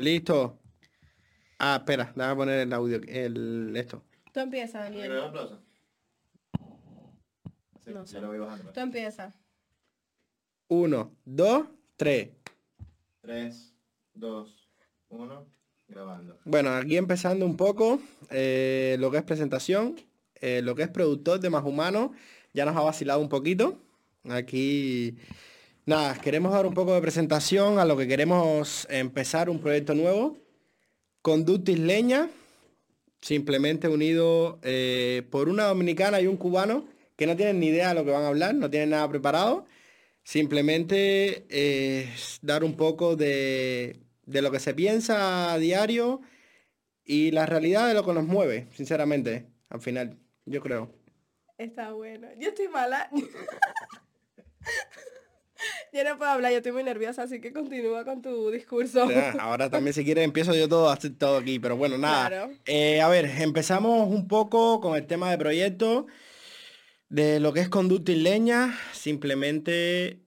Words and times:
Listo. 0.00 0.58
Ah, 1.58 1.76
espera, 1.78 2.12
déjame 2.16 2.36
poner 2.36 2.60
el 2.60 2.72
audio, 2.72 3.00
el 3.06 3.74
esto. 3.76 4.02
Tú 4.32 4.40
empiezas, 4.40 4.90
¿Me 4.90 4.96
Daniel. 4.98 5.12
un 5.18 5.24
aplauso? 5.28 5.62
Sí, 7.84 7.90
No 7.92 8.06
sé. 8.06 8.20
lo 8.20 8.28
voy 8.28 8.38
bajando. 8.38 8.72
Tú 8.72 8.80
empiezas. 8.80 9.34
Uno, 10.68 11.14
dos, 11.24 11.66
tres. 11.96 12.30
3, 13.22 13.74
2, 14.14 14.68
1, 15.10 15.46
grabando. 15.88 16.38
Bueno, 16.44 16.70
aquí 16.70 16.96
empezando 16.96 17.44
un 17.44 17.56
poco 17.56 18.00
eh, 18.30 18.96
lo 18.98 19.10
que 19.10 19.18
es 19.18 19.22
presentación, 19.24 19.96
eh, 20.36 20.62
lo 20.62 20.74
que 20.74 20.84
es 20.84 20.88
productor 20.88 21.38
de 21.40 21.50
Más 21.50 21.64
Humano, 21.64 22.12
ya 22.54 22.64
nos 22.64 22.74
ha 22.76 22.80
vacilado 22.80 23.20
un 23.20 23.28
poquito. 23.28 23.78
Aquí, 24.30 25.18
nada, 25.86 26.14
queremos 26.20 26.52
dar 26.52 26.66
un 26.66 26.74
poco 26.74 26.94
de 26.94 27.00
presentación 27.00 27.78
a 27.78 27.84
lo 27.84 27.96
que 27.96 28.08
queremos 28.08 28.86
empezar 28.90 29.50
un 29.50 29.60
proyecto 29.60 29.94
nuevo. 29.94 30.38
Conductis 31.22 31.78
Leña, 31.78 32.30
simplemente 33.20 33.88
unido 33.88 34.58
eh, 34.62 35.26
por 35.30 35.48
una 35.48 35.64
dominicana 35.64 36.20
y 36.20 36.26
un 36.26 36.36
cubano 36.36 36.86
que 37.16 37.26
no 37.26 37.36
tienen 37.36 37.60
ni 37.60 37.66
idea 37.66 37.90
de 37.90 37.94
lo 37.94 38.04
que 38.04 38.12
van 38.12 38.22
a 38.22 38.28
hablar, 38.28 38.54
no 38.54 38.70
tienen 38.70 38.90
nada 38.90 39.08
preparado. 39.08 39.66
Simplemente 40.22 41.46
eh, 41.48 42.08
dar 42.42 42.64
un 42.64 42.76
poco 42.76 43.16
de, 43.16 44.00
de 44.24 44.42
lo 44.42 44.50
que 44.50 44.60
se 44.60 44.74
piensa 44.74 45.52
a 45.52 45.58
diario 45.58 46.20
y 47.04 47.30
la 47.32 47.46
realidad 47.46 47.88
de 47.88 47.94
lo 47.94 48.04
que 48.04 48.12
nos 48.12 48.24
mueve, 48.24 48.68
sinceramente, 48.72 49.46
al 49.68 49.80
final, 49.80 50.16
yo 50.46 50.60
creo. 50.60 50.94
Está 51.58 51.92
bueno. 51.92 52.28
Yo 52.38 52.48
estoy 52.48 52.68
mala. 52.68 53.10
yo 55.92 56.04
no 56.04 56.16
puedo 56.18 56.30
hablar, 56.30 56.52
yo 56.52 56.58
estoy 56.58 56.72
muy 56.72 56.82
nerviosa, 56.84 57.22
así 57.22 57.40
que 57.40 57.52
continúa 57.52 58.04
con 58.04 58.22
tu 58.22 58.50
discurso. 58.50 59.08
Ahora 59.38 59.70
también 59.70 59.94
si 59.94 60.04
quieres 60.04 60.24
empiezo 60.24 60.54
yo 60.54 60.68
todo, 60.68 60.94
todo 61.18 61.38
aquí, 61.38 61.58
pero 61.58 61.76
bueno, 61.76 61.98
nada. 61.98 62.28
Claro. 62.28 62.52
Eh, 62.66 63.00
a 63.00 63.08
ver, 63.08 63.26
empezamos 63.26 64.08
un 64.08 64.28
poco 64.28 64.80
con 64.80 64.96
el 64.96 65.06
tema 65.06 65.30
de 65.30 65.38
proyecto, 65.38 66.06
de 67.08 67.40
lo 67.40 67.52
que 67.52 67.60
es 67.60 67.68
Conducta 67.68 68.12
Leña, 68.12 68.78
simplemente 68.92 70.20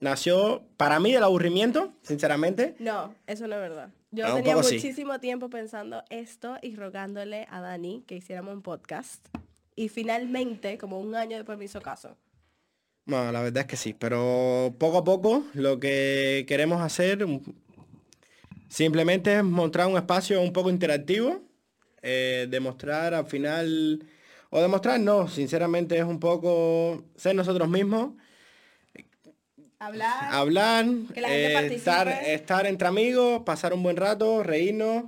nació 0.00 0.62
para 0.76 1.00
mí 1.00 1.12
del 1.12 1.22
aburrimiento, 1.22 1.94
sinceramente. 2.02 2.74
No, 2.78 3.14
eso 3.26 3.46
no 3.46 3.54
es 3.54 3.60
verdad. 3.60 3.90
Yo 4.10 4.26
Ah, 4.26 4.34
tenía 4.34 4.62
sí. 4.62 4.74
muchísimo 4.74 5.18
tiempo 5.18 5.48
pensando 5.50 6.04
esto 6.10 6.56
y 6.62 6.76
rogándole 6.76 7.46
a 7.50 7.60
Dani 7.60 8.04
que 8.06 8.14
hiciéramos 8.16 8.54
un 8.54 8.62
podcast. 8.62 9.26
Y 9.74 9.88
finalmente, 9.88 10.78
como 10.78 11.00
un 11.00 11.14
año 11.16 11.36
después 11.36 11.58
me 11.58 11.64
hizo 11.64 11.80
caso. 11.80 12.16
Bueno, 13.06 13.32
la 13.32 13.42
verdad 13.42 13.62
es 13.62 13.66
que 13.66 13.76
sí, 13.76 13.92
pero 13.94 14.74
poco 14.78 14.98
a 14.98 15.04
poco 15.04 15.44
lo 15.54 15.78
que 15.78 16.44
queremos 16.48 16.80
hacer 16.80 17.24
un- 17.24 17.54
simplemente 18.68 19.36
es 19.36 19.44
mostrar 19.44 19.86
un 19.88 19.96
espacio 19.96 20.40
un 20.40 20.52
poco 20.52 20.70
interactivo, 20.70 21.42
eh, 22.02 22.46
demostrar 22.50 23.12
al 23.14 23.26
final, 23.26 24.06
o 24.50 24.60
demostrar 24.60 24.98
no, 25.00 25.28
sinceramente 25.28 25.98
es 25.98 26.04
un 26.04 26.18
poco 26.18 27.04
ser 27.16 27.34
nosotros 27.34 27.68
mismos, 27.68 28.12
Hablar. 29.78 30.28
hablar, 30.32 30.86
Que 31.12 31.20
la 31.20 31.28
gente 31.28 31.74
eh, 31.74 31.76
estar, 31.76 32.08
estar 32.08 32.66
entre 32.66 32.88
amigos, 32.88 33.42
pasar 33.44 33.74
un 33.74 33.82
buen 33.82 33.96
rato, 33.98 34.42
reírnos. 34.42 35.04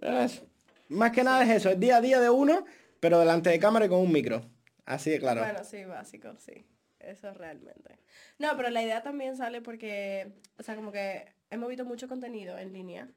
Es- 0.00 0.42
más 0.88 1.10
que 1.10 1.24
nada 1.24 1.42
es 1.42 1.50
eso, 1.50 1.70
es 1.70 1.80
día 1.80 1.96
a 1.96 2.00
día 2.00 2.20
de 2.20 2.30
uno, 2.30 2.64
pero 3.00 3.18
delante 3.18 3.50
de 3.50 3.58
cámara 3.58 3.86
y 3.86 3.88
con 3.88 3.98
un 3.98 4.12
micro. 4.12 4.44
Así 4.84 5.10
de 5.10 5.18
claro. 5.18 5.40
Bueno, 5.40 5.64
sí, 5.64 5.84
básico, 5.84 6.28
sí. 6.38 6.64
Eso 7.10 7.32
realmente. 7.34 7.98
No, 8.38 8.56
pero 8.56 8.70
la 8.70 8.82
idea 8.82 9.02
también 9.02 9.36
sale 9.36 9.60
porque, 9.62 10.32
o 10.58 10.62
sea, 10.62 10.76
como 10.76 10.92
que 10.92 11.32
hemos 11.50 11.68
visto 11.68 11.84
mucho 11.84 12.08
contenido 12.08 12.58
en 12.58 12.72
línea. 12.72 13.08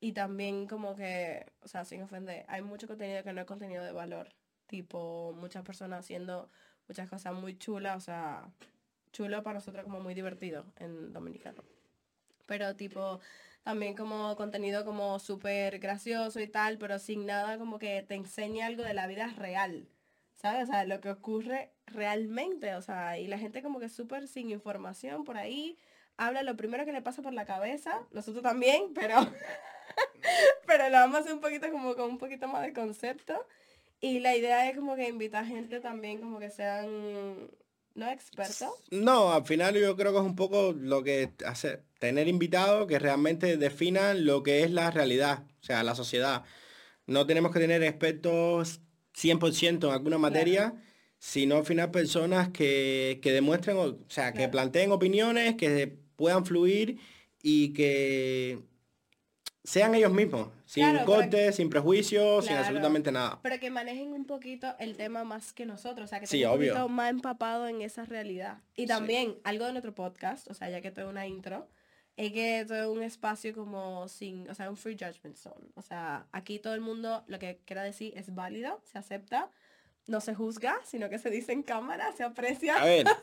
Y 0.00 0.12
también 0.12 0.66
como 0.66 0.96
que, 0.96 1.46
o 1.62 1.68
sea, 1.68 1.84
sin 1.84 2.02
ofender, 2.02 2.44
hay 2.48 2.62
mucho 2.62 2.86
contenido 2.86 3.22
que 3.24 3.32
no 3.32 3.40
es 3.40 3.46
contenido 3.46 3.82
de 3.84 3.92
valor. 3.92 4.28
Tipo, 4.66 5.32
muchas 5.34 5.64
personas 5.64 6.00
haciendo 6.00 6.50
muchas 6.88 7.08
cosas 7.08 7.34
muy 7.34 7.56
chulas, 7.58 7.96
o 7.96 8.00
sea, 8.00 8.50
chulo 9.12 9.42
para 9.42 9.54
nosotros 9.54 9.84
como 9.84 10.00
muy 10.00 10.14
divertido 10.14 10.66
en 10.76 11.12
dominicano. 11.12 11.62
Pero 12.46 12.76
tipo, 12.76 13.20
también 13.62 13.96
como 13.96 14.36
contenido 14.36 14.84
como 14.84 15.18
súper 15.18 15.78
gracioso 15.78 16.40
y 16.40 16.48
tal, 16.48 16.78
pero 16.78 16.98
sin 16.98 17.26
nada 17.26 17.58
como 17.58 17.78
que 17.78 18.02
te 18.02 18.14
enseñe 18.14 18.62
algo 18.62 18.82
de 18.82 18.94
la 18.94 19.06
vida 19.06 19.28
real. 19.38 19.88
¿Sabes? 20.44 20.68
O 20.68 20.72
sea, 20.72 20.84
lo 20.84 21.00
que 21.00 21.08
ocurre 21.08 21.72
realmente, 21.86 22.74
o 22.74 22.82
sea, 22.82 23.18
y 23.18 23.28
la 23.28 23.38
gente 23.38 23.62
como 23.62 23.80
que 23.80 23.88
súper 23.88 24.28
sin 24.28 24.50
información 24.50 25.24
por 25.24 25.38
ahí, 25.38 25.78
habla 26.18 26.42
lo 26.42 26.54
primero 26.54 26.84
que 26.84 26.92
le 26.92 27.00
pasa 27.00 27.22
por 27.22 27.32
la 27.32 27.46
cabeza, 27.46 28.06
nosotros 28.10 28.42
también, 28.42 28.92
pero, 28.94 29.16
pero 30.66 30.90
lo 30.90 30.98
vamos 30.98 31.16
a 31.16 31.20
hacer 31.20 31.32
un 31.32 31.40
poquito 31.40 31.70
como 31.70 31.96
con 31.96 32.10
un 32.10 32.18
poquito 32.18 32.46
más 32.46 32.60
de 32.60 32.74
concepto. 32.74 33.46
Y 34.02 34.18
la 34.18 34.36
idea 34.36 34.68
es 34.68 34.76
como 34.76 34.96
que 34.96 35.08
invitar 35.08 35.46
gente 35.46 35.80
también 35.80 36.20
como 36.20 36.38
que 36.38 36.50
sean, 36.50 37.48
no 37.94 38.10
expertos, 38.10 38.68
No, 38.90 39.32
al 39.32 39.46
final 39.46 39.74
yo 39.74 39.96
creo 39.96 40.12
que 40.12 40.18
es 40.18 40.24
un 40.26 40.36
poco 40.36 40.74
lo 40.76 41.02
que 41.02 41.32
hace 41.46 41.84
tener 41.98 42.28
invitados 42.28 42.86
que 42.86 42.98
realmente 42.98 43.56
definan 43.56 44.26
lo 44.26 44.42
que 44.42 44.62
es 44.62 44.70
la 44.70 44.90
realidad, 44.90 45.44
o 45.62 45.64
sea, 45.64 45.82
la 45.82 45.94
sociedad. 45.94 46.44
No 47.06 47.26
tenemos 47.26 47.50
que 47.50 47.60
tener 47.60 47.82
expertos 47.82 48.82
100% 49.14 49.86
en 49.88 49.92
alguna 49.92 50.18
materia, 50.18 50.74
sino 51.18 51.56
al 51.56 51.64
final 51.64 51.90
personas 51.90 52.48
que, 52.50 53.20
que 53.22 53.32
demuestren, 53.32 53.76
o 53.76 53.98
sea, 54.08 54.32
que 54.32 54.48
planteen 54.48 54.92
opiniones, 54.92 55.54
que 55.56 55.96
puedan 56.16 56.44
fluir 56.44 56.98
y 57.42 57.72
que 57.72 58.58
sean 59.62 59.94
ellos 59.94 60.12
mismos, 60.12 60.48
sin 60.66 60.90
Claro, 60.90 61.06
cortes, 61.06 61.56
sin 61.56 61.70
prejuicios, 61.70 62.44
sin 62.44 62.54
absolutamente 62.56 63.10
nada. 63.10 63.40
pero 63.42 63.58
que 63.58 63.70
manejen 63.70 64.12
un 64.12 64.26
poquito 64.26 64.74
el 64.78 64.96
tema 64.96 65.24
más 65.24 65.54
que 65.54 65.64
nosotros, 65.64 66.04
o 66.04 66.08
sea, 66.08 66.20
que 66.20 66.26
Sí, 66.26 66.42
estén 66.42 66.50
un 66.50 66.58
poquito 66.58 66.88
más 66.90 67.10
empapado 67.10 67.66
en 67.68 67.80
esa 67.80 68.04
realidad. 68.04 68.58
Y 68.76 68.86
también 68.86 69.36
algo 69.44 69.64
de 69.64 69.72
nuestro 69.72 69.94
podcast, 69.94 70.50
o 70.50 70.54
sea, 70.54 70.68
ya 70.68 70.82
que 70.82 70.88
esto 70.88 71.00
es 71.00 71.06
una 71.06 71.26
intro, 71.26 71.66
es 72.16 72.32
que 72.32 72.60
esto 72.60 72.74
es 72.74 72.86
un 72.86 73.02
espacio 73.02 73.54
como 73.54 74.08
sin, 74.08 74.48
o 74.48 74.54
sea, 74.54 74.70
un 74.70 74.76
free 74.76 74.96
judgment 74.96 75.36
zone. 75.36 75.66
O 75.74 75.82
sea, 75.82 76.26
aquí 76.32 76.58
todo 76.58 76.74
el 76.74 76.80
mundo 76.80 77.24
lo 77.26 77.38
que 77.38 77.60
quiera 77.64 77.82
decir 77.82 78.12
es 78.16 78.34
válido, 78.34 78.80
se 78.84 78.98
acepta, 78.98 79.50
no 80.06 80.20
se 80.20 80.34
juzga, 80.34 80.78
sino 80.84 81.08
que 81.08 81.18
se 81.18 81.30
dice 81.30 81.52
en 81.52 81.62
cámara, 81.62 82.12
se 82.12 82.22
aprecia. 82.22 82.76
A 82.76 82.84
ver, 82.84 83.06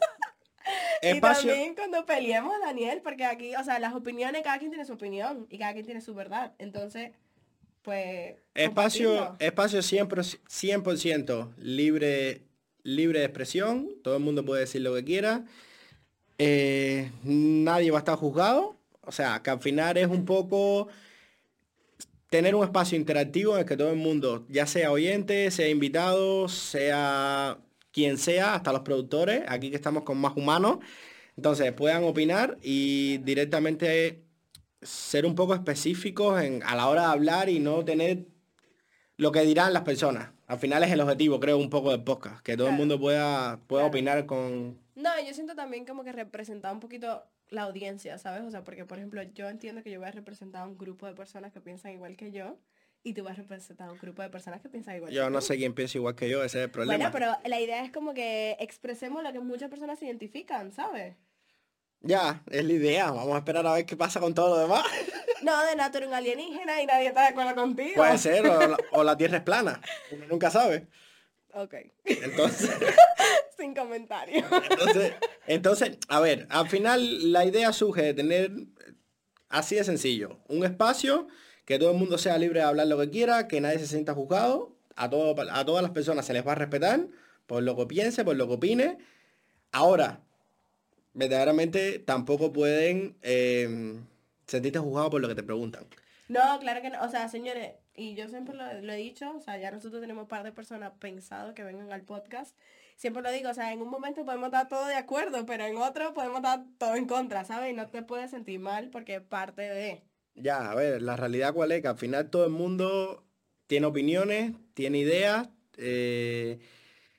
Y 1.02 1.08
espacio... 1.08 1.50
también 1.50 1.76
cuando 1.76 2.06
peleemos, 2.06 2.54
Daniel, 2.62 3.02
porque 3.04 3.26
aquí, 3.26 3.56
o 3.56 3.64
sea, 3.64 3.80
las 3.80 3.94
opiniones, 3.94 4.44
cada 4.44 4.60
quien 4.60 4.72
tiene 4.72 4.86
su 4.86 4.94
opinión 4.94 5.48
y 5.50 5.58
cada 5.58 5.74
quien 5.74 5.86
tiene 5.86 6.02
su 6.02 6.14
verdad. 6.14 6.54
Entonces, 6.60 7.12
pues... 7.82 8.36
Espacio, 8.54 9.36
espacio 9.40 9.80
100%, 9.80 10.40
100% 10.48 11.56
libre, 11.58 12.44
libre 12.84 13.20
de 13.20 13.26
expresión, 13.26 13.90
todo 14.04 14.18
el 14.18 14.24
mundo 14.24 14.46
puede 14.46 14.62
decir 14.62 14.82
lo 14.82 14.94
que 14.94 15.04
quiera, 15.04 15.46
Eh, 16.44 17.12
nadie 17.24 17.92
va 17.92 18.00
a 18.00 18.04
estar 18.06 18.18
juzgado, 18.18 18.76
o 19.04 19.12
sea, 19.12 19.42
que 19.44 19.50
al 19.50 19.60
final 19.60 19.98
es 19.98 20.08
un 20.08 20.26
poco 20.26 20.88
tener 22.30 22.56
un 22.56 22.64
espacio 22.64 22.98
interactivo 22.98 23.54
en 23.56 23.62
el 23.62 23.66
que 23.66 23.76
todo 23.78 23.90
el 23.90 23.98
mundo, 23.98 24.46
ya 24.50 24.66
sea 24.66 24.92
oyente, 24.92 25.52
sea 25.52 25.68
invitado, 25.68 26.48
sea 26.48 27.58
quien 27.92 28.18
sea, 28.18 28.56
hasta 28.56 28.72
los 28.72 28.82
productores, 28.82 29.44
aquí 29.50 29.70
que 29.70 29.76
estamos 29.76 30.04
con 30.04 30.18
más 30.18 30.34
humanos, 30.38 30.78
entonces 31.36 31.74
puedan 31.74 32.04
opinar 32.06 32.58
y 32.62 33.18
directamente 33.20 34.24
ser 34.82 35.26
un 35.26 35.36
poco 35.36 35.54
específicos 35.54 36.42
en, 36.42 36.64
a 36.64 36.76
la 36.76 36.88
hora 36.88 37.02
de 37.02 37.08
hablar 37.08 37.50
y 37.50 37.60
no 37.60 37.84
tener 37.84 38.26
lo 39.18 39.32
que 39.32 39.42
dirán 39.42 39.74
las 39.74 39.84
personas. 39.84 40.30
Al 40.48 40.58
final 40.58 40.84
es 40.84 40.92
el 40.92 41.02
objetivo, 41.02 41.40
creo, 41.40 41.58
un 41.58 41.70
poco 41.70 41.92
del 41.92 42.04
podcast, 42.04 42.42
que 42.44 42.56
todo 42.58 42.68
el 42.68 42.74
mundo 42.74 43.00
pueda, 43.00 43.60
pueda 43.68 43.82
Claro. 43.84 43.88
opinar 43.88 44.26
con... 44.26 44.80
No, 44.96 45.10
yo 45.26 45.34
siento 45.34 45.54
también 45.56 45.86
como 45.86 46.04
que 46.04 46.12
representar 46.12 46.74
un 46.74 46.80
poquito 46.80 47.24
la 47.52 47.64
audiencia, 47.64 48.18
¿sabes? 48.18 48.44
O 48.44 48.50
sea, 48.50 48.64
porque 48.64 48.86
por 48.86 48.98
ejemplo, 48.98 49.22
yo 49.22 49.48
entiendo 49.50 49.84
que 49.84 49.92
yo 49.92 50.00
voy 50.00 50.08
a 50.08 50.12
representar 50.12 50.64
a 50.64 50.66
un 50.66 50.78
grupo 50.78 51.06
de 51.06 51.14
personas 51.14 51.52
que 51.52 51.62
piensan 51.62 51.92
igual 51.92 52.18
que 52.18 52.32
yo 52.32 52.58
y 53.04 53.14
tú 53.14 53.24
vas 53.24 53.34
a 53.34 53.42
representar 53.42 53.90
a 53.90 53.92
un 53.92 54.00
grupo 54.00 54.22
de 54.22 54.30
personas 54.30 54.62
que 54.62 54.70
piensan 54.70 54.96
igual 54.96 55.12
Yo 55.12 55.26
que 55.26 55.32
no 55.32 55.42
sé 55.42 55.58
quién 55.58 55.74
piensa 55.74 55.98
igual 55.98 56.16
que 56.16 56.30
yo, 56.30 56.44
ese 56.44 56.60
es 56.60 56.64
el 56.66 56.72
problema. 56.72 56.98
Bueno, 56.98 57.12
pero 57.12 57.50
la 57.50 57.60
idea 57.60 57.84
es 57.84 57.92
como 57.92 58.14
que 58.14 58.56
expresemos 58.60 59.22
lo 59.22 59.32
que 59.34 59.40
muchas 59.40 59.70
personas 59.70 60.00
se 60.00 60.06
identifican, 60.06 60.72
¿sabes? 60.72 61.16
Ya, 62.00 62.42
es 62.50 62.66
la 62.66 62.74
idea, 62.74 63.12
vamos 63.12 63.36
a 63.36 63.40
esperar 63.40 63.68
a 63.68 63.74
ver 63.74 63.86
qué 63.86 63.96
pasa 63.96 64.20
con 64.20 64.34
todo 64.34 64.56
lo 64.56 64.62
demás. 64.62 64.86
No, 65.42 65.60
de 65.66 65.76
nada, 65.76 65.90
tú 65.90 65.98
eres 65.98 66.08
un 66.08 66.14
alienígena 66.14 66.84
y 66.84 66.86
nadie 66.86 67.08
está 67.08 67.22
de 67.22 67.30
acuerdo 67.30 67.56
contigo. 67.56 67.96
Puede 67.96 68.16
ser, 68.20 68.46
o 68.46 68.68
la, 68.68 68.78
o 68.92 69.04
la 69.04 69.18
Tierra 69.18 69.38
es 69.38 69.44
plana, 69.44 69.82
uno 70.12 70.28
nunca 70.28 70.52
sabe. 70.52 70.86
Ok, 71.56 71.74
Entonces, 72.06 72.70
sin 73.62 73.74
comentario. 73.74 74.44
entonces, 74.70 75.14
entonces, 75.48 75.98
a 76.08 76.20
ver, 76.20 76.48
al 76.50 76.68
final 76.68 77.32
la 77.32 77.46
idea 77.46 77.72
surge 77.72 78.02
de 78.02 78.14
tener, 78.14 78.52
así 79.50 79.76
de 79.76 79.84
sencillo, 79.84 80.40
un 80.48 80.66
espacio 80.66 81.28
que 81.66 81.80
todo 81.80 81.92
el 81.92 81.98
mundo 81.98 82.18
sea 82.18 82.38
libre 82.38 82.60
de 82.60 82.66
hablar 82.66 82.88
lo 82.88 82.98
que 82.98 83.10
quiera, 83.10 83.48
que 83.48 83.62
nadie 83.62 83.80
se 83.80 83.88
sienta 83.88 84.14
juzgado, 84.14 84.76
a, 84.96 85.10
todo, 85.10 85.36
a 85.52 85.66
todas 85.66 85.84
las 85.84 85.92
personas 85.92 86.26
se 86.26 86.34
les 86.34 86.46
va 86.46 86.54
a 86.54 86.56
respetar 86.56 87.08
por 87.46 87.64
lo 87.64 87.76
que 87.76 87.86
piense, 87.86 88.26
por 88.26 88.36
lo 88.36 88.48
que 88.48 88.54
opine. 88.54 88.98
Ahora, 89.72 90.22
verdaderamente 91.14 92.00
tampoco 92.00 92.52
pueden 92.52 93.18
eh, 93.22 94.00
sentirte 94.48 94.80
juzgado 94.80 95.10
por 95.10 95.22
lo 95.22 95.28
que 95.28 95.36
te 95.36 95.44
preguntan. 95.44 95.86
No, 96.28 96.60
claro 96.60 96.82
que 96.82 96.90
no. 96.90 97.02
O 97.04 97.10
sea, 97.10 97.28
señores, 97.30 97.74
y 97.96 98.16
yo 98.16 98.28
siempre 98.28 98.56
lo, 98.56 98.82
lo 98.82 98.94
he 98.94 98.98
dicho, 98.98 99.34
o 99.36 99.42
sea, 99.42 99.58
ya 99.58 99.72
nosotros 99.72 100.02
tenemos 100.02 100.24
un 100.24 100.28
par 100.30 100.44
de 100.44 100.52
personas 100.52 100.94
pensado 101.00 101.54
que 101.54 101.64
vengan 101.64 101.92
al 101.92 102.04
podcast. 102.04 102.56
Siempre 103.02 103.24
lo 103.24 103.32
digo, 103.32 103.50
o 103.50 103.54
sea, 103.56 103.74
en 103.74 103.82
un 103.82 103.90
momento 103.90 104.24
podemos 104.24 104.46
estar 104.46 104.68
todos 104.68 104.88
de 104.88 104.94
acuerdo, 104.94 105.44
pero 105.48 105.66
en 105.66 105.76
otro 105.76 106.14
podemos 106.14 106.38
estar 106.38 106.64
todo 106.78 106.94
en 106.94 107.08
contra, 107.08 107.44
¿sabes? 107.44 107.72
Y 107.72 107.76
no 107.76 107.88
te 107.88 108.04
puedes 108.04 108.30
sentir 108.30 108.60
mal 108.60 108.92
porque 108.92 109.16
es 109.16 109.22
parte 109.22 109.64
de... 109.64 110.04
Ya, 110.36 110.70
a 110.70 110.76
ver, 110.76 111.02
la 111.02 111.16
realidad 111.16 111.52
cuál 111.52 111.72
es, 111.72 111.82
que 111.82 111.88
al 111.88 111.98
final 111.98 112.30
todo 112.30 112.46
el 112.46 112.52
mundo 112.52 113.24
tiene 113.66 113.88
opiniones, 113.88 114.54
tiene 114.76 115.00
ideas, 115.00 115.50
eh, 115.78 116.60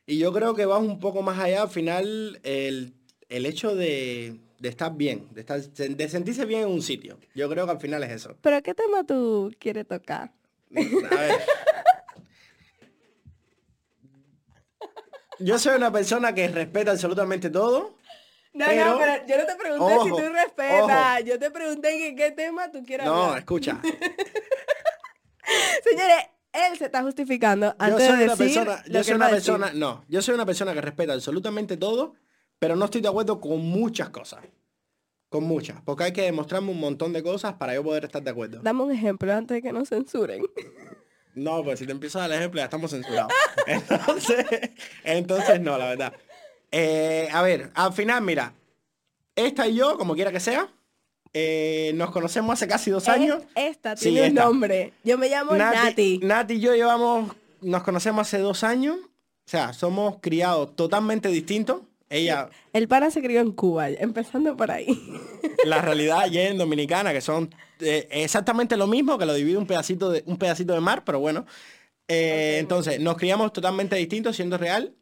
y 0.06 0.18
yo 0.20 0.32
creo 0.32 0.54
que 0.54 0.66
va 0.66 0.78
un 0.78 1.00
poco 1.00 1.20
más 1.22 1.40
allá, 1.40 1.62
al 1.62 1.68
final, 1.68 2.38
el, 2.44 2.94
el 3.28 3.44
hecho 3.44 3.74
de, 3.74 4.38
de 4.60 4.68
estar 4.68 4.96
bien, 4.96 5.26
de, 5.32 5.40
estar, 5.40 5.60
de 5.60 6.08
sentirse 6.08 6.46
bien 6.46 6.60
en 6.60 6.68
un 6.68 6.82
sitio. 6.82 7.18
Yo 7.34 7.50
creo 7.50 7.64
que 7.64 7.72
al 7.72 7.80
final 7.80 8.04
es 8.04 8.12
eso. 8.12 8.36
¿Pero 8.40 8.62
qué 8.62 8.72
tema 8.72 9.04
tú 9.04 9.52
quieres 9.58 9.88
tocar? 9.88 10.30
A 11.10 11.16
ver. 11.16 11.40
Yo 15.44 15.58
soy 15.58 15.76
una 15.76 15.92
persona 15.92 16.34
que 16.34 16.48
respeta 16.48 16.90
absolutamente 16.92 17.50
todo. 17.50 17.96
No, 18.54 18.66
Pero- 18.66 18.84
no, 18.92 18.98
pero 18.98 19.26
yo 19.26 19.38
no 19.38 19.46
te 19.46 19.54
pregunté 19.56 19.94
si 20.04 20.08
tú 20.10 20.32
respetas. 20.32 21.16
ojo. 21.18 21.26
Yo 21.26 21.38
te 21.38 21.50
pregunté 21.50 22.08
en 22.08 22.16
qué 22.16 22.30
tema 22.32 22.70
tú 22.70 22.82
quieres 22.84 23.06
No, 23.06 23.24
hablar. 23.24 23.38
escucha. 23.38 23.80
Señores, 25.84 26.16
él 26.52 26.78
se 26.78 26.84
está 26.86 27.02
justificando 27.02 27.66
Yo 27.68 27.74
antes 27.78 28.06
soy 28.06 28.16
de 28.18 28.24
una 28.24 28.36
decir 28.36 28.54
persona, 28.54 28.84
yo 28.86 29.04
soy 29.04 29.14
una 29.14 29.28
decir. 29.30 29.52
persona, 29.54 29.72
no, 29.74 30.04
yo 30.08 30.22
soy 30.22 30.34
una 30.34 30.46
persona 30.46 30.74
que 30.74 30.80
respeta 30.82 31.12
absolutamente 31.14 31.76
todo, 31.76 32.14
pero 32.58 32.76
no 32.76 32.84
estoy 32.84 33.00
de 33.00 33.08
acuerdo 33.08 33.40
con 33.40 33.58
muchas 33.60 34.10
cosas. 34.10 34.40
Con 35.28 35.44
muchas, 35.44 35.80
porque 35.86 36.04
hay 36.04 36.12
que 36.12 36.20
demostrarme 36.22 36.70
un 36.70 36.78
montón 36.78 37.14
de 37.14 37.22
cosas 37.22 37.54
para 37.54 37.74
yo 37.74 37.82
poder 37.82 38.04
estar 38.04 38.22
de 38.22 38.30
acuerdo. 38.30 38.60
Dame 38.62 38.82
un 38.82 38.92
ejemplo 38.92 39.32
antes 39.32 39.54
de 39.56 39.62
que 39.62 39.72
nos 39.72 39.88
censuren. 39.88 40.42
No, 41.34 41.62
pues 41.64 41.78
si 41.78 41.86
te 41.86 41.92
empiezo 41.92 42.18
a 42.18 42.22
dar 42.22 42.32
el 42.32 42.38
ejemplo 42.38 42.60
ya 42.60 42.64
estamos 42.64 42.90
censurados. 42.90 43.32
Entonces, 43.66 44.46
entonces 45.04 45.60
no, 45.60 45.78
la 45.78 45.86
verdad. 45.88 46.12
Eh, 46.70 47.28
a 47.32 47.42
ver, 47.42 47.70
al 47.74 47.92
final, 47.92 48.22
mira, 48.22 48.52
esta 49.36 49.66
y 49.66 49.74
yo, 49.76 49.96
como 49.98 50.14
quiera 50.14 50.30
que 50.32 50.40
sea, 50.40 50.68
eh, 51.32 51.92
nos 51.94 52.10
conocemos 52.10 52.52
hace 52.54 52.68
casi 52.68 52.90
dos 52.90 53.08
años. 53.08 53.38
Es- 53.54 53.70
Esta 53.70 53.96
Sí, 53.96 54.04
tiene 54.10 54.20
un 54.22 54.26
esta. 54.28 54.44
nombre. 54.44 54.92
Yo 55.04 55.16
me 55.18 55.28
llamo 55.28 55.54
Nati. 55.56 56.18
Nati 56.22 56.54
y 56.54 56.60
yo 56.60 56.74
llevamos, 56.74 57.34
nos 57.62 57.82
conocemos 57.82 58.26
hace 58.26 58.38
dos 58.38 58.64
años. 58.64 58.96
O 59.00 59.50
sea, 59.50 59.72
somos 59.72 60.16
criados 60.20 60.76
totalmente 60.76 61.28
distintos. 61.28 61.80
Ella, 62.12 62.50
El 62.74 62.88
pana 62.88 63.10
se 63.10 63.22
crió 63.22 63.40
en 63.40 63.52
Cuba, 63.52 63.88
empezando 63.88 64.54
por 64.56 64.70
ahí. 64.70 64.86
la 65.64 65.80
realidad 65.80 66.20
allí 66.20 66.38
en 66.38 66.58
Dominicana, 66.58 67.12
que 67.12 67.22
son 67.22 67.54
eh, 67.80 68.06
exactamente 68.10 68.76
lo 68.76 68.86
mismo, 68.86 69.16
que 69.16 69.24
lo 69.24 69.32
divide 69.32 69.56
un 69.56 69.66
pedacito 69.66 70.10
de, 70.10 70.22
un 70.26 70.36
pedacito 70.36 70.74
de 70.74 70.80
mar, 70.80 71.04
pero 71.04 71.20
bueno. 71.20 71.46
Eh, 72.08 72.58
entonces, 72.58 73.00
nos 73.00 73.16
criamos 73.16 73.52
totalmente 73.52 73.96
distintos, 73.96 74.36
siendo 74.36 74.58
real. 74.58 74.94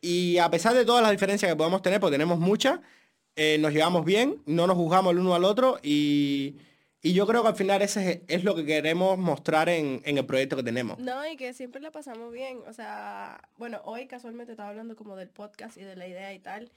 Y 0.00 0.38
a 0.38 0.50
pesar 0.50 0.74
de 0.74 0.86
todas 0.86 1.02
las 1.02 1.10
diferencias 1.10 1.50
que 1.50 1.56
podamos 1.56 1.82
tener, 1.82 2.00
porque 2.00 2.14
tenemos 2.14 2.38
muchas, 2.38 2.80
eh, 3.34 3.58
nos 3.60 3.72
llevamos 3.72 4.06
bien, 4.06 4.40
no 4.46 4.66
nos 4.66 4.76
juzgamos 4.76 5.12
el 5.12 5.18
uno 5.18 5.34
al 5.34 5.44
otro 5.44 5.78
y, 5.82 6.56
y 7.08 7.12
yo 7.14 7.26
creo 7.26 7.42
que 7.42 7.48
al 7.48 7.56
final 7.56 7.82
ese 7.82 8.10
es, 8.10 8.20
es 8.28 8.44
lo 8.44 8.54
que 8.54 8.64
queremos 8.64 9.16
mostrar 9.18 9.68
en, 9.68 10.00
en 10.04 10.18
el 10.18 10.26
proyecto 10.26 10.56
que 10.56 10.62
tenemos. 10.62 10.98
No, 10.98 11.26
y 11.26 11.36
que 11.36 11.52
siempre 11.54 11.80
la 11.80 11.90
pasamos 11.90 12.32
bien. 12.32 12.58
O 12.66 12.72
sea, 12.72 13.40
bueno, 13.58 13.80
hoy 13.84 14.06
casualmente 14.06 14.52
estaba 14.52 14.70
hablando 14.70 14.96
como 14.96 15.16
del 15.16 15.28
podcast 15.28 15.76
y 15.76 15.82
de 15.82 15.96
la 15.96 16.06
idea 16.06 16.32
y 16.34 16.38
tal. 16.38 16.70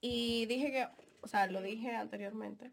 Y 0.00 0.46
dije 0.46 0.70
que, 0.72 0.86
o 1.22 1.28
sea, 1.28 1.46
lo 1.46 1.60
dije 1.62 1.94
anteriormente. 1.94 2.70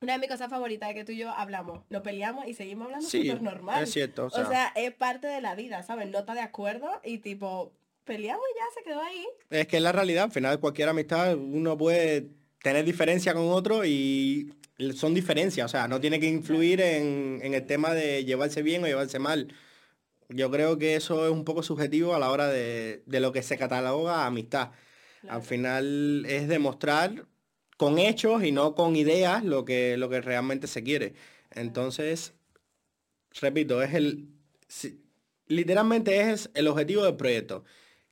Una 0.00 0.12
de 0.12 0.18
mis 0.20 0.28
cosas 0.28 0.48
favoritas 0.48 0.88
es 0.90 0.94
que 0.94 1.04
tú 1.04 1.10
y 1.12 1.16
yo 1.18 1.30
hablamos, 1.30 1.80
nos 1.90 2.02
peleamos 2.02 2.46
y 2.46 2.54
seguimos 2.54 2.86
hablando 2.86 3.08
Sí, 3.08 3.22
súper 3.26 3.42
normal. 3.42 3.82
es 3.82 3.90
cierto, 3.92 4.24
o 4.24 4.26
O 4.26 4.30
sea- 4.30 4.46
sea, 4.46 4.72
es 4.76 4.92
parte 4.92 5.26
de 5.26 5.40
la 5.40 5.56
vida, 5.56 5.82
¿sabes? 5.82 6.08
No 6.08 6.20
está 6.20 6.34
de 6.34 6.40
acuerdo 6.40 6.88
y 7.04 7.18
tipo, 7.18 7.72
peleamos 8.04 8.44
y 8.54 8.58
ya 8.58 8.64
se 8.74 8.82
quedó 8.88 9.02
ahí. 9.02 9.26
Es 9.50 9.66
que 9.66 9.78
es 9.78 9.82
la 9.82 9.90
realidad, 9.90 10.24
al 10.24 10.30
final 10.30 10.52
de 10.54 10.60
cualquier 10.60 10.88
amistad 10.88 11.34
uno 11.36 11.76
puede 11.76 12.28
tener 12.62 12.84
diferencia 12.84 13.34
con 13.34 13.48
otro 13.50 13.84
y 13.84 14.52
son 14.94 15.14
diferencias, 15.14 15.66
o 15.66 15.68
sea, 15.68 15.88
no 15.88 16.00
tiene 16.00 16.20
que 16.20 16.26
influir 16.28 16.80
en, 16.80 17.40
en 17.42 17.54
el 17.54 17.66
tema 17.66 17.94
de 17.94 18.24
llevarse 18.24 18.62
bien 18.62 18.82
o 18.84 18.86
llevarse 18.86 19.18
mal. 19.18 19.54
Yo 20.28 20.50
creo 20.50 20.78
que 20.78 20.94
eso 20.94 21.24
es 21.26 21.32
un 21.32 21.44
poco 21.44 21.62
subjetivo 21.62 22.14
a 22.14 22.18
la 22.18 22.30
hora 22.30 22.48
de, 22.48 23.02
de 23.06 23.20
lo 23.20 23.32
que 23.32 23.42
se 23.42 23.56
cataloga 23.58 24.26
amistad. 24.26 24.72
Claro. 25.20 25.36
Al 25.36 25.42
final 25.42 26.24
es 26.28 26.48
demostrar 26.48 27.26
con 27.76 27.98
hechos 27.98 28.44
y 28.44 28.52
no 28.52 28.74
con 28.74 28.94
ideas 28.96 29.44
lo 29.44 29.64
que, 29.64 29.96
lo 29.96 30.08
que 30.08 30.20
realmente 30.20 30.66
se 30.66 30.82
quiere. 30.82 31.14
Entonces, 31.50 32.34
repito, 33.40 33.82
es 33.82 33.94
el... 33.94 34.28
si- 34.68 35.00
literalmente 35.46 36.30
es 36.30 36.50
el 36.54 36.68
objetivo 36.68 37.04
del 37.04 37.16
proyecto. 37.16 37.64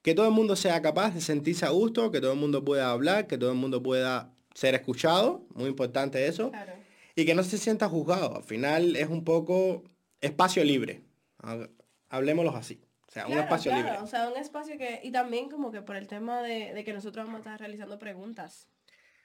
Que 0.02 0.14
todo 0.14 0.26
el 0.26 0.32
mundo 0.32 0.56
sea 0.56 0.80
capaz 0.82 1.14
de 1.14 1.20
sentirse 1.20 1.66
a 1.66 1.70
gusto, 1.70 2.10
que 2.10 2.20
todo 2.20 2.32
el 2.32 2.38
mundo 2.38 2.64
pueda 2.64 2.90
hablar, 2.90 3.26
que 3.26 3.38
todo 3.38 3.50
el 3.50 3.56
mundo 3.58 3.82
pueda 3.82 4.32
ser 4.56 4.74
escuchado, 4.74 5.42
muy 5.54 5.68
importante 5.68 6.26
eso, 6.26 6.50
Claro. 6.50 6.72
y 7.14 7.24
que 7.26 7.34
no 7.34 7.42
se 7.42 7.58
sienta 7.58 7.88
juzgado. 7.88 8.36
Al 8.36 8.42
final 8.42 8.96
es 8.96 9.08
un 9.08 9.22
poco 9.22 9.84
espacio 10.20 10.64
libre. 10.64 11.02
Ha- 11.42 11.68
Hablemoslo 12.08 12.56
así. 12.56 12.80
O 13.08 13.12
sea, 13.12 13.26
un 13.26 13.36
espacio 13.38 13.70
claro, 13.70 13.86
libre. 13.86 14.02
O 14.02 14.06
sea, 14.06 14.28
un 14.30 14.36
espacio 14.36 14.78
que, 14.78 15.00
y 15.02 15.10
también 15.10 15.48
como 15.50 15.70
que 15.72 15.82
por 15.82 15.96
el 15.96 16.06
tema 16.06 16.40
de, 16.42 16.72
de 16.72 16.84
que 16.84 16.92
nosotros 16.92 17.24
vamos 17.26 17.38
a 17.38 17.40
estar 17.40 17.60
realizando 17.60 17.98
preguntas 17.98 18.66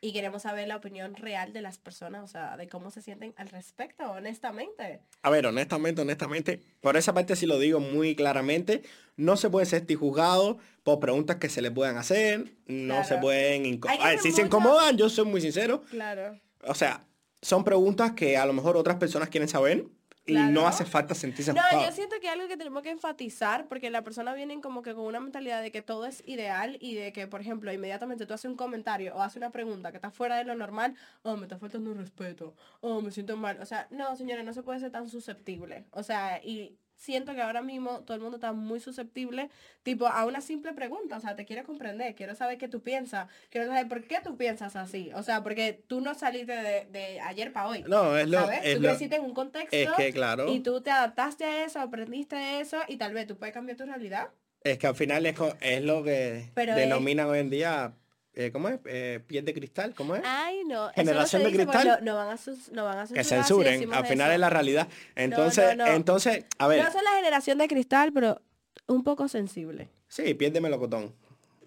y 0.04 0.14
queremos 0.14 0.42
saber 0.42 0.68
la 0.68 0.76
opinión 0.78 1.16
real 1.16 1.54
de 1.54 1.62
las 1.62 1.78
personas, 1.78 2.24
o 2.24 2.28
sea, 2.28 2.58
de 2.58 2.68
cómo 2.68 2.90
se 2.90 3.02
sienten 3.04 3.34
al 3.38 3.50
respecto, 3.50 4.04
honestamente. 4.12 5.02
A 5.22 5.30
ver, 5.30 5.46
honestamente, 5.46 6.02
honestamente, 6.02 6.60
por 6.82 6.98
esa 6.98 7.14
parte 7.14 7.36
sí 7.36 7.46
lo 7.46 7.60
digo 7.60 7.80
muy 7.80 8.16
claramente, 8.16 8.82
no 9.16 9.38
se 9.38 9.50
puede 9.52 9.68
sentir 9.68 9.98
juzgado 9.98 10.58
por 10.84 11.00
preguntas 11.00 11.36
que 11.38 11.50
se 11.50 11.62
le 11.62 11.70
puedan 11.70 11.98
hacer, 11.98 12.46
no 12.66 12.96
Claro. 12.96 13.08
se 13.08 13.18
pueden 13.20 13.66
incomodar. 13.68 14.10
ser 14.14 14.20
si 14.22 14.32
se 14.32 14.42
incomodan, 14.42 14.98
yo 14.98 15.08
soy 15.08 15.26
muy 15.26 15.40
sincero, 15.40 15.84
Claro. 15.92 16.40
o 16.66 16.74
sea, 16.74 17.06
son 17.44 17.64
preguntas 17.64 18.14
que 18.14 18.38
a 18.38 18.46
lo 18.48 18.54
mejor 18.54 18.78
otras 18.78 18.98
personas 18.98 19.30
quieren 19.30 19.48
saber 19.50 19.86
y 20.26 20.36
no 20.36 20.68
hace 20.68 20.86
falta 20.86 21.16
sentirse 21.16 21.54
No, 21.54 21.62
yo 21.72 21.92
siento 21.92 22.16
que 22.20 22.28
es 22.28 22.34
algo 22.34 22.48
que 22.48 22.58
tenemos 22.58 22.84
que 22.84 22.92
enfatizar 22.92 23.68
porque 23.68 23.90
la 23.90 24.04
persona 24.04 24.34
viene 24.34 24.62
como 24.62 24.82
que 24.82 24.94
con 24.94 25.06
una 25.06 25.20
mentalidad 25.20 25.62
de 25.62 25.72
que 25.72 25.82
todo 25.82 26.06
es 26.06 26.24
ideal 26.28 26.78
y 26.80 26.96
de 26.96 27.12
que, 27.12 27.28
por 27.28 27.42
ejemplo, 27.42 27.72
inmediatamente 27.74 28.26
tú 28.26 28.34
haces 28.34 28.50
un 28.50 28.58
comentario 28.58 29.16
o 29.16 29.22
haces 29.22 29.38
una 29.38 29.52
pregunta 29.52 29.92
que 29.92 29.98
está 29.98 30.12
fuera 30.12 30.38
de 30.38 30.44
lo 30.44 30.56
normal, 30.56 30.96
oh, 31.24 31.38
me 31.38 31.44
está 31.44 31.58
faltando 31.58 31.92
un 31.92 31.98
respeto, 31.98 32.56
oh, 32.82 33.02
me 33.02 33.12
siento 33.12 33.36
mal. 33.36 33.60
O 33.62 33.66
sea, 33.66 33.88
no, 33.90 34.16
señores, 34.16 34.46
no 34.46 34.54
se 34.54 34.64
puede 34.64 34.80
ser 34.80 34.92
tan 34.92 35.10
susceptible. 35.10 35.86
O 35.92 36.04
sea, 36.04 36.42
y 36.44 36.78
siento 37.02 37.34
que 37.34 37.42
ahora 37.42 37.62
mismo 37.64 38.02
todo 38.02 38.14
el 38.16 38.22
mundo 38.22 38.38
está 38.38 38.54
muy 38.54 38.80
susceptible, 38.80 39.50
tipo, 39.82 40.06
a 40.08 40.26
una 40.26 40.40
simple 40.40 40.72
pregunta. 40.74 41.18
O 41.18 41.20
sea, 41.20 41.36
te 41.36 41.46
quiero 41.46 41.64
comprender, 41.64 42.14
quiero 42.14 42.36
saber 42.36 42.60
qué 42.60 42.68
tú 42.68 42.82
piensas, 42.84 43.28
quiero 43.50 43.66
saber 43.68 43.88
por 43.88 44.04
qué 44.08 44.20
tú 44.24 44.38
piensas 44.38 44.76
así. 44.76 45.12
O 45.16 45.24
sea, 45.24 45.42
porque 45.42 45.84
tú 45.88 46.00
no 46.00 46.14
saliste 46.14 46.54
de, 46.54 46.86
de 46.86 47.20
ayer 47.22 47.52
para 47.52 47.68
hoy. 47.70 47.84
No, 47.88 48.16
es 48.16 48.30
lo, 48.30 48.40
¿Sabes? 48.42 48.60
es 48.64 48.76
tú 48.76 48.82
creciste 48.84 49.16
en 49.16 49.24
un 49.24 49.34
contexto 49.34 49.76
es 49.76 49.90
que 49.98 50.14
claro, 50.14 50.48
y 50.54 50.60
tú 50.60 50.82
te 50.82 50.92
adaptaste 50.92 51.44
a 51.46 51.66
eso, 51.66 51.80
aprendiste 51.80 52.60
eso 52.60 52.78
y 52.88 52.98
tal 52.98 53.14
vez 53.14 53.26
tú 53.26 53.36
puedes 53.38 53.54
cambiar 53.54 53.78
tu 53.78 53.86
realidad. 53.86 54.30
es 54.64 54.78
que 54.78 54.86
al 54.86 54.96
final 54.96 55.26
es, 55.26 55.36
es 55.62 55.84
lo 55.84 56.04
que 56.04 56.52
Pero 56.54 56.74
es- 56.74 56.78
denominan 56.78 57.28
hoy 57.28 57.40
en 57.40 57.50
día, 57.50 57.94
eh, 58.34 58.52
¿cómo 58.52 58.70
es? 58.70 58.80
Eh, 58.86 59.20
piel 59.28 59.44
de 59.46 59.54
cristal, 59.54 59.94
¿cómo 59.94 60.16
es? 60.16 60.22
Ay, 60.26 60.64
no. 60.66 60.90
Generación 60.94 61.44
no 61.44 61.50
de 61.50 61.56
cristal. 61.56 61.88
No, 61.88 62.00
no 62.02 62.16
van 62.16 62.30
a 62.30 62.38
sus, 62.38 62.72
no 62.72 62.84
van 62.86 63.00
a 63.00 63.08
que 63.08 63.24
si 63.24 63.30
censuren, 63.30 63.94
al 63.94 64.06
final 64.06 64.28
eso. 64.28 64.34
es 64.36 64.40
la 64.40 64.50
realidad. 64.50 64.88
Entonces, 65.16 65.76
no. 65.78 65.86
entonces, 65.88 66.46
a 66.58 66.68
ver, 66.68 66.84
No 66.84 66.92
son 66.92 67.04
la 67.04 67.12
generación 67.18 67.58
de 67.58 67.68
cristal, 67.68 68.12
pero 68.14 68.42
un 68.88 69.04
poco 69.04 69.28
sensible. 69.28 69.90
sí, 70.08 70.34
piel 70.34 70.54
de 70.54 70.62
melocotón, 70.62 71.14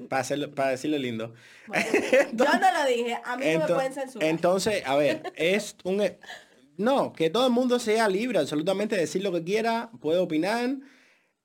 para, 0.09 0.21
hacerlo, 0.23 0.51
para 0.55 0.71
decirlo 0.71 0.99
lindo. 0.99 1.35
Bueno, 1.67 1.85
yo 2.33 2.45
no 2.45 2.73
lo 2.73 2.89
dije, 2.89 3.19
a 3.25 3.37
mí 3.37 3.45
no 3.55 3.61
me 3.69 3.75
pueden 3.75 3.93
censurar. 3.93 4.29
Entonces, 4.29 4.83
a 4.87 4.97
ver, 4.97 5.33
es 5.37 5.77
un... 5.85 6.01
e- 6.01 6.19
No, 6.77 7.13
que 7.13 7.31
todo 7.31 7.47
el 7.47 7.53
mundo 7.53 7.79
sea 7.79 8.09
libre 8.09 8.39
absolutamente 8.39 8.95
de 8.97 9.03
decir 9.03 9.23
lo 9.23 9.31
que 9.33 9.45
quiera, 9.45 9.91
puede 10.01 10.19
opinar. 10.19 10.71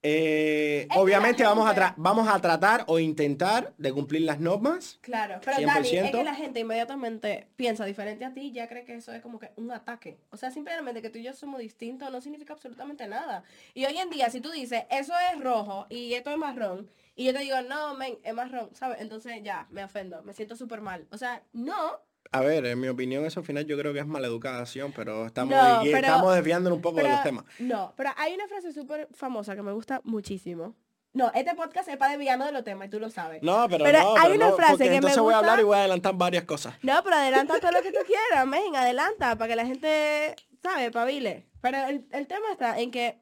Eh, 0.02 0.88
obviamente 0.96 1.44
vamos 1.44 1.70
a, 1.70 1.74
gente- 1.74 1.94
vamos 1.98 2.28
a 2.28 2.40
tratar 2.40 2.86
o 2.88 3.00
intentar 3.00 3.74
de 3.78 3.92
cumplir 3.92 4.22
las 4.22 4.40
normas. 4.40 4.98
Claro, 5.02 5.40
pero 5.44 5.58
Dani, 5.62 5.88
es 5.90 5.94
100%. 5.94 6.12
que 6.12 6.24
la 6.24 6.36
gente 6.36 6.62
inmediatamente 6.62 7.48
piensa 7.58 7.84
diferente 7.86 8.24
a 8.24 8.34
ti 8.34 8.42
y 8.48 8.52
ya 8.54 8.68
cree 8.70 8.86
que 8.86 8.96
eso 8.96 9.12
es 9.12 9.22
como 9.22 9.40
que 9.40 9.52
un 9.58 9.72
ataque. 9.72 10.18
O 10.32 10.38
sea, 10.38 10.52
simplemente 10.52 11.02
que 11.02 11.10
tú 11.10 11.20
y 11.20 11.24
yo 11.24 11.34
somos 11.34 11.60
distintos 11.60 12.10
no 12.12 12.22
significa 12.22 12.54
absolutamente 12.54 13.08
nada. 13.08 13.44
Y 13.74 13.86
hoy 13.86 13.98
en 13.98 14.10
día, 14.10 14.30
si 14.30 14.40
tú 14.40 14.52
dices, 14.52 14.84
eso 14.90 15.14
es 15.34 15.40
rojo 15.42 15.86
y 15.90 16.14
esto 16.14 16.32
es 16.32 16.38
marrón, 16.38 16.90
y 17.16 17.26
yo 17.26 17.34
te 17.34 17.40
digo, 17.40 17.62
no, 17.64 17.96
men, 17.96 18.18
es 18.24 18.34
marrón, 18.34 18.70
¿sabes? 18.74 19.02
Entonces 19.02 19.34
ya, 19.44 19.68
me 19.72 19.84
ofendo, 19.84 20.24
me 20.24 20.34
siento 20.34 20.56
súper 20.56 20.80
mal. 20.80 21.06
O 21.12 21.18
sea, 21.18 21.44
no, 21.52 22.00
A 22.32 22.42
ver, 22.42 22.66
en 22.68 22.80
mi 22.80 22.88
opinión 22.88 23.26
eso 23.26 23.40
al 23.40 23.46
final 23.46 23.66
yo 23.66 23.78
creo 23.78 23.92
que 23.94 24.00
es 24.00 24.06
maleducación, 24.08 24.92
pero 24.96 25.26
estamos, 25.26 25.56
No, 25.56 25.80
pero- 25.84 25.98
estamos 25.98 26.36
desviándonos 26.36 26.78
un 26.78 26.82
poco 26.82 26.98
de 26.98 27.04
pero, 27.04 27.16
los 27.16 27.24
temas. 27.24 27.46
no, 27.60 27.94
pero 27.98 28.12
hay 28.18 28.34
una 28.36 28.48
frase 28.48 28.72
súper 28.72 29.08
famosa 29.14 29.56
que 29.56 29.62
me 29.64 29.72
gusta 29.72 30.02
muchísimo. 30.04 30.76
No, 31.12 31.32
este 31.34 31.56
podcast 31.56 31.90
es 31.90 31.98
para 31.98 32.12
desviarnos 32.12 32.46
de 32.46 32.54
los 32.54 32.64
temas 32.64 32.88
y 32.88 32.92
tú 32.92 33.00
lo 33.00 33.10
sabes. 33.10 33.42
No, 33.42 33.68
pero, 33.68 33.84
Pero 33.84 34.00
no, 34.00 34.16
hay 34.16 34.22
pero 34.24 34.36
una 34.36 34.50
no, 34.50 34.56
frase 34.56 34.84
que 34.84 34.90
me 34.92 34.96
entonces 34.98 35.20
voy 35.20 35.34
a 35.34 35.38
hablar 35.38 35.54
gusta. 35.54 35.62
y 35.62 35.66
voy 35.66 35.76
a 35.76 35.80
adelantar 35.80 36.14
varias 36.16 36.44
cosas. 36.44 36.76
No, 36.84 37.02
pero 37.04 37.16
adelanta 37.16 37.60
todo 37.60 37.72
lo 37.72 37.82
que 37.82 37.92
tú 37.92 37.98
quieras, 38.06 38.46
men, 38.46 38.76
adelanta, 38.76 39.36
para 39.36 39.48
que 39.50 39.56
la 39.56 39.66
gente 39.66 40.36
¿sabes? 40.62 40.92
Pabile. 40.92 41.48
Pero 41.62 41.78
el, 41.88 42.06
el 42.12 42.28
tema 42.28 42.52
está 42.52 42.80
en 42.80 42.92
que 42.92 43.20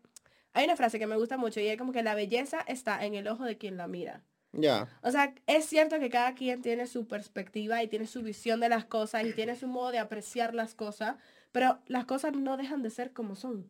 hay 0.52 0.66
una 0.66 0.76
frase 0.76 1.00
que 1.00 1.08
me 1.08 1.16
gusta 1.16 1.38
mucho 1.38 1.62
y 1.62 1.68
es 1.68 1.78
como 1.78 1.94
que 1.94 2.04
la 2.04 2.14
belleza 2.14 2.60
está 2.68 3.06
en 3.06 3.14
el 3.16 3.26
ojo 3.30 3.46
de 3.46 3.58
quien 3.58 3.78
la 3.78 3.88
mira. 3.88 4.22
Ya. 4.54 4.88
O 5.01 5.12
sea, 5.12 5.34
es 5.46 5.66
cierto 5.66 6.00
que 6.00 6.10
cada 6.10 6.34
quien 6.34 6.62
tiene 6.62 6.88
su 6.88 7.06
perspectiva 7.08 7.84
y 7.84 7.88
tiene 7.88 8.08
su 8.08 8.22
visión 8.24 8.60
de 8.60 8.70
las 8.70 8.86
cosas 8.86 9.25
y 9.25 9.34
tiene 9.34 9.56
su 9.56 9.68
modo 9.68 9.92
de 9.92 10.00
apreciar 10.00 10.56
las 10.56 10.74
cosas, 10.74 11.16
pero 11.51 11.80
las 11.88 12.06
cosas 12.06 12.34
no 12.34 12.58
dejan 12.58 12.82
de 12.82 12.89
ser 12.89 13.13
como 13.13 13.36
son. 13.36 13.70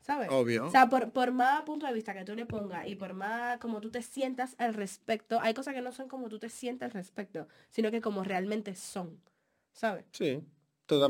¿Sabes? 0.00 0.28
Obvio. 0.30 0.66
O 0.66 0.70
sea, 0.70 0.88
por, 0.88 1.10
por 1.10 1.32
más 1.32 1.62
punto 1.62 1.84
de 1.86 1.92
vista 1.92 2.14
que 2.14 2.24
tú 2.24 2.36
le 2.36 2.46
pongas 2.46 2.86
y 2.86 2.94
por 2.94 3.12
más 3.12 3.58
como 3.58 3.80
tú 3.80 3.90
te 3.90 4.02
sientas 4.02 4.54
al 4.58 4.72
respecto, 4.74 5.40
hay 5.40 5.52
cosas 5.52 5.74
que 5.74 5.80
no 5.82 5.90
son 5.90 6.06
como 6.06 6.28
tú 6.28 6.38
te 6.38 6.48
sientas 6.48 6.86
al 6.86 6.92
respecto, 6.92 7.48
sino 7.70 7.90
que 7.90 8.00
como 8.00 8.22
realmente 8.22 8.76
son. 8.76 9.18
¿Sabes? 9.72 10.04
Sí. 10.12 10.40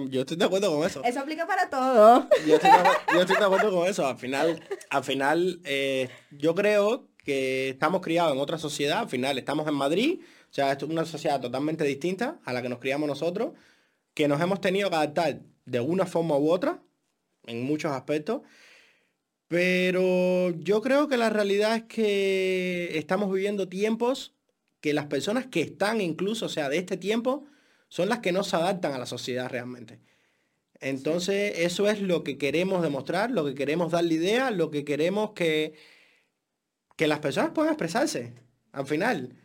Yo 0.09 0.21
estoy 0.23 0.39
de 0.39 0.45
acuerdo 0.47 0.75
con 0.75 0.87
eso. 0.87 1.03
Eso 1.05 1.21
aplica 1.21 1.47
para 1.47 1.69
todo. 1.69 2.27
Yo 2.47 2.55
estoy, 2.55 2.71
de, 2.71 2.77
acu- 2.77 3.13
yo 3.13 3.21
estoy 3.21 3.37
de 3.37 3.45
acuerdo 3.45 3.71
con 3.71 3.87
eso. 3.87 4.07
Al 4.07 4.17
final, 4.17 4.63
al 4.89 5.05
final 5.05 5.61
eh, 5.65 6.09
yo 6.31 6.55
creo 6.55 7.07
que 7.27 7.71
estamos 7.71 8.01
criados 8.03 8.33
en 8.33 8.39
otra 8.39 8.57
sociedad. 8.57 9.01
Al 9.01 9.09
final 9.09 9.37
estamos 9.37 9.67
en 9.67 9.75
Madrid. 9.75 10.21
O 10.49 10.55
sea, 10.55 10.71
esto 10.71 10.87
es 10.87 10.93
una 10.93 11.05
sociedad 11.05 11.41
totalmente 11.41 11.85
distinta 11.85 12.39
a 12.45 12.53
la 12.53 12.63
que 12.63 12.69
nos 12.69 12.79
criamos 12.79 13.09
nosotros. 13.09 13.53
Que 14.15 14.29
nos 14.29 14.41
hemos 14.41 14.61
tenido 14.61 14.89
que 14.89 14.97
adaptar 14.97 15.41
de 15.65 15.81
una 15.81 16.07
forma 16.07 16.39
u 16.39 16.49
otra. 16.49 16.81
En 17.47 17.65
muchos 17.65 17.91
aspectos. 17.91 18.43
Pero 19.49 20.51
yo 20.61 20.81
creo 20.83 21.09
que 21.09 21.17
la 21.17 21.31
realidad 21.31 21.77
es 21.77 21.83
que 21.85 22.97
estamos 22.97 23.33
viviendo 23.33 23.69
tiempos 23.69 24.35
que 24.81 24.95
las 24.95 25.07
personas 25.07 25.47
que 25.47 25.63
están 25.63 26.01
incluso, 26.01 26.47
o 26.47 26.49
sea, 26.49 26.69
de 26.69 26.79
este 26.79 26.97
tiempo, 26.97 27.45
son 27.89 28.09
las 28.09 28.21
que 28.21 28.33
no 28.33 28.45
se 28.45 28.55
adaptan 28.55 28.93
a 28.93 28.99
la 28.99 29.07
sociedad 29.07 29.49
realmente. 29.51 30.01
Entonces, 30.81 31.59
eso 31.59 31.89
es 31.89 32.01
lo 32.01 32.23
que 32.23 32.39
queremos 32.39 32.83
demostrar, 32.83 33.31
lo 33.31 33.45
que 33.45 33.55
queremos 33.55 33.91
darle 33.91 34.15
idea, 34.15 34.51
lo 34.51 34.71
que 34.71 34.85
queremos 34.85 35.33
que, 35.33 35.75
que 36.97 37.07
las 37.07 37.21
personas 37.21 37.51
puedan 37.51 37.73
expresarse. 37.73 38.33
Al 38.73 38.87
final, 38.87 39.37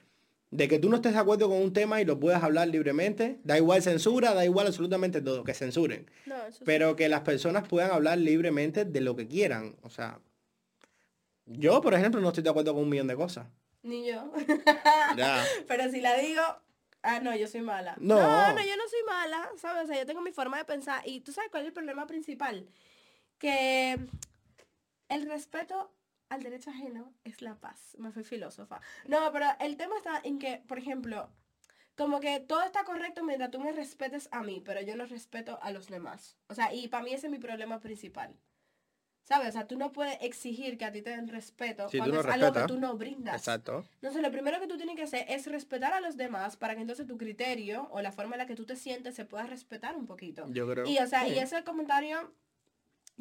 de 0.52 0.68
que 0.68 0.80
tú 0.80 0.90
no 0.90 0.98
estés 0.98 1.14
de 1.14 1.20
acuerdo 1.20 1.48
con 1.48 1.58
un 1.58 1.74
tema 1.74 2.02
y 2.02 2.06
lo 2.06 2.20
puedas 2.20 2.44
hablar 2.44 2.68
libremente, 2.68 3.40
da 3.44 3.58
igual 3.58 3.82
censura, 3.82 4.34
da 4.34 4.44
igual 4.44 4.68
absolutamente 4.68 5.22
todo, 5.22 5.44
que 5.44 5.54
censuren. 5.54 6.10
No. 6.26 6.36
Pero 6.66 6.96
que 6.96 7.08
las 7.08 7.22
personas 7.22 7.68
puedan 7.68 7.92
hablar 7.92 8.18
libremente 8.18 8.84
de 8.84 9.02
lo 9.02 9.16
que 9.16 9.28
quieran. 9.28 9.78
O 9.82 9.90
sea, 9.90 10.20
yo, 11.46 11.82
por 11.82 11.94
ejemplo, 11.94 12.20
no 12.20 12.30
estoy 12.30 12.44
de 12.44 12.50
acuerdo 12.50 12.74
con 12.74 12.84
un 12.84 12.90
millón 12.90 13.08
de 13.08 13.16
cosas. 13.16 13.48
Ni 13.84 14.08
yo. 14.08 14.32
Ya. 15.18 15.44
Pero 15.68 15.90
si 15.90 16.02
la 16.02 16.16
digo, 16.18 16.42
ah, 17.02 17.20
no, 17.22 17.36
yo 17.36 17.48
soy 17.48 17.62
mala. 17.62 17.96
No. 18.00 18.16
no, 18.16 18.54
no, 18.54 18.62
yo 18.62 18.76
no 18.76 18.88
soy 18.90 19.04
mala, 19.08 19.50
¿sabes? 19.58 19.86
O 19.86 19.88
sea, 19.88 19.98
yo 19.98 20.06
tengo 20.06 20.22
mi 20.22 20.32
forma 20.32 20.58
de 20.58 20.66
pensar. 20.66 21.02
Y 21.08 21.22
tú 21.22 21.32
sabes 21.32 21.50
cuál 21.50 21.64
es 21.64 21.68
el 21.68 21.74
problema 21.74 22.08
principal. 22.08 22.68
Que 23.38 23.98
el 25.08 25.30
respeto 25.30 25.92
al 26.32 26.42
derecho 26.44 26.70
ajeno 26.70 27.14
es 27.24 27.42
la 27.42 27.56
paz. 27.56 27.96
Me 28.00 28.12
fui 28.12 28.24
filósofa. 28.24 28.80
No, 29.06 29.32
pero 29.34 29.48
el 29.60 29.76
tema 29.76 29.98
está 29.98 30.22
en 30.24 30.40
que, 30.40 30.64
por 30.68 30.80
ejemplo, 30.80 31.30
como 31.96 32.20
que 32.22 32.40
todo 32.40 32.64
está 32.64 32.84
correcto 32.86 33.24
mientras 33.24 33.52
tú 33.52 33.60
me 33.60 33.72
respetes 33.74 34.30
a 34.32 34.42
mí, 34.42 34.62
pero 34.64 34.82
yo 34.82 34.96
no 34.96 35.06
respeto 35.06 35.60
a 35.62 35.72
los 35.72 35.88
demás. 35.88 36.38
O 36.48 36.56
sea, 36.56 36.74
y 36.74 36.88
para 36.88 37.04
mí 37.04 37.14
ese 37.14 37.28
es 37.28 37.32
mi 37.32 37.38
problema 37.40 37.80
principal. 37.82 38.34
¿Sabes? 39.24 39.50
O 39.50 39.52
sea, 39.52 39.68
tú 39.68 39.78
no 39.78 39.92
puedes 39.92 40.18
exigir 40.22 40.78
que 40.78 40.86
a 40.86 40.92
ti 40.92 41.02
te 41.02 41.12
den 41.12 41.28
respeto 41.28 41.88
Si 41.90 41.98
cuando 42.00 42.16
no 42.16 42.22
es 42.22 42.28
algo 42.28 42.52
que 42.54 42.64
tú 42.66 42.80
no 42.80 42.96
brindas. 42.98 43.36
Exacto. 43.36 43.86
Entonces, 43.96 44.22
lo 44.22 44.32
primero 44.32 44.60
que 44.60 44.68
tú 44.68 44.78
tienes 44.78 44.96
que 44.96 45.04
hacer 45.04 45.26
es 45.30 45.46
respetar 45.48 45.94
a 45.94 46.00
los 46.02 46.18
demás 46.18 46.58
para 46.58 46.76
que 46.76 46.82
entonces 46.82 47.06
tu 47.08 47.18
criterio 47.18 47.88
o 47.92 48.02
la 48.02 48.12
forma 48.12 48.36
en 48.36 48.40
la 48.40 48.46
que 48.48 48.56
tú 48.56 48.66
te 48.66 48.76
sientes 48.76 49.16
se 49.16 49.26
pueda 49.26 49.46
respetar 49.46 49.96
un 49.96 50.08
poquito. 50.08 50.46
Yo 50.50 50.68
creo. 50.68 50.86
Y, 50.88 50.98
o 50.98 51.08
sea, 51.08 51.26
Sí. 51.26 51.34
y 51.34 51.40
ese 51.40 51.64
comentario, 51.64 52.34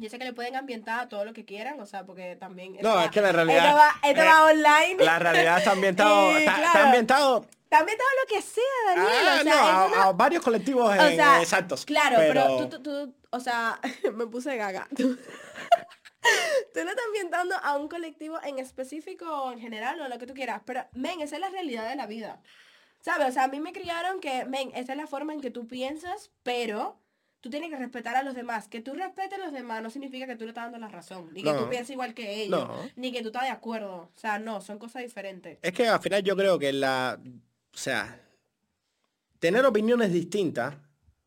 yo 0.01 0.09
sé 0.09 0.17
que 0.17 0.25
le 0.25 0.33
pueden 0.33 0.55
ambientar 0.55 0.99
a 0.99 1.07
todo 1.09 1.23
lo 1.23 1.31
que 1.33 1.45
quieran, 1.45 1.79
o 1.79 1.85
sea, 1.85 2.05
porque 2.05 2.35
también... 2.35 2.75
No, 2.81 2.99
es 2.99 3.11
que 3.11 3.21
la 3.21 3.29
Esto 3.29 3.45
realidad. 3.45 3.75
va, 3.75 3.95
esto 4.03 4.21
eh, 4.21 4.25
va 4.25 4.45
online. 4.45 5.05
La 5.05 5.19
realidad 5.19 5.59
está 5.59 5.71
ambientado. 5.71 6.31
Está, 6.37 6.55
está 6.55 6.71
claro. 6.71 6.85
ambientado 6.87 7.45
También 7.69 7.97
todo 7.97 8.07
lo 8.21 8.35
que 8.35 8.41
sea, 8.41 8.63
Daniel. 8.87 9.07
Ah, 9.07 9.37
o 9.39 9.43
sea, 9.43 9.43
no, 9.43 9.87
eso 9.87 10.01
a, 10.01 10.11
varios 10.13 10.43
colectivos 10.43 10.89
o 10.89 10.93
sea, 10.93 11.41
exactos. 11.41 11.85
Claro, 11.85 12.17
pero, 12.17 12.57
tú, 12.57 12.69
tú, 12.69 12.81
tú- 12.83 13.15
o 13.29 13.39
sea, 13.39 13.79
me 14.13 14.25
puse 14.25 14.57
gaga. 14.57 14.87
Tú, 14.97 15.17
tú 16.73 16.79
lo 16.83 16.89
estás 16.89 17.05
ambientando 17.07 17.55
a 17.63 17.77
un 17.77 17.87
colectivo 17.87 18.39
en 18.43 18.59
específico 18.59 19.25
o 19.25 19.51
en 19.51 19.59
general 19.59 19.99
o 20.01 20.07
lo 20.07 20.19
que 20.19 20.27
tú 20.27 20.33
quieras, 20.33 20.61
pero, 20.65 20.85
men, 20.93 21.21
esa 21.21 21.35
es 21.35 21.41
la 21.41 21.49
realidad 21.49 21.87
de 21.89 21.95
la 21.95 22.07
vida. 22.07 22.41
¿Sabes? 22.99 23.29
O 23.29 23.31
sea, 23.31 23.45
a 23.45 23.47
mí 23.47 23.59
me 23.59 23.73
criaron 23.73 24.19
que, 24.19 24.45
men, 24.45 24.71
esa 24.75 24.91
es 24.91 24.97
la 24.97 25.07
forma 25.07 25.33
en 25.33 25.41
que 25.41 25.49
tú 25.49 25.67
piensas, 25.67 26.29
pero 26.43 26.99
tú 27.41 27.49
tienes 27.49 27.69
que 27.69 27.75
respetar 27.75 28.15
a 28.15 28.23
los 28.23 28.33
demás. 28.35 28.67
Que 28.67 28.81
tú 28.81 28.93
respetes 28.93 29.39
a 29.39 29.43
los 29.43 29.51
demás 29.51 29.81
no 29.83 29.89
significa 29.89 30.25
que 30.27 30.35
tú 30.35 30.43
le 30.45 30.51
estás 30.51 30.65
dando 30.65 30.77
la 30.77 30.87
razón, 30.87 31.29
ni 31.33 31.43
que 31.43 31.51
No. 31.51 31.63
tú 31.63 31.69
pienses 31.69 31.89
igual 31.91 32.13
que 32.13 32.43
ellos, 32.43 32.67
No. 32.67 32.75
ni 32.95 33.11
que 33.11 33.21
tú 33.21 33.27
estás 33.27 33.43
de 33.43 33.49
acuerdo. 33.49 34.09
O 34.15 34.19
sea, 34.19 34.39
no, 34.39 34.61
son 34.61 34.79
cosas 34.79 35.01
diferentes. 35.03 35.57
Es 35.61 35.73
que 35.73 35.87
al 35.87 35.99
final 36.01 36.23
yo 36.23 36.35
creo 36.37 36.57
que 36.57 36.71
la. 36.71 37.19
O 37.73 37.77
sea, 37.77 38.21
tener 39.39 39.65
opiniones 39.65 40.11
distintas 40.13 40.75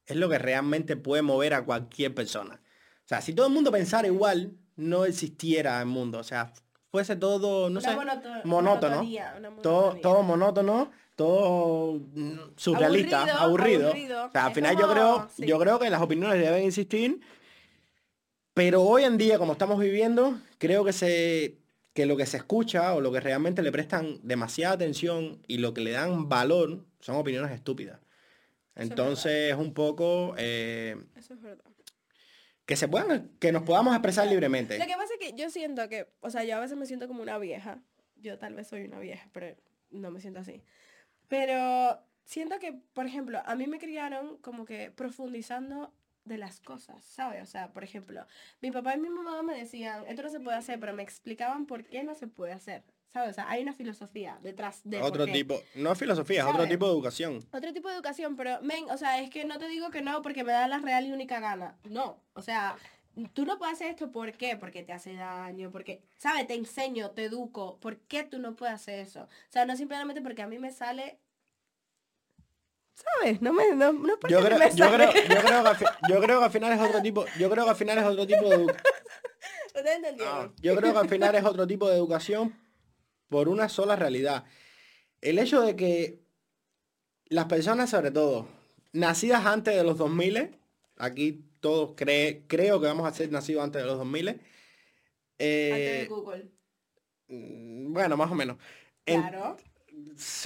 es 0.06 0.16
lo 0.16 0.28
que 0.28 0.38
realmente 0.38 0.97
puede 0.97 1.23
mover 1.23 1.54
a 1.54 1.64
cualquier 1.64 2.14
persona. 2.14 2.61
O 3.04 3.09
sea, 3.09 3.21
si 3.21 3.35
todo 3.35 3.47
el 3.47 3.52
mundo 3.52 3.71
pensara 3.73 4.06
igual, 4.06 4.56
no 4.76 5.04
existiera 5.04 5.80
el 5.80 5.87
mundo. 5.87 6.18
O 6.18 6.25
sea, 6.25 6.52
fuese 6.95 7.17
todo, 7.17 7.71
no 7.71 7.81
Una 7.81 7.81
sé, 7.81 7.97
monótono. 8.45 9.05
Todo, 9.65 9.97
todo 9.97 10.23
monótono, 10.23 10.93
todo 11.17 11.95
mm, 12.15 12.39
surrealista, 12.55 13.23
Aburrido, 13.43 13.89
aburrido. 13.89 13.89
aburrido. 13.89 14.25
O 14.27 14.31
sea, 14.31 14.45
al 14.45 14.51
Es 14.51 14.55
final 14.55 14.77
yo 14.79 14.89
creo, 14.93 15.29
sí. 15.35 15.45
yo 15.45 15.59
creo 15.59 15.81
que 15.81 15.91
las 15.91 16.01
opiniones 16.01 16.39
deben 16.39 16.63
existir, 16.63 17.19
pero 18.55 18.83
hoy 18.85 19.03
en 19.03 19.19
día, 19.19 19.39
como 19.39 19.55
estamos 19.55 19.81
viviendo, 19.81 20.39
creo 20.59 20.85
que 20.85 20.93
se 20.93 21.59
que 21.95 22.07
lo 22.07 22.17
que 22.17 22.27
se 22.27 22.37
escucha 22.37 22.95
o 22.95 23.01
lo 23.01 23.11
que 23.11 23.19
realmente 23.19 23.61
le 23.63 23.73
prestan 23.73 24.21
demasiada 24.23 24.75
atención 24.75 25.41
y 25.49 25.59
lo 25.59 25.75
que 25.75 25.81
le 25.81 25.91
dan 25.91 26.29
valor 26.29 26.85
son 27.01 27.17
opiniones 27.17 27.51
estúpidas. 27.51 27.99
es 28.77 28.83
Entonces 28.89 29.51
es 29.51 29.57
un 29.57 29.75
poco 29.75 30.35
eh, 30.39 30.95
Eso 31.17 31.35
es 31.35 31.43
verdad. 31.43 31.65
Que 32.66 32.76
se 32.76 32.88
puedan, 32.88 33.30
que 33.38 33.52
nos 33.52 33.62
podamos 33.62 33.94
expresar 33.94 34.26
libremente. 34.26 34.78
Lo 34.78 34.87
que 34.87 34.97
pasa 34.97 35.14
es 35.14 35.21
que 35.21 35.37
yo 35.37 35.50
siento 35.50 35.88
que, 35.88 36.09
o 36.21 36.30
sea, 36.30 36.44
yo 36.44 36.56
a 36.56 36.61
veces 36.61 36.76
me 36.76 36.87
siento 36.87 37.09
como 37.09 37.23
una 37.23 37.38
vieja. 37.38 37.83
Yo 38.16 38.38
tal 38.38 38.54
vez 38.54 38.68
soy 38.68 38.85
una 38.85 38.99
vieja, 38.99 39.28
pero 39.33 39.54
no 39.90 40.11
me 40.11 40.21
siento 40.21 40.40
así. 40.40 40.62
Pero 41.28 42.00
siento 42.25 42.59
que, 42.59 42.73
por 42.73 43.06
ejemplo, 43.06 43.42
a 43.44 43.54
mí 43.54 43.66
me 43.66 43.78
criaron 43.78 44.38
como 44.38 44.64
que 44.64 44.90
profundizando 44.90 45.92
de 46.25 46.38
las 46.38 46.61
cosas, 46.61 47.04
¿sabes? 47.04 47.42
O 47.42 47.47
sea, 47.47 47.73
por 47.73 47.85
ejemplo, 47.85 48.26
mi 48.62 48.71
papá 48.71 48.94
y 48.94 49.00
mi 49.00 49.11
mamá 49.11 49.42
me 49.42 49.59
decían, 49.59 50.06
esto 50.06 50.23
no 50.23 50.30
se 50.30 50.40
puede 50.40 50.56
hacer, 50.56 50.80
pero 50.80 50.94
me 50.94 51.02
explicaban 51.02 51.66
por 51.66 51.85
qué 51.85 52.02
no 52.02 52.14
se 52.14 52.26
puede 52.26 52.52
hacer, 52.52 52.83
¿sabes? 53.14 53.30
O 53.30 53.35
sea, 53.35 53.49
hay 53.49 53.62
una 53.62 53.73
filosofía 53.73 54.38
detrás 54.42 54.80
de 54.85 55.00
Otro 55.00 55.25
tipo, 55.26 55.62
no 55.76 55.92
es 55.92 55.99
filosofía, 55.99 56.40
es 56.42 56.47
otro 56.47 56.66
tipo 56.66 56.87
de 56.87 56.92
educación. 56.92 57.38
Otro 57.52 57.73
tipo 57.73 57.88
de 57.88 57.94
educación, 57.94 58.37
pero, 58.37 58.61
men, 58.62 58.90
o 58.90 58.99
sea, 58.99 59.21
es 59.23 59.30
que 59.30 59.44
no 59.44 59.56
te 59.59 59.68
digo 59.68 59.90
que 59.90 60.02
no 60.02 60.21
porque 60.21 60.42
me 60.44 60.52
da 60.52 60.66
la 60.68 60.78
real 60.80 61.06
y 61.06 61.12
única 61.12 61.38
gana. 61.38 61.78
No, 61.85 62.21
o 62.35 62.42
sea, 62.42 62.75
tú 63.33 63.47
no 63.47 63.56
puedes 63.56 63.75
hacer 63.76 63.88
esto, 63.90 64.11
¿por 64.11 64.33
qué? 64.33 64.56
Porque 64.56 64.83
te 64.83 64.92
hace 64.92 65.14
daño, 65.14 65.71
porque, 65.71 66.02
¿sabes? 66.18 66.47
Te 66.49 66.54
enseño, 66.54 67.12
te 67.12 67.25
educo. 67.26 67.78
¿Por 67.80 67.99
qué 68.00 68.25
tú 68.25 68.40
no 68.40 68.56
puedes 68.56 68.75
hacer 68.75 68.99
eso? 68.99 69.23
O 69.23 69.28
sea, 69.52 69.64
no 69.64 69.76
simplemente 69.76 70.21
porque 70.21 70.42
a 70.42 70.49
mí 70.49 70.59
me 70.59 70.73
sale... 70.73 71.21
¿Sabes? 72.94 73.40
No 73.40 73.52
me... 73.52 73.75
No, 73.75 73.92
no 73.92 74.18
porque 74.21 74.35
Yo 74.35 74.40
creo, 74.44 74.59
me 74.59 74.71
yo, 74.71 74.85
sale. 74.87 75.09
creo, 75.09 75.12
yo, 75.28 75.40
creo 75.40 75.62
que 75.62 75.68
al 75.68 75.76
fi- 75.76 75.85
yo 76.09 76.21
creo 76.21 76.38
que 76.40 76.44
al 76.47 76.50
final 76.50 76.73
es 76.73 76.80
otro 76.80 77.00
tipo, 77.02 77.25
yo 77.38 77.49
creo 77.50 77.64
que 77.64 77.71
al 77.71 77.76
final 77.76 77.99
es 77.99 78.04
otro 78.04 78.26
tipo 78.26 78.49
de. 78.49 78.75
Ah, 80.25 80.49
yo 80.62 80.76
creo 80.76 80.92
que 80.92 80.99
al 81.00 81.09
final 81.09 81.35
es 81.35 81.44
otro 81.44 81.66
tipo 81.66 81.88
de 81.88 81.97
educación 81.97 82.54
por 83.28 83.49
una 83.49 83.69
sola 83.69 83.97
realidad. 83.97 84.45
El 85.21 85.38
hecho 85.38 85.61
de 85.62 85.76
que 85.76 86.21
las 87.26 87.47
personas, 87.47 87.90
sobre 87.90 88.11
todo, 88.11 88.47
nacidas 88.93 89.47
antes 89.47 89.75
de 89.75 89.83
los 89.85 89.97
2000, 89.99 90.57
aquí 90.99 91.45
todos 91.61 91.93
cree, 91.97 92.45
creo 92.47 92.81
que 92.81 92.87
vamos 92.87 93.07
a 93.07 93.14
ser 93.14 93.31
nacidos 93.33 93.64
antes 93.64 93.83
de 93.83 93.88
los 93.88 93.99
2000, 93.99 94.28
Antes 94.28 94.43
eh, 95.38 95.99
de 96.02 96.07
Google. 96.07 96.50
mm, 97.28 97.93
bueno, 97.93 98.16
más 98.16 98.31
o 98.31 98.35
menos. 98.35 98.59
En- 99.07 99.21
Claro. 99.23 99.57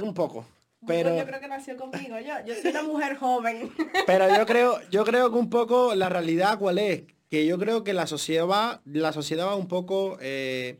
un 0.02 0.14
poco. 0.14 0.46
Pero, 0.86 1.16
yo 1.18 1.26
creo 1.26 1.40
que 1.40 1.48
nació 1.48 1.76
conmigo. 1.76 2.18
Yo, 2.20 2.34
yo 2.46 2.54
soy 2.54 2.70
una 2.70 2.82
mujer 2.84 3.16
joven. 3.16 3.72
pero 4.06 4.28
yo 4.36 4.46
creo, 4.46 4.80
yo 4.90 5.04
creo 5.04 5.30
que 5.32 5.36
un 5.38 5.50
poco 5.50 5.94
la 5.96 6.08
realidad 6.08 6.58
cuál 6.58 6.78
es, 6.78 7.02
que 7.28 7.44
yo 7.46 7.58
creo 7.58 7.82
que 7.82 7.92
la 7.92 8.06
sociedad 8.06 8.46
va, 8.46 8.80
la 8.84 9.12
sociedad 9.12 9.46
va 9.46 9.56
un 9.56 9.66
poco 9.68 10.16
eh, 10.20 10.78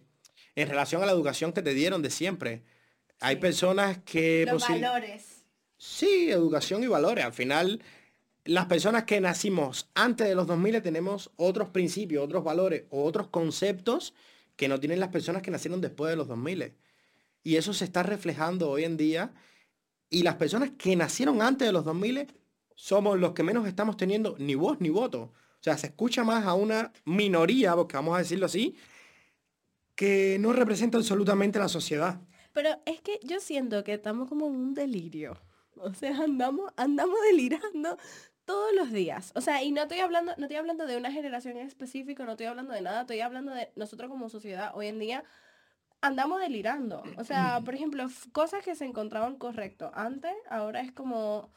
en 0.61 0.69
relación 0.69 1.03
a 1.03 1.07
la 1.07 1.12
educación 1.12 1.53
que 1.53 1.62
te 1.62 1.73
dieron 1.73 2.03
de 2.03 2.11
siempre. 2.11 2.62
Hay 3.21 3.37
Sí. 3.37 3.41
personas 3.41 3.99
que 4.05 4.45
Los 4.50 4.67
valores. 4.69 5.45
Sí, 5.77 6.31
educación 6.31 6.83
y 6.83 6.88
valores. 6.88 7.25
Al 7.25 7.33
final, 7.33 7.81
las 8.45 8.67
personas 8.67 9.05
que 9.05 9.21
nacimos 9.21 9.88
antes 9.95 10.27
de 10.27 10.35
los 10.35 10.49
2000 10.49 10.83
tenemos 10.83 11.31
otros 11.37 11.69
principios, 11.69 12.25
otros 12.25 12.43
valores 12.43 12.85
o 12.91 13.05
otros 13.05 13.29
conceptos 13.29 14.15
que 14.57 14.67
no 14.67 14.81
tienen 14.81 14.99
las 14.99 15.11
personas 15.11 15.43
que 15.43 15.53
nacieron 15.53 15.81
después 15.81 16.11
de 16.11 16.17
los 16.17 16.27
2000. 16.27 16.75
Y 17.45 17.55
eso 17.55 17.73
se 17.73 17.85
está 17.85 18.03
reflejando 18.03 18.69
hoy 18.69 18.83
en 18.83 18.97
día. 18.97 19.33
Y 20.11 20.25
las 20.25 20.35
personas 20.35 20.71
que 20.77 20.97
nacieron 20.97 21.41
antes 21.41 21.69
de 21.69 21.73
los 21.73 21.85
2000 21.85 22.27
somos 22.75 23.17
los 23.17 23.33
que 23.33 23.45
menos 23.45 23.69
estamos 23.69 23.97
teniendo 23.97 24.35
ni 24.38 24.57
voz 24.57 24.81
ni 24.81 24.88
voto. 24.88 25.21
O 25.23 25.62
sea, 25.62 25.79
se 25.79 25.87
escucha 25.88 26.25
más 26.25 26.45
a 26.47 26.55
una 26.55 26.93
minoría, 27.05 27.77
porque 27.77 27.97
vamos 27.97 28.17
a 28.17 28.19
decirlo 28.19 28.47
así, 28.47 28.75
que 29.99 30.37
no 30.38 30.52
representa 30.52 30.97
absolutamente 30.97 31.59
la 31.59 31.67
sociedad. 31.67 32.21
Pero 32.52 32.71
es 32.87 33.00
que 33.00 33.19
yo 33.25 33.40
siento 33.40 33.83
que 33.83 33.95
estamos 33.95 34.28
como 34.28 34.47
en 34.47 34.55
un 34.55 34.73
delirio. 34.73 35.37
O 35.75 35.93
sea, 35.93 36.17
andamos, 36.23 36.73
andamos 36.76 37.17
delirando 37.28 37.99
todos 38.45 38.73
los 38.76 38.93
días. 38.93 39.33
O 39.35 39.40
sea, 39.40 39.61
y 39.64 39.73
no 39.73 39.83
estoy 39.83 39.99
hablando, 39.99 40.35
no 40.37 40.45
estoy 40.45 40.57
hablando 40.57 40.87
de 40.87 40.97
una 40.97 41.11
generación 41.11 41.57
en 41.57 41.67
específico, 41.67 42.25
no 42.25 42.33
estoy 42.33 42.47
hablando 42.47 42.75
de 42.75 42.81
nada, 42.81 43.00
estoy 43.00 43.19
hablando 43.23 43.52
de 43.52 43.73
nosotros 43.75 44.09
como 44.09 44.28
sociedad 44.28 44.71
hoy 44.76 44.87
en 44.87 45.00
día 45.00 45.25
andamos 46.00 46.40
delirando. 46.40 47.02
O 47.17 47.25
sea, 47.25 47.61
por 47.64 47.75
ejemplo, 47.75 48.07
cosas 48.31 48.62
que 48.62 48.76
se 48.76 48.85
encontraban 48.85 49.35
correcto 49.35 49.90
antes, 49.95 50.33
ahora 50.49 50.81
es 50.81 50.93
como, 50.93 51.52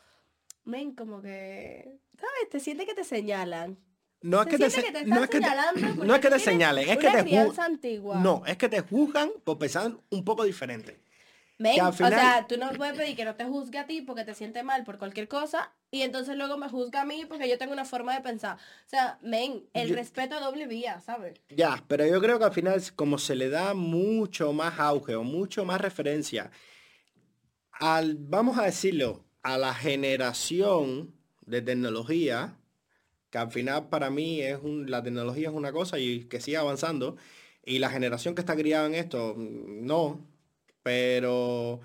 men, 0.64 0.96
como 0.96 1.22
que, 1.22 2.00
¿sabes? 2.16 2.50
Te 2.50 2.60
sientes 2.60 2.88
que 2.88 2.96
te 2.96 3.04
señalan. 3.04 3.78
No 4.24 4.42
es 4.42 4.48
que 4.48 4.58
te, 4.60 4.70
que 4.70 5.06
no 5.06 5.24
es 5.24 5.30
que 5.30 5.40
te- 5.40 5.96
no 6.06 6.14
es 6.16 6.22
que 6.22 6.30
te 6.30 6.40
señalen, 6.40 6.88
es 6.90 6.98
que 6.98 7.10
te 7.10 7.24
juzgan. 7.46 7.80
No, 8.22 8.44
es 8.46 8.56
que 8.58 8.70
te 8.70 8.82
juzgan 8.82 9.32
por 9.44 9.58
pensar 9.58 9.92
un 10.12 10.24
poco 10.24 10.44
diferente. 10.44 11.00
Men, 11.58 11.80
O 11.82 11.92
sea, 11.94 12.46
tú 12.48 12.58
no 12.58 12.70
puedes 12.72 12.98
pedir 12.98 13.16
que 13.16 13.24
no 13.26 13.36
te 13.36 13.46
juzgue 13.46 13.78
a 13.78 13.86
ti 13.86 14.02
porque 14.02 14.24
te 14.24 14.34
siente 14.34 14.64
mal 14.64 14.84
por 14.84 14.98
cualquier 14.98 15.28
cosa 15.28 15.72
y 15.92 16.02
entonces 16.02 16.36
luego 16.36 16.58
me 16.58 16.68
juzga 16.70 17.02
a 17.02 17.06
mí 17.06 17.26
porque 17.28 17.48
yo 17.48 17.58
tengo 17.60 17.72
una 17.74 17.86
forma 17.86 18.16
de 18.16 18.22
pensar. 18.22 18.58
O 18.58 18.90
sea, 18.90 19.20
men, 19.22 19.68
el 19.74 19.90
Yo- 19.90 19.96
respeto 19.96 20.36
a 20.36 20.40
doble 20.40 20.66
vía, 20.66 21.00
¿sabes? 21.02 21.40
Ya, 21.50 21.84
pero 21.88 22.06
yo 22.08 22.20
creo 22.20 22.40
que 22.40 22.46
al 22.46 22.54
final, 22.54 22.82
como 22.96 23.20
se 23.20 23.36
le 23.36 23.50
da 23.50 23.76
mucho 23.76 24.54
más 24.54 24.80
auge 24.80 25.16
o 25.16 25.24
mucho 25.24 25.64
más 25.66 25.80
referencia 25.82 26.50
al, 27.74 28.16
vamos 28.20 28.58
a 28.58 28.64
decirlo, 28.64 29.24
a 29.44 29.58
la 29.58 29.74
generación 29.74 31.14
de 31.46 31.62
tecnología, 31.62 32.58
que 33.32 33.38
al 33.40 33.50
final 33.52 33.90
para 33.90 34.10
mí 34.12 34.42
es 34.42 34.60
un, 34.62 34.92
la 34.92 35.02
tecnología 35.02 35.50
es 35.50 35.56
una 35.56 35.72
cosa 35.72 35.98
y 35.98 36.26
que 36.26 36.40
sigue 36.40 36.58
avanzando, 36.58 37.16
y 37.66 37.80
la 37.80 37.90
generación 37.90 38.36
que 38.36 38.42
está 38.42 38.56
criada 38.56 38.86
en 38.86 38.94
esto, 38.96 39.34
mm, 39.36 39.86
no, 39.86 40.24
pero 40.84 41.80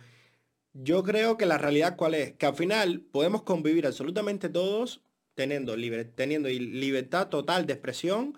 yo 0.74 1.02
creo 1.02 1.36
que 1.36 1.46
la 1.46 1.58
realidad 1.58 1.96
cuál 1.96 2.14
es, 2.14 2.32
que 2.34 2.46
al 2.46 2.54
final 2.54 3.00
podemos 3.00 3.42
convivir 3.42 3.86
absolutamente 3.86 4.48
todos 4.48 5.00
teniendo, 5.34 5.76
libre, 5.76 6.04
teniendo 6.04 6.48
libertad 6.48 7.28
total 7.28 7.66
de 7.66 7.74
expresión, 7.74 8.36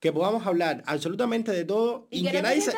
que 0.00 0.12
podamos 0.12 0.46
hablar 0.46 0.82
absolutamente 0.86 1.52
de 1.52 1.64
todo 1.64 2.06
Y, 2.10 2.20
y, 2.20 2.24
que, 2.24 2.30
que, 2.30 2.36
no 2.38 2.42
nadie 2.48 2.60
se- 2.60 2.70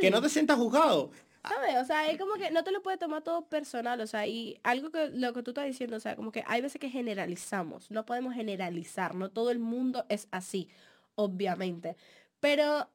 que 0.00 0.10
no 0.10 0.22
te 0.22 0.28
sientas 0.28 0.56
juzgado. 0.58 1.10
¿Sabes? 1.42 1.76
O 1.76 1.84
sea, 1.84 2.08
es 2.10 2.18
como 2.18 2.34
que 2.34 2.50
no 2.50 2.64
te 2.64 2.70
lo 2.70 2.82
puedes 2.82 3.00
tomar 3.00 3.22
todo 3.22 3.48
personal, 3.48 4.00
o 4.00 4.06
sea, 4.06 4.26
y 4.26 4.60
algo 4.62 4.90
que 4.90 5.08
lo 5.08 5.32
que 5.32 5.42
tú 5.42 5.52
estás 5.52 5.64
diciendo, 5.66 5.96
o 5.96 6.00
sea, 6.00 6.14
como 6.16 6.32
que 6.32 6.44
hay 6.46 6.60
veces 6.60 6.80
que 6.80 6.90
generalizamos, 6.90 7.90
no 7.90 8.04
podemos 8.04 8.34
generalizar, 8.34 9.14
no 9.14 9.30
todo 9.30 9.50
el 9.50 9.58
mundo 9.58 10.04
es 10.10 10.28
así, 10.32 10.68
obviamente. 11.14 11.96
Pero, 12.40 12.90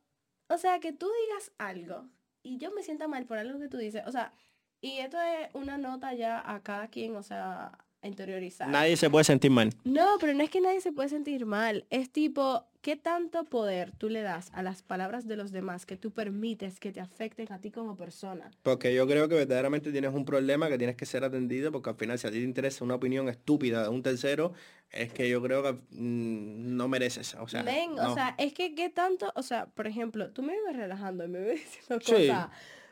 o 0.47 0.57
sea, 0.57 0.79
que 0.79 0.93
tú 0.93 1.07
digas 1.27 1.51
algo 1.57 2.07
y 2.43 2.57
yo 2.57 2.71
me 2.71 2.83
sienta 2.83 3.07
mal 3.07 3.25
por 3.25 3.37
algo 3.39 3.59
que 3.59 3.67
tú 3.67 3.77
dices, 3.77 4.03
o 4.05 4.11
sea, 4.11 4.33
y 4.79 4.99
esto 4.99 5.19
es 5.19 5.49
una 5.53 5.77
nota 5.79 6.13
ya 6.13 6.41
a 6.45 6.61
cada 6.61 6.89
quien, 6.89 7.15
o 7.15 7.23
sea, 7.23 7.84
interiorizar. 8.07 8.67
Nadie 8.69 8.97
se 8.97 9.09
puede 9.09 9.23
sentir 9.23 9.51
mal. 9.51 9.73
No, 9.83 10.17
pero 10.19 10.33
no 10.33 10.43
es 10.43 10.49
que 10.49 10.61
nadie 10.61 10.81
se 10.81 10.91
puede 10.91 11.09
sentir 11.09 11.45
mal. 11.45 11.85
Es 11.89 12.09
tipo, 12.11 12.65
¿qué 12.81 12.95
tanto 12.95 13.45
poder 13.45 13.91
tú 13.97 14.09
le 14.09 14.21
das 14.21 14.51
a 14.53 14.61
las 14.61 14.81
palabras 14.81 15.27
de 15.27 15.35
los 15.35 15.51
demás 15.51 15.85
que 15.85 15.97
tú 15.97 16.11
permites 16.11 16.79
que 16.79 16.91
te 16.91 17.01
afecten 17.01 17.51
a 17.51 17.59
ti 17.59 17.71
como 17.71 17.95
persona? 17.97 18.51
Porque 18.63 18.93
yo 18.93 19.07
creo 19.07 19.27
que 19.27 19.35
verdaderamente 19.35 19.91
tienes 19.91 20.13
un 20.13 20.25
problema 20.25 20.69
que 20.69 20.77
tienes 20.77 20.95
que 20.95 21.05
ser 21.05 21.23
atendido 21.23 21.71
porque 21.71 21.89
al 21.89 21.95
final 21.95 22.19
si 22.19 22.27
a 22.27 22.31
ti 22.31 22.37
te 22.37 22.43
interesa 22.43 22.83
una 22.83 22.95
opinión 22.95 23.29
estúpida 23.29 23.83
de 23.83 23.89
un 23.89 24.03
tercero, 24.03 24.53
es 24.91 25.11
que 25.11 25.29
yo 25.29 25.41
creo 25.41 25.63
que 25.63 25.73
mm, 25.73 26.75
no 26.77 26.87
mereces. 26.87 27.35
O 27.35 27.47
sea, 27.47 27.63
Men, 27.63 27.97
o 27.99 28.13
sea, 28.13 28.35
es 28.37 28.53
que 28.53 28.75
qué 28.75 28.89
tanto, 28.89 29.31
o 29.35 29.43
sea, 29.43 29.65
por 29.67 29.87
ejemplo, 29.87 30.31
tú 30.31 30.43
me 30.43 30.55
ibas 30.55 30.75
relajando 30.75 31.25
y 31.25 31.27
me 31.27 31.39
ibas 31.39 31.55
diciendo 31.55 31.99
Sí. 32.05 32.29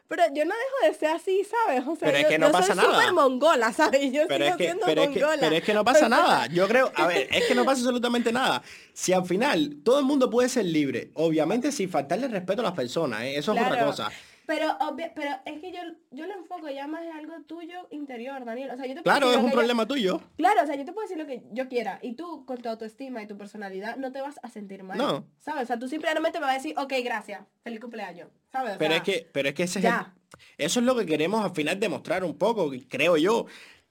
Pero 0.08 0.24
yo 0.34 0.46
no 0.46 0.54
dejo 0.54 0.92
de 0.92 1.00
ser 1.00 1.10
así, 1.10 1.44
¿sabes? 1.44 1.82
O 1.88 1.96
sea, 1.96 2.08
Pero 2.08 2.18
es 2.18 2.24
yo, 2.24 2.30
que 2.30 2.38
no 2.38 2.48
yo 2.48 2.52
pasa 2.52 2.76
soy 2.76 2.84
nada. 2.84 3.12
mongola, 3.14 3.74
¿sabes? 3.74 4.12
Yo 4.12 4.24
pero 4.28 4.46
sigo 4.46 4.52
es, 4.52 4.58
que, 4.58 4.64
siendo 4.66 4.86
pero, 4.86 5.02
es 5.04 5.10
que, 5.10 5.20
mongola. 5.20 5.40
pero 5.42 5.56
es 5.56 5.64
que 5.64 5.74
no 5.74 5.86
pasa 5.86 6.10
nada. 6.10 6.48
Yo 6.48 6.68
creo, 6.68 6.92
a 6.96 7.08
ver, 7.08 7.28
es 7.32 7.46
que 7.46 7.56
no 7.56 7.66
pasa 7.66 7.80
absolutamente 7.82 8.32
nada. 8.32 8.62
Si 8.94 9.14
al 9.14 9.26
final 9.26 9.78
todo 9.84 10.00
el 10.00 10.06
mundo 10.06 10.30
puede 10.30 10.50
ser 10.50 10.66
libre, 10.66 11.10
obviamente 11.16 11.72
sin 11.72 11.90
faltarle 11.90 12.28
respeto 12.28 12.62
a 12.62 12.66
las 12.66 12.74
personas, 12.74 13.22
¿eh? 13.24 13.38
eso 13.38 13.54
es 13.54 13.62
otra 13.62 13.86
cosa. 13.86 14.12
Pero, 14.46 14.72
obvia- 14.80 15.14
pero 15.16 15.30
es 15.46 15.62
que 15.62 15.72
yo, 15.72 15.80
yo 16.12 16.28
lo 16.28 16.34
enfoco 16.34 16.70
ya 16.70 16.86
más 16.88 17.04
en 17.04 17.12
algo 17.14 17.34
tuyo 17.48 17.88
interior, 17.92 18.44
Daniel. 18.44 18.72
O 18.72 18.76
sea, 18.78 18.86
yo 18.86 18.96
te 18.96 19.02
puedo 19.02 19.18
Claro, 19.18 19.32
es 19.32 19.38
un 19.38 19.46
yo- 19.48 19.52
problema 19.54 19.88
tuyo. 19.88 20.22
Claro, 20.38 20.64
o 20.64 20.66
sea, 20.66 20.76
yo 20.76 20.84
te 20.86 20.92
puedo 20.92 21.08
decir 21.08 21.18
lo 21.22 21.28
que 21.28 21.44
yo 21.52 21.70
quiera 21.70 22.00
y 22.02 22.16
tú 22.16 22.46
con 22.46 22.58
tu 22.62 22.68
autoestima 22.70 23.22
y 23.24 23.28
tu 23.28 23.38
personalidad 23.38 23.96
no 23.98 24.12
te 24.12 24.20
vas 24.22 24.40
a 24.44 24.50
sentir 24.50 24.84
mal. 24.84 24.98
No. 24.98 25.26
¿Sabes? 25.40 25.64
O 25.64 25.66
sea, 25.68 25.80
tú 25.80 25.88
simplemente 25.88 26.40
me 26.40 26.46
vas 26.46 26.56
a 26.56 26.58
decir, 26.58 26.76
ok, 26.78 26.94
gracias, 27.04 27.42
feliz 27.64 27.80
cumpleaños. 27.80 28.30
¿Sabes? 28.52 28.76
O 28.76 28.80
Pero 28.80 28.92
sea, 28.92 28.98
es 28.98 29.04
que, 29.04 29.30
pero 29.32 29.50
es 29.50 29.56
que 29.56 29.64
ese 29.64 29.80
es 29.80 29.86
el- 29.86 29.94
eso 30.58 30.80
es 30.80 30.86
lo 30.86 30.96
que 30.96 31.06
queremos 31.06 31.44
al 31.44 31.56
final 31.56 31.80
demostrar 31.80 32.24
un 32.24 32.38
poco, 32.38 32.72
creo 32.90 33.18
yo, 33.18 33.46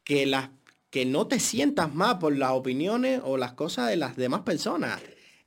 que 0.05 0.27
las 0.27 0.51
que 0.91 1.07
no 1.07 1.27
te 1.27 1.41
sientas 1.41 1.95
mal 1.95 2.19
por 2.19 2.37
las 2.37 2.51
opiniones 2.51 3.23
o 3.25 3.39
las 3.39 3.55
cosas 3.55 3.89
de 3.89 3.97
las 3.97 4.17
demás 4.17 4.43
personas. 4.43 5.01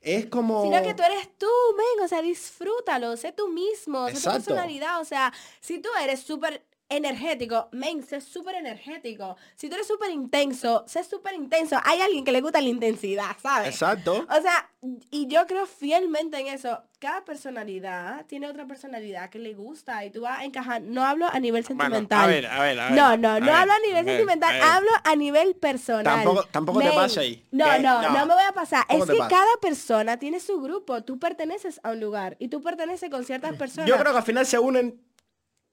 Es 0.06 0.26
como 0.26 0.62
Sino 0.62 0.80
que 0.84 0.94
tú 0.94 1.02
eres 1.02 1.36
tú, 1.36 1.48
men, 1.76 2.04
o 2.04 2.06
sea, 2.06 2.22
disfrútalo, 2.22 3.16
sé 3.16 3.32
tú 3.32 3.48
mismo, 3.48 4.06
sé 4.06 4.12
tu 4.12 4.18
Exacto. 4.18 4.38
personalidad, 4.38 5.00
o 5.00 5.04
sea, 5.04 5.32
si 5.60 5.80
tú 5.80 5.88
eres 6.00 6.20
súper 6.20 6.62
energético, 6.88 7.68
men, 7.72 8.02
sé 8.04 8.20
súper 8.20 8.54
energético. 8.56 9.36
Si 9.56 9.68
tú 9.68 9.74
eres 9.74 9.86
súper 9.86 10.10
intenso, 10.10 10.84
sé 10.86 11.02
súper 11.02 11.34
intenso. 11.34 11.78
Hay 11.84 12.00
alguien 12.00 12.24
que 12.24 12.32
le 12.32 12.40
gusta 12.40 12.60
la 12.60 12.68
intensidad, 12.68 13.36
¿sabes? 13.42 13.68
Exacto. 13.68 14.24
O 14.28 14.40
sea, 14.40 14.70
y 15.10 15.26
yo 15.26 15.46
creo 15.46 15.66
fielmente 15.66 16.38
en 16.38 16.46
eso. 16.46 16.80
Cada 16.98 17.24
personalidad 17.24 18.24
tiene 18.26 18.48
otra 18.48 18.66
personalidad 18.66 19.28
que 19.30 19.38
le 19.38 19.52
gusta 19.52 20.04
y 20.04 20.10
tú 20.10 20.22
vas 20.22 20.38
a 20.38 20.44
encajar. 20.44 20.80
No 20.80 21.04
hablo 21.04 21.26
a 21.30 21.38
nivel 21.40 21.64
sentimental. 21.64 22.24
a 22.24 22.26
ver, 22.26 22.46
a 22.46 22.62
ver, 22.62 22.80
a 22.80 22.84
ver, 22.88 22.92
no, 22.96 23.16
no, 23.16 23.40
no 23.40 23.46
ver, 23.46 23.54
hablo 23.54 23.72
a 23.72 23.78
nivel 23.80 24.04
ver, 24.04 24.16
sentimental, 24.16 24.62
a 24.62 24.76
hablo 24.76 24.90
a 25.04 25.16
nivel 25.16 25.56
personal. 25.56 26.04
Tampoco- 26.04 26.44
tampoco 26.50 26.80
te 26.80 26.90
pase 26.92 27.20
ahí. 27.20 27.46
No, 27.50 27.66
no, 27.78 28.02
no. 28.02 28.10
no, 28.10 28.26
me 28.26 28.34
voy 28.34 28.44
a 28.48 28.52
pasar. 28.52 28.84
Es 28.88 29.04
que 29.04 29.18
cada 29.18 29.56
persona 29.60 30.18
tiene 30.18 30.40
su 30.40 30.60
grupo. 30.60 31.02
Tú 31.02 31.18
perteneces 31.18 31.80
a 31.82 31.90
un 31.90 32.00
lugar 32.00 32.36
y 32.38 32.48
tú 32.48 32.62
perteneces 32.62 33.10
con 33.10 33.24
ciertas 33.24 33.56
personas. 33.56 33.88
Yo 33.88 33.96
creo 33.98 34.12
que 34.12 34.18
al 34.18 34.24
final 34.24 34.46
se 34.46 34.58
unen 34.58 35.00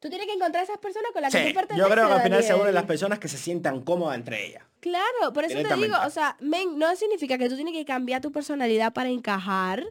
Tú 0.03 0.09
tienes 0.09 0.27
que 0.27 0.33
encontrar 0.33 0.65
esas 0.65 0.79
personas 0.79 1.13
con 1.13 1.21
las 1.21 1.31
Sí, 1.31 1.37
que 1.37 1.47
tú 1.47 1.53
perteneces. 1.53 1.87
yo 1.87 1.89
creo 1.89 2.07
que 2.09 2.13
al 2.13 2.23
final 2.23 2.43
se 2.43 2.53
unen 2.53 2.73
las 2.73 2.83
personas 2.83 3.19
que 3.19 3.29
se 3.29 3.37
sientan 3.37 3.79
cómodas 3.79 4.17
entre 4.17 4.45
ellas. 4.45 4.61
Claro, 4.81 5.31
por 5.31 5.45
eso 5.45 5.57
te 5.65 5.75
digo, 5.77 5.95
o 6.05 6.09
sea, 6.09 6.35
men, 6.41 6.77
no 6.77 6.93
significa 6.97 7.37
que 7.37 7.47
tú 7.47 7.55
tienes 7.55 7.73
que 7.73 7.85
cambiar 7.85 8.19
tu 8.19 8.29
personalidad 8.29 8.91
para 8.91 9.07
encajar. 9.07 9.85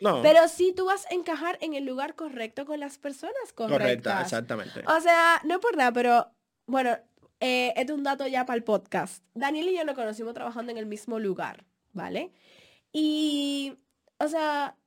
No. 0.00 0.22
Pero 0.22 0.48
sí 0.48 0.72
tú 0.74 0.86
vas 0.86 1.04
a 1.10 1.14
encajar 1.14 1.58
en 1.60 1.74
el 1.74 1.84
lugar 1.84 2.14
correcto 2.14 2.64
con 2.64 2.80
las 2.80 2.96
personas 2.96 3.34
correctas. 3.54 3.78
correcta, 3.78 4.22
exactamente. 4.22 4.82
O 4.86 5.00
sea, 5.02 5.38
no 5.44 5.60
por 5.60 5.76
nada, 5.76 5.92
pero 5.92 6.30
bueno, 6.64 6.96
eh, 7.40 7.74
este 7.76 7.92
es 7.92 7.98
un 7.98 8.04
dato 8.04 8.26
ya 8.26 8.46
para 8.46 8.56
el 8.56 8.64
podcast. 8.64 9.22
Daniel 9.34 9.68
y 9.68 9.76
yo 9.76 9.84
nos 9.84 9.96
conocimos 9.96 10.32
trabajando 10.32 10.72
en 10.72 10.78
el 10.78 10.86
mismo 10.86 11.18
lugar, 11.18 11.66
¿vale? 11.92 12.32
Y, 12.90 13.76
o 14.18 14.28
sea, 14.28 14.77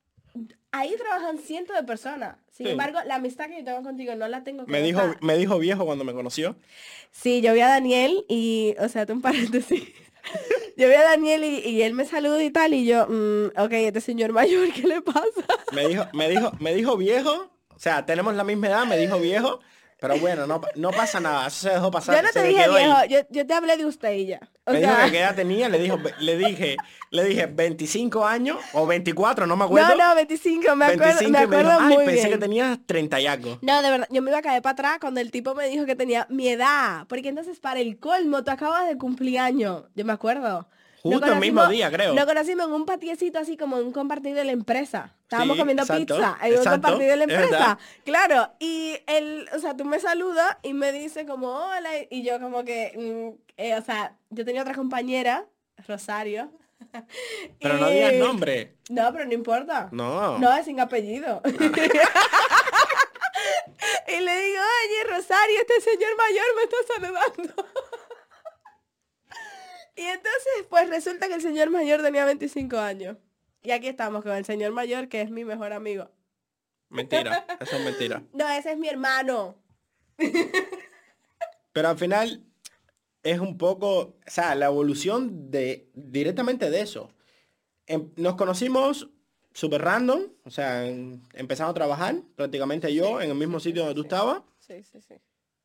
ahí 0.72 0.94
trabajan 0.96 1.38
cientos 1.38 1.76
de 1.76 1.82
personas. 1.84 2.36
Sin 2.50 2.66
Sí. 2.66 2.72
embargo, 2.72 2.98
la 3.06 3.14
amistad 3.16 3.46
que 3.48 3.58
yo 3.58 3.64
tengo 3.64 3.82
contigo 3.82 4.14
no 4.14 4.28
la 4.28 4.42
tengo 4.44 4.64
con 4.64 4.72
Me 4.72 4.82
dijo, 4.82 5.00
me 5.20 5.36
dijo 5.38 5.58
viejo 5.58 5.84
cuando 5.86 6.04
me 6.04 6.12
conoció. 6.12 6.56
Sí, 7.10 7.40
yo 7.40 7.52
vi 7.54 7.60
a 7.60 7.68
Daniel 7.68 8.24
y, 8.28 8.74
o 8.78 8.88
sea, 8.88 9.06
tú 9.06 9.12
un 9.14 9.22
paréntesis. 9.22 9.82
Yo 10.76 10.88
vi 10.88 10.94
a 10.94 11.02
Daniel 11.02 11.42
y, 11.44 11.58
y 11.68 11.82
él 11.82 11.92
me 11.94 12.04
saluda 12.06 12.42
y 12.42 12.50
tal, 12.50 12.72
y 12.74 12.86
yo, 12.86 13.06
mm, 13.08 13.46
ok, 13.58 13.72
este 13.72 14.00
señor 14.00 14.32
mayor, 14.32 14.68
¿qué 14.72 14.86
le 14.86 15.02
pasa? 15.02 15.20
Me 15.72 15.86
dijo, 15.88 16.06
me 16.14 16.28
dijo, 16.28 16.52
me 16.60 16.74
dijo 16.74 16.96
viejo. 16.96 17.50
O 17.74 17.78
sea, 17.78 18.06
tenemos 18.06 18.34
la 18.34 18.44
misma 18.44 18.68
edad, 18.68 18.86
me 18.86 18.96
dijo 18.96 19.18
viejo. 19.18 19.60
Pero 20.02 20.18
bueno, 20.18 20.48
no, 20.48 20.60
no 20.74 20.90
pasa 20.90 21.20
nada. 21.20 21.46
Eso 21.46 21.68
se 21.68 21.70
dejó 21.70 21.88
pasar. 21.92 22.16
Yo 22.16 22.22
no 22.22 22.30
te 22.30 22.42
me 22.42 22.48
dije 22.48 22.68
viejo, 22.68 23.04
yo, 23.08 23.20
yo 23.30 23.46
te 23.46 23.54
hablé 23.54 23.76
de 23.76 23.86
usted 23.86 24.12
y 24.14 24.26
ya. 24.26 24.40
O 24.64 24.72
me 24.72 24.80
dijo 24.80 24.92
que 25.04 25.10
qué 25.12 25.18
edad 25.20 25.36
tenía, 25.36 25.68
le 25.68 25.78
dijo, 25.78 25.96
le 26.18 26.36
dije, 26.36 26.76
le 27.10 27.24
dije 27.24 27.46
25 27.46 28.26
años 28.26 28.58
o 28.72 28.84
24, 28.84 29.46
no 29.46 29.56
me 29.56 29.64
acuerdo. 29.64 29.96
no, 29.96 30.08
no, 30.08 30.14
25, 30.16 30.74
me 30.74 30.86
acuerdo, 30.86 31.04
25 31.20 31.30
me 31.30 31.38
me 31.46 31.56
acuerdo 31.56 31.78
ay, 31.80 31.94
muy 31.94 32.04
pensé 32.04 32.26
bien. 32.26 32.30
que 32.32 32.38
tenías 32.38 32.78
30 32.84 33.20
y 33.20 33.26
algo. 33.28 33.58
No, 33.62 33.80
de 33.80 33.90
verdad, 33.90 34.08
yo 34.10 34.22
me 34.22 34.30
iba 34.32 34.38
a 34.38 34.42
caer 34.42 34.60
para 34.60 34.72
atrás 34.72 34.98
cuando 35.00 35.20
el 35.20 35.30
tipo 35.30 35.54
me 35.54 35.68
dijo 35.68 35.86
que 35.86 35.94
tenía 35.94 36.26
mi 36.28 36.48
edad. 36.48 37.06
Porque 37.06 37.28
entonces, 37.28 37.60
para 37.60 37.78
el 37.78 38.00
colmo, 38.00 38.42
tú 38.42 38.50
acabas 38.50 38.88
de 38.88 38.98
cumplir 38.98 39.38
año. 39.38 39.86
Yo 39.94 40.04
me 40.04 40.12
acuerdo. 40.12 40.66
Justo 41.02 41.32
el 41.32 41.40
mismo 41.40 41.66
día, 41.66 41.90
creo. 41.90 42.14
Nos 42.14 42.26
conocimos 42.26 42.66
en 42.66 42.72
un 42.72 42.86
patiecito 42.86 43.40
así 43.40 43.56
como 43.56 43.76
en 43.78 43.86
un 43.86 43.92
compartir 43.92 44.34
de 44.34 44.44
la 44.44 44.52
empresa. 44.52 45.16
Estábamos 45.22 45.56
Sí, 45.56 45.60
comiendo 45.60 45.82
exacto, 45.82 46.14
pizza 46.14 46.38
en 46.42 46.52
un 46.52 46.58
exacto, 46.58 46.70
compartir 46.70 47.08
de 47.08 47.16
la 47.16 47.24
empresa. 47.24 47.78
Claro. 48.04 48.52
Y 48.60 48.98
él, 49.06 49.48
o 49.52 49.58
sea, 49.58 49.76
tú 49.76 49.84
me 49.84 49.98
saludas 49.98 50.58
y 50.62 50.74
me 50.74 50.92
dice 50.92 51.26
como 51.26 51.48
hola. 51.48 51.90
Y 52.08 52.22
yo 52.22 52.38
como 52.38 52.64
que, 52.64 52.92
mm, 52.96 53.30
eh, 53.56 53.74
o 53.76 53.82
sea, 53.82 54.16
yo 54.30 54.44
tenía 54.44 54.62
otra 54.62 54.74
compañera, 54.74 55.44
Rosario. 55.88 56.52
Pero 57.60 57.78
no 57.78 57.88
digas 57.88 58.12
nombre. 58.14 58.76
No, 58.90 59.12
pero 59.12 59.24
no 59.24 59.32
importa. 59.32 59.88
No. 59.92 60.38
No, 60.38 60.52
es 60.56 60.64
sin 60.66 60.78
apellido. 60.80 61.40
y 61.44 61.50
le 64.20 64.40
digo, 64.42 64.62
oye, 64.84 65.04
Rosario, 65.08 65.58
este 65.60 65.80
señor 65.80 66.10
mayor 66.16 66.44
me 66.56 66.62
está 66.64 66.76
saludando. 66.94 67.54
y 69.96 70.02
entonces, 70.02 70.51
pues 70.68 70.88
resulta 70.88 71.28
que 71.28 71.34
el 71.34 71.42
señor 71.42 71.70
mayor 71.70 72.02
tenía 72.02 72.24
25 72.24 72.76
años. 72.78 73.16
Y 73.62 73.70
aquí 73.70 73.86
estamos 73.86 74.22
con 74.22 74.32
el 74.32 74.44
señor 74.44 74.72
mayor, 74.72 75.08
que 75.08 75.20
es 75.20 75.30
mi 75.30 75.44
mejor 75.44 75.72
amigo. 75.72 76.10
Mentira, 76.88 77.46
eso 77.60 77.76
es 77.76 77.84
mentira. 77.84 78.22
No, 78.32 78.48
ese 78.48 78.72
es 78.72 78.78
mi 78.78 78.88
hermano. 78.88 79.54
Pero 81.72 81.88
al 81.88 81.98
final 81.98 82.42
es 83.22 83.38
un 83.40 83.56
poco, 83.56 83.98
o 84.00 84.14
sea, 84.26 84.54
la 84.54 84.66
evolución 84.66 85.50
de 85.50 85.88
directamente 85.94 86.70
de 86.70 86.80
eso. 86.80 87.10
Em- 87.86 88.10
nos 88.16 88.34
conocimos 88.36 89.08
súper 89.54 89.82
random, 89.82 90.22
o 90.44 90.50
sea, 90.50 90.86
en- 90.86 91.22
empezamos 91.34 91.70
a 91.70 91.74
trabajar, 91.74 92.16
prácticamente 92.36 92.92
yo, 92.92 93.20
en 93.20 93.30
el 93.30 93.36
mismo 93.36 93.60
sitio 93.60 93.82
donde 93.82 93.94
tú 93.94 94.02
estabas. 94.02 94.42
Sí, 94.58 94.82
sí, 94.82 95.00
sí. 95.00 95.14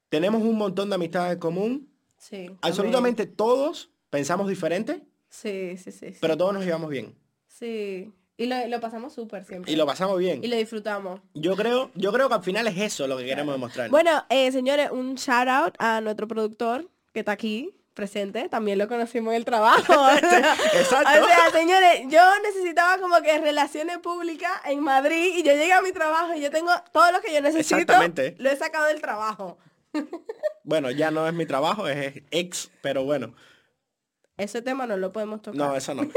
Tenemos 0.10 0.42
un 0.44 0.56
montón 0.58 0.90
de 0.90 0.96
amistades 0.96 1.34
en 1.34 1.40
común. 1.40 1.90
Sí. 2.18 2.38
también. 2.38 2.60
Absolutamente 2.62 3.26
todos 3.28 3.92
pensamos 4.18 4.48
diferente, 4.48 5.04
Sí, 5.30 5.78
sí, 5.78 5.92
sí. 5.92 6.14
Sí. 6.14 6.18
pero 6.20 6.36
todos 6.36 6.54
nos 6.54 6.66
llevamos 6.66 6.90
bien. 6.90 7.16
Sí. 7.48 8.12
Y 8.36 8.46
lo, 8.48 8.68
lo 8.68 8.80
pasamos 8.80 9.14
súper 9.14 9.46
siempre. 9.46 9.72
Y 9.72 9.76
lo 9.76 9.86
pasamos 9.86 10.18
bien. 10.18 10.44
Y 10.44 10.48
lo 10.48 10.56
disfrutamos. 10.56 11.22
Yo 11.36 11.56
creo, 11.56 11.92
yo 11.94 12.12
creo 12.12 12.28
que 12.30 12.34
al 12.36 12.44
final 12.44 12.68
es 12.68 12.78
eso 12.78 13.06
lo 13.08 13.16
que 13.18 13.26
queremos 13.26 13.54
demostrar. 13.54 13.92
Bueno, 13.92 14.26
eh, 14.30 14.52
señores, 14.52 14.90
un 14.92 15.16
shout 15.16 15.48
out 15.48 15.76
a 15.78 16.02
nuestro 16.02 16.28
productor 16.28 16.90
que 17.14 17.20
está 17.20 17.34
aquí 17.34 17.76
presente. 17.94 18.50
También 18.50 18.80
lo 18.80 18.88
conocimos 18.88 19.34
en 19.34 19.38
el 19.38 19.46
trabajo. 19.46 19.94
Exacto. 20.14 21.24
O 21.24 21.28
sea, 21.28 21.52
señores, 21.52 22.02
yo 22.10 22.22
necesitaba 22.44 22.98
como 23.00 23.22
que 23.22 23.38
relaciones 23.40 24.00
públicas 24.00 24.52
en 24.66 24.80
Madrid 24.80 25.34
y 25.36 25.44
yo 25.44 25.52
llegué 25.52 25.74
a 25.74 25.82
mi 25.82 25.92
trabajo 25.92 26.34
y 26.34 26.42
yo 26.42 26.50
tengo 26.50 26.72
todo 26.92 27.12
lo 27.12 27.22
que 27.22 27.34
yo 27.34 27.42
necesito. 27.42 27.76
Exactamente. 27.76 28.36
Lo 28.40 28.50
he 28.50 28.56
sacado 28.56 28.88
del 28.88 29.00
trabajo. 29.02 29.60
Bueno, 30.64 30.92
ya 30.92 31.12
no 31.12 31.26
es 31.26 31.34
mi 31.34 31.46
trabajo, 31.46 31.88
es 31.88 32.24
ex, 32.30 32.70
pero 32.82 33.06
bueno. 33.06 33.34
Ese 34.38 34.62
tema 34.62 34.86
no 34.86 34.98
lo 34.98 35.12
podemos 35.12 35.42
tocar. 35.42 35.58
No, 35.58 35.76
eso 35.76 35.94
no. 35.96 36.04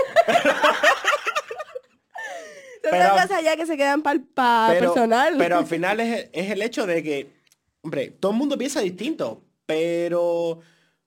Pero- 2.83 3.11
cosas 3.13 3.43
ya 3.45 3.57
que 3.57 3.67
se 3.67 3.77
quedan 3.77 4.03
para 4.03 4.69
personal. 4.79 5.35
pero 5.39 5.59
al 5.59 5.67
final 5.67 6.01
es, 6.01 6.29
es 6.33 6.51
el 6.51 6.63
hecho 6.63 6.87
de 6.87 7.03
que, 7.03 7.31
hombre, 7.83 8.11
todo 8.11 8.33
el 8.33 8.39
mundo 8.39 8.57
piensa 8.59 8.81
distinto, 8.81 9.45
pero 9.67 10.61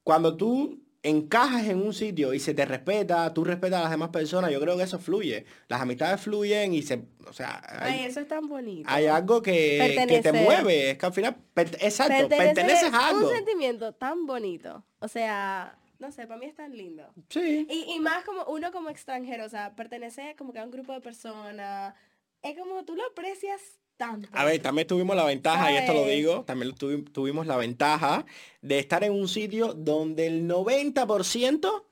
cuando 0.04 0.38
tú 0.38 0.80
encajas 1.02 1.66
en 1.66 1.82
un 1.82 1.94
sitio 1.94 2.34
y 2.34 2.40
se 2.40 2.54
te 2.54 2.64
respeta, 2.66 3.34
tú 3.34 3.44
respetas 3.44 3.80
a 3.80 3.84
las 3.84 3.92
demás 3.92 4.10
personas, 4.10 4.52
yo 4.52 4.62
creo 4.62 4.78
que 4.78 4.84
eso 4.84 5.00
fluye. 5.00 5.46
Las 5.68 5.82
amistades 5.82 6.22
fluyen 6.22 6.74
y 6.74 6.82
se, 6.84 7.04
o 7.28 7.34
sea, 7.34 7.62
hay, 7.68 8.00
Ay, 8.00 8.06
eso 8.06 8.22
es 8.22 8.28
tan 8.28 8.48
bonito. 8.48 8.88
hay 8.90 9.08
algo 9.08 9.42
que, 9.42 10.06
que 10.08 10.22
te 10.22 10.32
mueve, 10.32 10.92
es 10.92 10.98
que 10.98 11.06
al 11.06 11.14
final, 11.14 11.36
per- 11.54 11.78
exacto, 11.82 12.30
perteneces 12.30 12.84
es 12.90 12.94
a 12.94 13.10
algo. 13.10 13.28
un 13.30 13.36
sentimiento 13.36 13.94
tan 13.94 14.26
bonito. 14.26 14.86
O 15.00 15.08
sea, 15.10 15.78
no 16.04 16.12
sé, 16.12 16.28
para 16.28 16.40
mí 16.40 16.46
es 16.46 16.56
tan 16.56 16.76
lindo. 16.78 17.04
Sí. 17.30 17.66
Y, 17.70 17.94
y 17.96 18.00
más 18.00 18.24
como 18.26 18.44
uno 18.46 18.72
como 18.72 18.90
extranjero, 18.90 19.46
o 19.46 19.50
sea, 19.50 19.76
pertenece 19.76 20.36
como 20.38 20.54
que 20.54 20.60
a 20.60 20.64
un 20.66 20.72
grupo 20.72 20.94
de 20.94 21.02
personas. 21.02 21.96
Es 22.42 22.58
como 22.58 22.84
tú 22.86 22.96
lo 22.96 23.04
aprecias 23.08 23.62
tanto. 23.98 24.28
A 24.34 24.44
ver, 24.44 24.62
también 24.62 24.86
tuvimos 24.88 25.16
la 25.16 25.24
ventaja, 25.26 25.72
y 25.72 25.78
esto 25.78 25.94
lo 25.94 26.06
digo, 26.06 26.44
también 26.44 26.74
tuvi- 26.76 27.10
tuvimos 27.12 27.48
la 27.48 27.58
ventaja 27.58 28.26
de 28.62 28.80
estar 28.80 29.04
en 29.04 29.14
un 29.14 29.28
sitio 29.28 29.74
donde 29.74 30.28
el 30.28 30.46
90% 30.48 31.86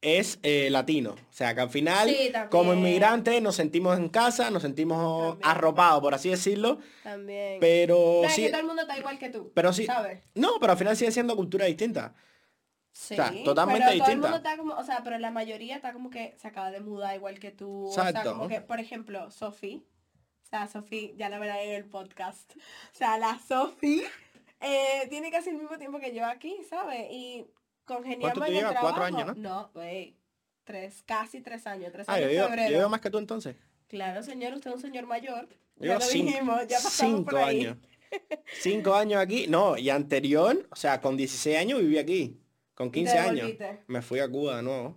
es 0.00 0.38
eh, 0.44 0.68
latino. 0.70 1.10
O 1.28 1.32
sea, 1.32 1.54
que 1.56 1.60
al 1.60 1.70
final, 1.70 2.08
Sí, 2.08 2.30
como 2.50 2.72
inmigrantes, 2.72 3.42
nos 3.42 3.56
sentimos 3.56 3.98
en 3.98 4.08
casa, 4.08 4.48
nos 4.50 4.62
sentimos 4.62 5.30
También. 5.32 5.50
arropados, 5.50 6.00
por 6.00 6.14
así 6.14 6.28
decirlo. 6.30 6.78
También. 7.02 7.58
Pero 7.60 8.20
No, 8.22 8.28
es 8.28 8.32
sí, 8.34 8.42
que 8.44 8.48
todo 8.50 8.60
el 8.60 8.66
mundo 8.66 8.82
está 8.82 8.96
igual 8.96 9.18
que 9.18 9.28
tú. 9.28 9.50
pero 9.54 9.72
sí, 9.72 9.86
¿Sabes? 9.86 10.22
no, 10.34 10.52
pero 10.60 10.72
al 10.72 10.78
final 10.78 10.96
sigue 10.96 11.10
siendo 11.10 11.34
cultura 11.34 11.66
distinta. 11.66 12.14
Sí, 13.00 13.14
sea, 13.14 13.32
totalmente 13.44 13.84
pero 13.86 13.90
Todo 13.90 13.92
el 13.92 13.98
distinta. 13.98 14.28
mundo 14.28 14.36
está 14.38 14.56
como, 14.56 14.74
o 14.74 14.82
sea, 14.84 15.02
pero 15.04 15.18
la 15.20 15.30
mayoría 15.30 15.76
está 15.76 15.92
como 15.92 16.10
que 16.10 16.34
se 16.36 16.48
acaba 16.48 16.72
de 16.72 16.80
mudar 16.80 17.14
igual 17.14 17.38
que 17.38 17.52
tú. 17.52 17.86
O 17.86 17.92
sea, 17.92 18.08
Exacto. 18.08 18.32
como 18.32 18.48
que, 18.48 18.60
por 18.60 18.80
ejemplo, 18.80 19.30
Sofi. 19.30 19.86
O 20.42 20.46
sea, 20.48 20.66
Sofi, 20.66 21.14
ya 21.16 21.28
la 21.28 21.38
verán 21.38 21.58
en 21.58 21.70
el 21.76 21.84
podcast. 21.84 22.56
O 22.56 22.96
sea, 22.96 23.16
la 23.16 23.38
Sofi 23.38 24.02
eh, 24.60 25.06
tiene 25.08 25.30
casi 25.30 25.50
el 25.50 25.58
mismo 25.58 25.78
tiempo 25.78 26.00
que 26.00 26.12
yo 26.12 26.26
aquí, 26.26 26.56
¿sabes? 26.68 27.06
Y 27.12 27.46
congeniamos 27.84 28.32
¿Cuánto 28.36 28.40
te 28.40 28.50
lleva? 28.52 28.74
Cuatro 28.80 29.04
años, 29.04 29.26
¿no? 29.26 29.34
No, 29.36 29.70
güey. 29.74 30.16
Tres, 30.64 31.00
casi 31.06 31.40
tres 31.40 31.68
años. 31.68 31.92
Tres 31.92 32.08
Ah, 32.08 32.14
años 32.14 32.32
yo 32.32 32.48
yo 32.56 32.76
digo 32.78 32.88
más 32.88 33.00
que 33.00 33.10
tú 33.10 33.18
entonces. 33.18 33.54
Claro, 33.86 34.24
señor, 34.24 34.54
usted 34.54 34.70
es 34.70 34.76
un 34.76 34.82
señor 34.82 35.06
mayor. 35.06 35.48
Yo 35.76 35.86
Ya 35.86 35.94
lo 35.94 36.00
cinco, 36.00 36.32
dijimos, 36.32 36.66
ya 36.66 36.76
pasamos 36.78 37.18
cinco 37.20 37.30
por 37.30 37.38
ahí. 37.38 37.60
años. 37.60 37.76
Cinco 38.60 38.94
años 38.94 39.20
aquí. 39.20 39.46
No, 39.46 39.76
y 39.78 39.88
anterior, 39.88 40.66
o 40.70 40.76
sea, 40.76 41.00
con 41.00 41.16
16 41.16 41.56
años 41.58 41.78
viví 41.80 41.96
aquí. 41.98 42.36
Con 42.78 42.86
Y 42.86 42.90
te 42.92 42.98
15 43.00 43.18
años. 43.18 43.50
Me 43.88 44.00
fui 44.02 44.20
a 44.20 44.28
Cuba 44.30 44.56
de 44.58 44.62
nuevo. 44.62 44.96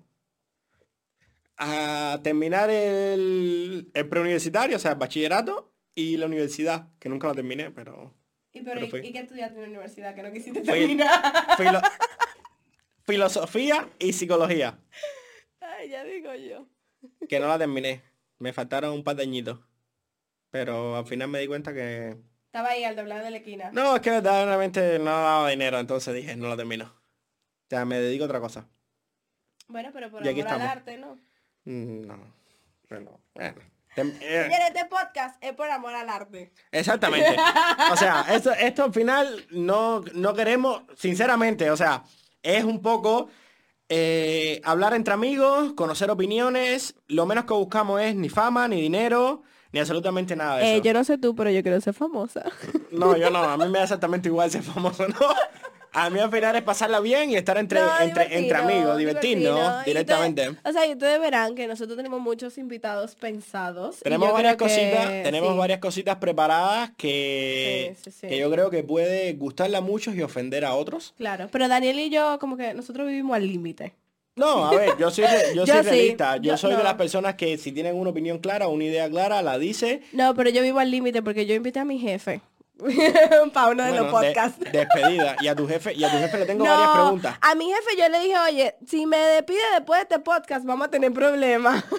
A 1.58 2.20
terminar 2.24 2.70
el, 2.70 3.90
el 3.94 4.08
preuniversitario, 4.10 4.78
o 4.78 4.80
sea, 4.80 4.92
el 4.92 4.98
bachillerato 4.98 5.74
y 5.96 6.18
la 6.18 6.28
universidad, 6.28 6.88
que 7.00 7.10
nunca 7.10 7.28
lo 7.28 7.34
terminé, 7.36 7.72
pero... 7.72 8.16
¿Y, 8.54 8.62
pero, 8.62 8.76
Pero 8.76 8.86
¿y- 8.86 8.90
fui. 8.90 9.00
¿y 9.02 9.12
qué 9.12 9.20
estudiaste 9.20 9.56
en 9.56 9.62
la 9.64 9.68
universidad 9.70 10.14
que 10.16 10.24
no 10.24 10.32
quisiste 10.32 10.60
Fui- 10.64 10.66
terminar? 10.80 11.10
filo- 11.58 11.82
filosofía 13.04 13.90
y 14.00 14.14
psicología, 14.14 14.80
Ay, 15.60 15.90
ya 15.90 16.04
digo 16.04 16.34
yo. 16.36 16.68
que 17.28 17.40
no 17.40 17.48
la 17.48 17.58
terminé. 17.58 18.04
Me 18.40 18.54
faltaron 18.54 18.94
un 18.94 19.04
par 19.04 19.16
de 19.16 19.24
añitos. 19.24 19.60
Pero 20.52 20.98
al 20.98 21.06
final 21.08 21.30
me 21.30 21.40
di 21.40 21.48
cuenta 21.48 21.74
que... 21.74 22.18
Estaba 22.46 22.70
ahí 22.70 22.84
al 22.84 22.96
doblar 22.96 23.24
de 23.24 23.32
la 23.32 23.38
esquina. 23.38 23.72
No, 23.72 23.96
es 23.96 24.02
que 24.02 24.10
verdaderamente 24.12 25.00
no 25.00 25.06
daba 25.06 25.50
dinero, 25.50 25.80
entonces 25.80 26.14
dije, 26.14 26.36
no 26.36 26.48
lo 26.50 26.58
termino. 26.58 26.94
O 27.72 27.74
sea, 27.74 27.86
me 27.86 28.02
dedico 28.02 28.26
a 28.26 28.28
otra 28.28 28.42
cosa. 28.42 28.68
Bueno, 29.70 29.92
pero 29.94 30.12
por 30.12 30.26
Y 30.26 30.28
amor 30.28 30.48
al 30.50 30.62
arte, 30.62 30.98
¿no? 30.98 31.18
Mm, 31.64 32.02
No. 32.06 32.18
Bueno, 32.90 33.22
bueno. 33.34 33.62
Eh, 33.96 34.44
Señores, 34.44 34.68
este 34.76 34.86
podcast 34.90 35.42
es 35.42 35.54
por 35.54 35.70
amor 35.72 35.94
al 35.94 36.10
arte. 36.10 36.52
Exactamente. 36.70 37.34
O 37.90 37.96
sea, 37.96 38.26
esto, 38.36 38.52
esto 38.52 38.84
al 38.84 38.94
final 38.94 39.46
no, 39.52 40.02
no 40.14 40.34
queremos, 40.34 40.82
sinceramente, 40.98 41.72
o 41.72 41.78
sea, 41.78 42.04
es 42.44 42.66
un 42.66 42.82
poco 42.82 43.30
eh, 43.88 44.60
hablar 44.66 44.94
entre 44.94 45.14
amigos, 45.14 45.72
conocer 45.72 46.12
opiniones, 46.12 46.96
lo 47.08 47.26
menos 47.26 47.46
que 47.46 47.54
buscamos 47.54 48.02
es 48.02 48.16
ni 48.16 48.28
fama, 48.28 48.68
ni 48.68 48.82
dinero, 48.82 49.44
ni 49.72 49.80
absolutamente 49.80 50.36
nada 50.36 50.58
de 50.58 50.76
eso. 50.78 50.90
Eh, 50.90 50.94
no 50.94 51.06
sé 51.06 51.18
tú, 51.18 51.34
pero 51.36 51.50
yo 51.52 51.62
quiero 51.64 51.80
ser 51.80 51.94
famosa. 51.94 52.44
No, 52.92 53.16
yo 53.16 53.30
no, 53.30 53.42
a 53.42 53.56
mí 53.56 53.70
me 53.70 53.78
da 53.78 53.84
exactamente 53.84 54.28
igual 54.28 54.52
ser 54.52 54.62
famoso, 54.62 55.08
¿no? 55.08 55.16
A 55.94 56.10
mí 56.10 56.20
al 56.20 56.32
final 56.32 56.56
es 56.56 56.62
pasarla 56.62 57.02
bien 57.02 57.32
y 57.32 57.36
estar 57.36 57.58
entre, 57.58 57.82
No, 57.82 58.00
entre, 58.00 58.38
entre 58.38 58.58
amigos, 58.58 58.98
divertirnos 58.98 59.84
directamente. 59.84 60.50
o 60.64 60.72
sea, 60.72 60.86
y 60.88 60.94
ustedes 60.94 61.20
verán 61.20 61.54
que 61.54 61.68
nosotros 61.68 61.98
tenemos 61.98 62.22
muchos 62.22 62.58
invitados 62.58 63.16
pensados. 63.16 64.00
Tenemos 64.00 64.32
varias 64.32 64.54
que- 64.54 64.64
cositas, 64.64 65.08
tenemos 65.24 65.52
sí. 65.52 65.58
varias 65.58 65.80
cositas 65.80 66.16
preparadas 66.16 66.92
que, 66.96 67.96
Sí, 67.98 68.10
sí, 68.12 68.18
sí. 68.22 68.28
que 68.28 68.38
yo 68.38 68.50
creo 68.50 68.70
que 68.70 68.84
puede 68.84 69.34
gustarle 69.34 69.76
a 69.78 69.82
muchos 69.82 70.16
y 70.16 70.22
ofender 70.22 70.64
a 70.64 70.76
otros. 70.76 71.14
Claro, 71.18 71.50
pero 71.52 71.68
Daniel 71.68 72.00
y 72.00 72.10
yo 72.10 72.38
como 72.40 72.56
que 72.56 72.74
nosotros 72.74 73.08
vivimos 73.08 73.36
al 73.36 73.46
límite. 73.48 73.94
No, 74.38 74.68
a 74.68 74.72
ver, 74.74 74.92
yo 74.98 75.12
soy, 75.12 75.26
yo 75.54 75.66
Yo 75.66 75.74
soy 75.74 75.82
realista. 75.84 76.38
Yo, 76.38 76.44
yo- 76.52 76.58
soy 76.58 76.74
de 76.76 76.84
las 76.84 76.94
personas 76.94 77.36
que 77.36 77.58
si 77.58 77.74
tienen 77.74 77.96
una 77.98 78.12
opinión 78.12 78.40
clara, 78.40 78.70
una 78.70 78.86
idea 78.86 79.10
clara, 79.10 79.42
la 79.42 79.58
dice. 79.60 80.02
No, 80.14 80.34
pero 80.36 80.50
yo 80.50 80.62
vivo 80.62 80.80
al 80.80 80.90
límite 80.90 81.22
porque 81.22 81.46
yo 81.46 81.54
invité 81.54 81.80
a 81.80 81.86
mi 81.86 82.00
jefe. 82.00 82.40
para 83.54 83.68
uno 83.72 83.84
de 83.84 83.90
Bueno, 83.92 84.12
los 84.12 84.22
de- 84.22 84.28
podcasts. 84.28 84.60
despedida. 84.72 85.36
Y 85.42 85.48
a 85.48 85.56
tu 85.56 85.68
jefe, 85.68 85.94
y 85.94 86.04
a 86.04 86.12
tu 86.12 86.18
jefe 86.18 86.38
le 86.40 86.46
tengo 86.46 86.66
no, 86.66 86.72
varias 86.72 86.90
preguntas. 86.92 87.38
a 87.42 87.56
mi 87.56 87.66
jefe 87.66 87.96
yo 87.98 88.10
le 88.10 88.20
dije, 88.20 88.36
oye, 88.40 88.76
si 88.88 89.06
me 89.06 89.18
despide 89.18 89.60
después 89.76 90.00
de 90.00 90.04
este 90.04 90.20
podcast, 90.20 90.66
vamos 90.66 90.88
a 90.88 90.92
tener 90.92 91.12
problemas. 91.14 91.84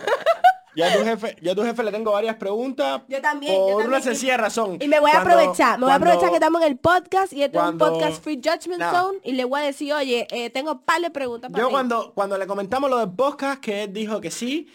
Yo 0.75 0.87
a 0.87 0.91
tu 0.91 1.05
jefe, 1.05 1.37
yo 1.43 1.53
a 1.53 1.55
tu 1.55 1.63
jefe 1.65 1.83
le 1.83 1.91
tengo 1.93 2.13
varias 2.13 2.37
preguntas. 2.37 3.03
Yo 3.07 3.21
también, 3.21 3.53
yo 3.53 3.59
Por 3.59 3.69
también. 3.73 3.89
una 3.89 3.99
Y- 3.99 4.03
sencilla 4.05 4.39
razón. 4.39 4.79
Y 4.81 4.89
me 4.89 5.01
voy 5.01 5.11
a 5.11 5.21
Cuando- 5.21 5.31
aprovechar, 5.35 5.79
me 5.79 5.85
voy 5.85 5.93
a 5.93 5.97
aprovechar 5.97 6.31
que 6.31 6.37
estamos 6.37 6.63
en 6.63 6.69
el 6.69 6.79
podcast 6.79 7.33
y 7.35 7.43
este 7.43 7.59
cuando- 7.59 7.85
es 7.85 7.91
un 7.93 7.99
podcast 7.99 8.25
Free 8.25 8.37
Judgment 8.43 8.81
No. 8.81 8.91
Zone 8.91 9.19
y 9.23 9.33
le 9.33 9.45
voy 9.45 9.61
a 9.61 9.65
decir, 9.65 9.93
oye, 9.93 10.27
eh, 10.31 10.49
tengo 10.49 10.81
par 10.81 11.03
de 11.03 11.11
preguntas 11.11 11.51
para 11.53 11.63
Yo 11.63 11.69
cuando, 11.69 12.15
cuando 12.15 12.39
le 12.39 12.47
comentamos 12.47 12.89
lo 12.89 12.97
del 13.01 13.11
podcast, 13.11 13.61
que 13.61 13.83
él 13.83 13.93
dijo 13.93 14.23
que 14.23 14.31
sí, 14.31 14.67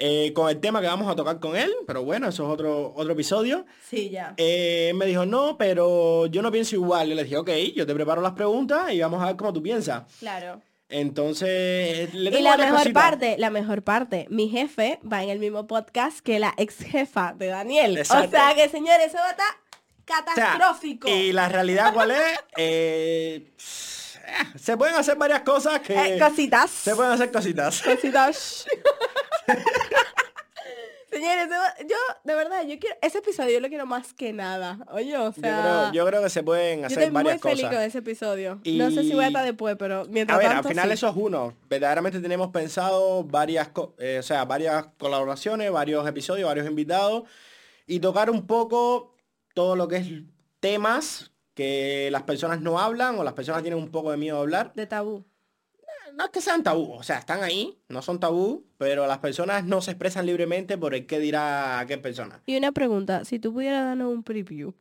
eh, 0.00 0.32
con 0.32 0.48
el 0.48 0.58
tema 0.60 0.80
que 0.80 0.86
vamos 0.88 1.08
a 1.12 1.14
tocar 1.14 1.38
con 1.38 1.54
él, 1.56 1.70
pero 1.86 2.02
bueno, 2.02 2.28
eso 2.28 2.44
es 2.44 2.48
otro, 2.52 2.92
otro 2.96 3.12
episodio. 3.12 3.66
Sí, 3.88 4.10
ya. 4.10 4.34
Eh, 4.38 4.92
me 4.96 5.06
dijo, 5.06 5.26
no, 5.26 5.56
pero 5.58 6.26
yo 6.26 6.42
no 6.42 6.50
pienso 6.50 6.74
igual. 6.74 7.08
Yo 7.08 7.14
le 7.14 7.22
dije, 7.24 7.36
ok, 7.36 7.50
yo 7.76 7.86
te 7.86 7.94
preparo 7.94 8.20
las 8.22 8.32
preguntas 8.32 8.92
y 8.92 9.00
vamos 9.00 9.22
a 9.22 9.26
ver 9.26 9.36
cómo 9.36 9.52
tú 9.52 9.62
piensas. 9.62 10.04
Claro. 10.18 10.60
Entonces, 10.88 12.12
le 12.14 12.30
Y 12.30 12.32
tengo 12.32 12.44
la 12.44 12.50
varias 12.50 12.70
mejor 12.70 12.78
cositas. 12.84 13.02
parte, 13.02 13.36
la 13.38 13.50
mejor 13.50 13.82
parte, 13.82 14.26
mi 14.30 14.48
jefe 14.48 14.98
va 15.10 15.22
en 15.22 15.30
el 15.30 15.38
mismo 15.38 15.66
podcast 15.68 16.18
que 16.20 16.40
la 16.40 16.52
ex 16.56 16.78
jefa 16.78 17.32
de 17.36 17.46
Daniel. 17.46 17.98
Exacto. 17.98 18.26
O 18.26 18.30
sea 18.30 18.54
que, 18.56 18.68
señores, 18.68 19.06
eso 19.08 19.18
va 19.18 19.26
a 19.28 19.30
estar 19.30 19.46
O 19.46 20.34
sea, 20.34 20.54
catastrófico. 20.56 21.08
y 21.08 21.32
la 21.32 21.48
realidad 21.48 21.92
cuál 21.94 22.10
es, 22.10 22.18
Eh, 22.56 23.46
eh, 23.56 24.58
se 24.58 24.76
pueden 24.76 24.96
hacer 24.96 25.16
varias 25.16 25.42
cosas 25.42 25.78
que... 25.80 25.94
Eh, 26.16 26.18
cositas. 26.18 26.70
se 26.70 26.96
pueden 26.96 27.12
hacer 27.12 27.30
cositas. 27.30 27.82
Cositas. 27.82 28.66
Señores, 31.10 31.48
yo, 31.88 31.96
de 32.22 32.34
verdad, 32.36 32.62
yo 32.68 32.78
quiero, 32.78 32.94
ese 33.02 33.18
episodio 33.18 33.50
yo 33.54 33.60
lo 33.60 33.68
quiero 33.68 33.84
más 33.84 34.14
que 34.14 34.32
nada. 34.32 34.78
Oye, 34.92 35.16
o 35.18 35.32
Yo 35.32 35.32
sea, 35.32 35.90
creo, 35.90 35.92
yo 35.92 36.06
creo 36.08 36.22
que 36.22 36.30
se 36.30 36.42
pueden 36.44 36.80
yo 36.80 36.86
hacer 36.86 36.98
estoy 37.00 37.10
muy 37.12 37.24
varias 37.24 37.42
feliz 37.42 37.56
cosas. 37.62 37.74
con 37.76 37.82
ese 37.84 37.98
episodio. 37.98 38.60
No 38.64 38.90
sé 38.92 39.02
si 39.02 39.12
voy 39.12 39.24
a 39.24 39.26
estar 39.26 39.42
Y- 39.44 39.48
después, 39.48 39.74
pero 39.76 40.04
mientras 40.08 40.36
A 40.36 40.38
ver, 40.38 40.48
tanto, 40.52 40.68
al 40.68 40.74
final 40.74 40.86
sí. 40.88 40.94
eso 40.94 41.08
es 41.08 41.14
uno. 41.16 41.52
Verdaderamente 41.68 42.20
tenemos 42.20 42.50
pensado 42.52 43.24
varias, 43.24 43.70
eh, 43.98 44.18
o 44.20 44.22
sea, 44.22 44.44
varias 44.44 44.86
colaboraciones, 44.98 45.70
varios 45.72 46.06
episodios, 46.06 46.46
varios 46.46 46.68
invitados 46.68 47.24
y 47.88 47.98
tocar 47.98 48.30
un 48.30 48.46
poco 48.46 49.16
todo 49.52 49.74
lo 49.74 49.88
que 49.88 49.96
es 49.96 50.06
temas 50.60 51.32
que 51.54 52.08
las 52.12 52.22
personas 52.22 52.60
no 52.60 52.78
hablan 52.78 53.18
o 53.18 53.24
las 53.24 53.34
personas 53.34 53.62
tienen 53.62 53.80
un 53.82 53.90
poco 53.90 54.12
de 54.12 54.16
miedo 54.16 54.36
a 54.36 54.40
hablar. 54.42 54.72
De 54.74 54.86
tabú. 54.86 55.24
No 56.16 56.24
es 56.24 56.30
que 56.30 56.40
sean 56.40 56.62
tabú, 56.62 56.92
o 56.92 57.02
sea, 57.02 57.18
están 57.18 57.42
ahí, 57.42 57.78
no 57.88 58.02
son 58.02 58.20
tabú, 58.20 58.66
pero 58.78 59.06
las 59.06 59.18
personas 59.18 59.64
no 59.64 59.80
se 59.80 59.92
expresan 59.92 60.26
libremente 60.26 60.76
por 60.78 60.94
el 60.94 61.06
qué 61.06 61.18
dirá 61.18 61.78
aquel 61.78 62.00
persona. 62.00 62.42
Y 62.46 62.56
una 62.56 62.72
pregunta, 62.72 63.24
si 63.24 63.38
tú 63.38 63.52
pudieras 63.52 63.84
darnos 63.84 64.12
un 64.12 64.22
preview 64.22 64.74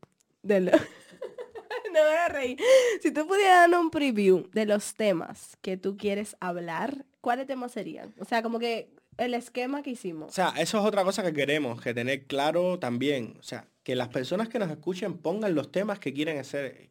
de 0.43 0.61
lo... 0.61 0.71
no 0.71 1.93
me 1.93 1.99
voy 2.01 2.15
a 2.25 2.27
reír. 2.29 2.57
Si 3.01 3.11
tú 3.11 3.27
pudieras 3.27 3.61
darnos 3.61 3.81
un 3.81 3.91
preview 3.91 4.49
de 4.53 4.65
los 4.65 4.95
temas 4.95 5.57
que 5.61 5.77
tú 5.77 5.97
quieres 5.97 6.35
hablar, 6.39 7.05
¿cuáles 7.21 7.47
temas 7.47 7.71
serían? 7.71 8.13
O 8.19 8.25
sea, 8.25 8.41
como 8.41 8.59
que 8.59 8.93
el 9.17 9.33
esquema 9.33 9.81
que 9.83 9.89
O 9.89 9.93
hicimos. 9.93 10.33
sea, 10.33 10.53
eso 10.57 10.79
es 10.79 10.85
otra 10.85 11.03
cosa 11.03 11.23
que 11.23 11.33
queremos, 11.33 11.81
que 11.81 11.93
tener 11.93 12.25
claro 12.25 12.79
también. 12.79 13.35
O 13.39 13.43
sea, 13.43 13.67
que 13.83 13.95
las 13.95 14.09
personas 14.09 14.49
que 14.49 14.59
nos 14.59 14.69
escuchen 14.71 15.17
pongan 15.17 15.55
los 15.55 15.71
temas 15.71 15.99
que 15.99 16.13
quieren 16.13 16.37
hacer, 16.39 16.89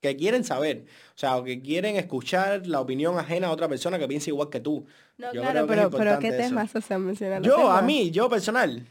que 0.00 0.16
quieren 0.16 0.44
saber. 0.44 0.84
O 1.14 1.18
sea, 1.18 1.36
o 1.36 1.44
que 1.44 1.60
quieren 1.60 1.96
escuchar 1.96 2.66
la 2.66 2.80
opinión 2.80 3.18
ajena 3.18 3.48
a 3.48 3.50
otra 3.50 3.68
persona 3.68 3.98
que 3.98 4.06
piense 4.08 4.30
igual 4.30 4.50
que 4.50 4.60
tú. 4.60 4.86
No, 5.18 5.32
Yo 5.32 5.40
claro, 5.42 5.66
creo 5.66 5.66
que 5.66 5.72
es 5.72 5.78
pero, 5.78 5.90
pero 5.90 6.18
¿qué 6.18 6.26
importante 6.26 6.28
eso. 6.40 6.48
temas? 6.48 6.74
O 6.76 6.80
sea, 6.80 7.40
Yo, 7.40 7.54
a 7.56 7.76
temas. 7.76 7.84
mí, 7.84 8.10
yo 8.10 8.28
personal. 8.28 8.86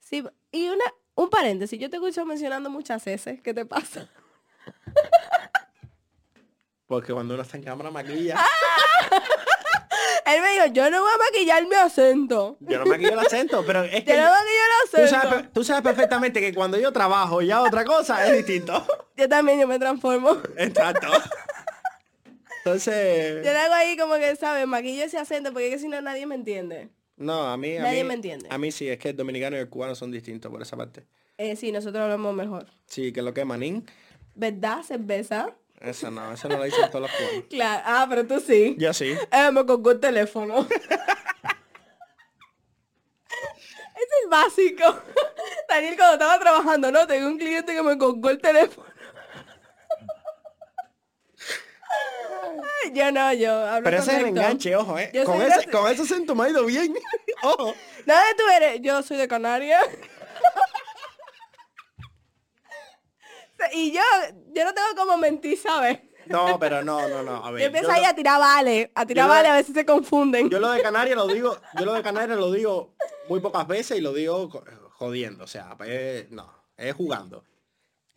Sí, 0.00 0.22
y 0.52 0.68
una, 0.68 0.84
un 1.14 1.30
paréntesis, 1.30 1.78
yo 1.78 1.88
te 1.90 1.96
escucho 1.96 2.24
mencionando 2.26 2.68
muchas 2.70 3.04
veces, 3.04 3.40
¿qué 3.40 3.54
te 3.54 3.64
pasa? 3.64 4.08
Porque 6.86 7.12
cuando 7.12 7.34
uno 7.34 7.42
está 7.42 7.56
en 7.56 7.62
cámara 7.64 7.90
maquilla, 7.90 8.36
Él 10.26 10.40
me 10.40 10.52
dijo, 10.52 10.66
yo 10.72 10.90
no 10.90 11.00
voy 11.02 11.10
a 11.14 11.18
maquillar 11.18 11.66
mi 11.68 11.74
acento. 11.74 12.56
yo 12.60 12.78
no 12.78 12.86
maquillo 12.86 13.12
el 13.12 13.18
acento, 13.18 13.62
pero 13.66 13.82
es 13.84 14.04
que 14.04 14.12
Yo 14.12 14.22
no 14.22 14.30
maquillo 14.30 15.04
el 15.04 15.10
acento. 15.10 15.48
tú 15.52 15.64
sabes 15.64 15.82
perfectamente 15.82 16.40
que 16.40 16.54
cuando 16.54 16.78
yo 16.78 16.92
trabajo 16.92 17.42
y 17.42 17.50
hago 17.50 17.66
otra 17.66 17.84
cosa 17.84 18.26
es 18.26 18.36
distinto. 18.36 18.84
Yo 19.16 19.28
también, 19.28 19.60
yo 19.60 19.68
me 19.68 19.78
transformo. 19.78 20.36
Exacto. 20.56 21.06
Entonces, 22.58 23.44
Yo 23.44 23.52
le 23.52 23.58
hago 23.58 23.74
ahí 23.74 23.96
como 23.96 24.14
que, 24.16 24.34
¿sabes? 24.36 24.66
Maquillo 24.66 25.04
ese 25.04 25.18
acento 25.18 25.52
porque 25.52 25.68
es 25.68 25.74
que 25.74 25.78
si 25.80 25.88
no 25.88 26.00
nadie 26.00 26.26
me 26.26 26.34
entiende. 26.34 26.88
no, 27.16 27.46
a 27.46 27.56
mí, 27.56 27.76
a 27.76 27.82
Nadie 27.82 28.02
mí- 28.02 28.08
me 28.08 28.14
entiende. 28.14 28.48
A 28.50 28.58
mí 28.58 28.72
sí, 28.72 28.88
es 28.88 28.98
que 28.98 29.10
el 29.10 29.16
dominicano 29.16 29.56
y 29.56 29.60
el 29.60 29.68
cubano 29.68 29.94
son 29.94 30.10
distintos 30.10 30.50
por 30.50 30.62
esa 30.62 30.76
parte. 30.76 31.04
Eh, 31.36 31.56
sí, 31.56 31.72
nosotros 31.72 32.02
hablamos 32.02 32.34
mejor. 32.34 32.66
Sí, 32.86 33.12
que 33.12 33.20
lo 33.22 33.34
que 33.34 33.40
es 33.42 33.46
manín. 33.46 33.84
¿Verdad? 34.34 34.82
¿Cerveza? 34.82 35.54
Eso 35.84 36.10
no, 36.10 36.32
eso 36.32 36.48
no 36.48 36.56
lo 36.56 36.64
dicen 36.64 36.88
todos 36.90 37.02
los 37.02 37.10
cubanos. 37.10 37.44
Claro. 37.50 37.82
Ah, 37.84 38.06
pero 38.08 38.26
tú 38.26 38.40
sí. 38.40 38.74
Yo 38.78 38.92
sí. 38.94 39.14
Eh, 39.30 39.50
me 39.52 39.66
colgó 39.66 39.90
el 39.90 40.00
teléfono. 40.00 40.66
es 43.96 44.08
el 44.22 44.30
básico. 44.30 44.98
Daniel, 45.68 45.96
cuando 45.96 46.14
estaba 46.14 46.38
trabajando, 46.38 46.90
¿no? 46.90 47.06
Tengo 47.06 47.28
un 47.28 47.38
cliente 47.38 47.74
que 47.74 47.82
me 47.82 47.98
colgó 47.98 48.30
el 48.30 48.40
teléfono. 48.40 48.86
Ay, 52.84 52.92
yo 52.94 53.12
no, 53.12 53.32
yo 53.34 53.52
hablo 53.52 53.84
Pero 53.84 53.98
ese 53.98 54.12
es 54.12 54.18
el 54.18 54.26
enganche, 54.26 54.74
ojo, 54.74 54.98
¿eh? 54.98 55.10
Yo 55.12 55.24
Con 55.24 55.42
ese, 55.42 55.70
con 55.70 55.90
ese 55.90 56.02
acento 56.02 56.34
me 56.34 56.44
ha 56.44 56.48
ido 56.48 56.64
bien. 56.64 56.94
ojo. 57.42 57.74
¿De 58.06 58.12
dónde 58.12 58.34
tú 58.36 58.42
eres? 58.56 58.80
Yo 58.80 59.02
soy 59.02 59.18
de 59.18 59.28
Canarias. 59.28 59.84
Y 63.72 63.92
yo, 63.92 64.00
yo 64.54 64.64
no 64.64 64.72
tengo 64.74 64.88
como 64.96 65.16
mentir, 65.18 65.58
¿sabes? 65.58 66.00
No, 66.26 66.58
pero 66.58 66.82
no, 66.82 67.06
no, 67.08 67.22
no. 67.22 67.44
A 67.44 67.50
ver. 67.52 67.60
Yo 67.60 67.66
empiezo 67.66 67.90
ahí 67.90 68.02
lo- 68.02 68.08
a 68.08 68.14
tirar 68.14 68.40
vale, 68.40 68.90
a 68.94 69.06
tirar 69.06 69.28
vale 69.28 69.48
a 69.48 69.54
ver 69.54 69.64
si 69.64 69.72
se 69.72 69.84
confunden. 69.84 70.48
Yo 70.50 70.58
lo 70.58 70.70
de 70.70 70.82
Canarias 70.82 71.16
lo 71.16 71.26
digo, 71.26 71.56
yo 71.78 71.84
lo 71.84 71.92
de 71.94 72.02
Canarias 72.02 72.38
lo 72.38 72.50
digo 72.52 72.94
muy 73.28 73.40
pocas 73.40 73.66
veces 73.66 73.98
y 73.98 74.00
lo 74.00 74.12
digo 74.12 74.50
jodiendo, 74.92 75.44
o 75.44 75.46
sea, 75.46 75.76
pues, 75.76 76.30
no, 76.30 76.50
es 76.76 76.94
jugando. 76.94 77.44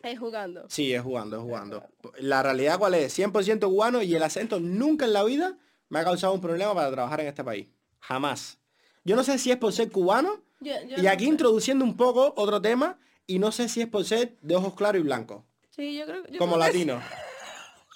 Ahí 0.04 0.16
jugando. 0.16 0.66
Sí, 0.70 0.94
es 0.94 1.02
jugando, 1.02 1.38
es 1.38 1.42
jugando. 1.44 1.84
La 2.20 2.44
realidad 2.44 2.78
cuál 2.78 2.94
es, 2.94 3.18
100% 3.18 3.60
cubano 3.68 4.02
y 4.02 4.14
el 4.16 4.22
acento 4.24 4.60
nunca 4.60 5.06
en 5.06 5.12
la 5.14 5.24
vida 5.24 5.58
me 5.90 6.00
ha 6.00 6.04
causado 6.04 6.34
un 6.34 6.40
problema 6.40 6.74
para 6.76 6.92
trabajar 6.92 7.20
en 7.22 7.28
este 7.28 7.44
país. 7.44 7.68
Jamás. 8.00 8.60
Yo 9.04 9.16
no 9.16 9.24
sé 9.24 9.38
si 9.40 9.52
es 9.52 9.58
por 9.58 9.74
ser 9.74 9.92
cubano 9.92 10.44
Yo- 10.62 10.74
yo 10.88 10.98
y 10.98 11.02
no 11.02 11.10
aquí 11.10 11.24
sé. 11.26 11.32
introduciendo 11.32 11.84
un 11.84 11.98
poco 11.98 12.32
otro 12.38 12.62
tema 12.62 13.00
y 13.28 13.40
no 13.40 13.52
sé 13.52 13.70
si 13.70 13.82
es 13.82 13.88
por 13.88 14.04
ser 14.06 14.38
de 14.42 14.56
ojos 14.56 14.74
claros 14.76 15.00
y 15.00 15.04
blancos, 15.04 15.44
Sí, 15.76 15.96
yo 15.96 16.06
creo, 16.06 16.24
yo 16.28 16.40
como 16.40 16.56
creo 16.56 16.66
que 16.68 16.72
sí. 16.74 16.86
latino. 16.86 17.04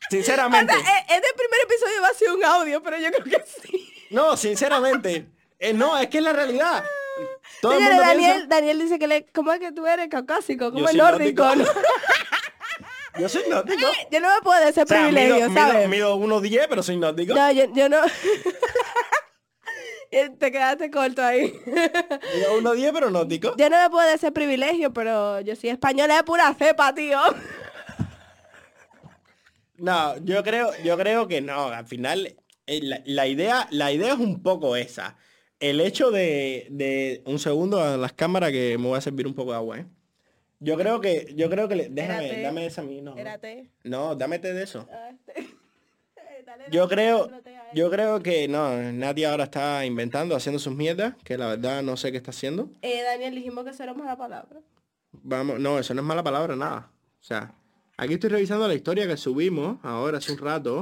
Sinceramente. 0.09 0.73
O 0.77 0.81
sea, 0.81 0.97
este 0.99 1.33
primer 1.35 1.59
episodio 1.63 2.01
va 2.01 2.07
a 2.09 2.13
ser 2.13 2.29
un 2.31 2.43
audio, 2.45 2.83
pero 2.83 2.97
yo 2.99 3.11
creo 3.11 3.23
que 3.23 3.43
sí. 3.47 3.89
No, 4.11 4.35
sinceramente. 4.37 5.25
Eh, 5.63 5.73
no, 5.73 5.95
es 5.95 6.07
que 6.07 6.17
es 6.17 6.23
la 6.23 6.33
realidad. 6.33 6.83
Todo 7.61 7.73
el 7.73 7.77
Señores, 7.77 7.97
mundo 7.97 8.09
Daniel, 8.11 8.31
piensa- 8.33 8.47
Daniel 8.47 8.79
dice 8.79 8.97
que 8.97 9.05
le, 9.07 9.25
¿cómo 9.27 9.53
es 9.53 9.59
que 9.59 9.71
tú 9.71 9.85
eres 9.85 10.07
caucásico? 10.09 10.65
Yo 10.65 10.71
Como 10.71 10.89
es 10.89 10.95
nórdico. 10.95 11.45
Yo 13.19 13.29
soy 13.29 13.43
nórdico. 13.47 13.87
yo 14.09 14.19
no 14.21 14.33
me 14.33 14.41
puedo 14.41 14.59
de 14.59 14.69
ese 14.69 14.81
O 14.81 14.87
sea, 14.87 14.97
privilegio, 14.97 15.35
mido, 15.49 15.53
¿sabes? 15.53 15.87
mido, 15.87 16.17
mido 16.17 16.41
1.10, 16.41 16.65
pero 16.67 16.81
soy 16.81 16.97
nórdico. 16.97 17.35
No, 17.35 17.51
yo, 17.51 17.65
yo 17.75 17.89
no. 17.89 17.97
Eh, 20.11 20.29
Te 20.37 20.51
quedaste 20.51 20.91
corto 20.91 21.23
ahí. 21.23 21.53
Mido 21.65 22.61
1.10, 22.61 22.91
pero 22.93 23.09
nórdico. 23.09 23.55
yo 23.57 23.69
no 23.69 23.81
me 23.81 23.89
puedo 23.89 24.09
ese 24.09 24.31
privilegio, 24.31 24.91
pero 24.93 25.39
yo 25.41 25.55
soy 25.55 25.69
española 25.69 26.17
de 26.17 26.23
pura 26.23 26.53
cepa, 26.53 26.93
tío. 26.93 27.17
No, 29.77 30.17
yo 30.23 30.43
creo, 30.43 30.71
yo 30.83 30.97
creo 30.97 31.27
que 31.27 31.41
no. 31.41 31.67
Al 31.69 31.85
final, 31.87 32.35
eh, 32.67 32.79
la, 32.83 33.01
la 33.05 33.27
idea, 33.27 33.67
la 33.71 33.91
idea 33.91 34.13
es 34.13 34.19
un 34.19 34.43
poco 34.43 34.75
esa. 34.75 35.17
El 35.59 35.79
hecho 35.81 36.11
de, 36.11 36.67
de 36.69 37.21
un 37.25 37.39
segundo 37.39 37.81
a 37.81 37.97
las 37.97 38.13
cámaras 38.13 38.51
que 38.51 38.77
me 38.77 38.87
voy 38.87 38.97
a 38.97 39.01
servir 39.01 39.27
un 39.27 39.33
poco 39.33 39.51
de 39.51 39.57
agua, 39.57 39.79
¿eh? 39.79 39.85
Yo 40.59 40.77
creo 40.77 41.01
que, 41.01 41.33
yo 41.35 41.49
creo 41.49 41.67
que 41.67 41.75
le- 41.75 41.89
déjame, 41.89 42.41
dame 42.43 42.65
esa 42.67 42.81
a 42.81 42.83
mí, 42.83 43.01
no. 43.01 43.15
no. 43.83 44.15
Dame 44.15 44.37
té 44.37 44.53
de 44.53 44.63
eso. 44.63 44.87
Ah, 44.91 45.09
este. 45.09 45.39
Eh, 45.41 46.45
Yo 46.71 46.87
creo, 46.87 47.27
yo 47.73 47.89
creo 47.89 48.21
que 48.21 48.47
no, 48.47 48.75
Nadia 48.91 49.31
ahora 49.31 49.45
está 49.45 49.85
inventando, 49.85 50.35
haciendo 50.35 50.59
sus 50.59 50.75
mierdas, 50.75 51.15
que 51.23 51.37
la 51.37 51.47
verdad 51.47 51.81
no 51.83 51.97
sé 51.97 52.11
qué 52.11 52.17
está 52.17 52.31
haciendo. 52.31 52.69
Eh, 52.81 53.01
Daniel, 53.03 53.35
dijimos 53.35 53.63
que 53.63 53.71
eso 53.71 53.83
era 53.83 53.93
mala 53.93 54.17
palabra. 54.17 54.59
Vamos, 55.11 55.59
no, 55.59 55.79
eso 55.79 55.93
no 55.93 56.01
es 56.01 56.07
mala 56.07 56.23
palabra, 56.23 56.55
nada. 56.55 56.91
O 57.19 57.23
sea, 57.23 57.53
aquí 57.97 58.13
estoy 58.13 58.29
revisando 58.29 58.67
la 58.67 58.73
historia 58.73 59.07
que 59.07 59.17
subimos 59.17 59.77
ahora 59.83 60.17
hace 60.17 60.31
un 60.31 60.37
rato 60.37 60.81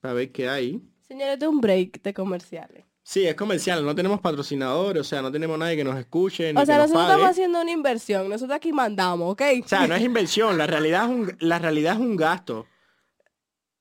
para 0.00 0.14
ver 0.14 0.32
qué 0.32 0.48
hay. 0.48 0.82
Señores, 1.06 1.38
es 1.40 1.48
un 1.48 1.60
break 1.60 2.02
de 2.02 2.14
comerciales. 2.14 2.84
Sí, 3.02 3.26
es 3.26 3.34
comercial, 3.34 3.84
no 3.84 3.94
tenemos 3.94 4.20
patrocinadores, 4.20 5.00
o 5.00 5.04
sea, 5.04 5.22
no 5.22 5.32
tenemos 5.32 5.58
nadie 5.58 5.76
que 5.76 5.82
nos 5.82 5.98
escuche, 5.98 6.52
ni 6.52 6.60
O 6.60 6.64
sea, 6.64 6.76
que 6.76 6.82
nosotros 6.82 7.02
estamos 7.02 7.30
haciendo 7.30 7.60
una 7.60 7.70
inversión. 7.70 8.28
Nosotros 8.28 8.56
aquí 8.56 8.72
mandamos, 8.72 9.32
¿ok? 9.32 9.42
O 9.64 9.68
sea, 9.68 9.86
no 9.86 9.96
es 9.96 10.02
inversión, 10.02 10.56
la 10.56 10.66
realidad 10.66 11.04
es 11.04 11.10
un, 11.10 11.36
la 11.40 11.58
realidad 11.58 11.94
es 11.94 12.00
un 12.00 12.16
gasto. 12.16 12.66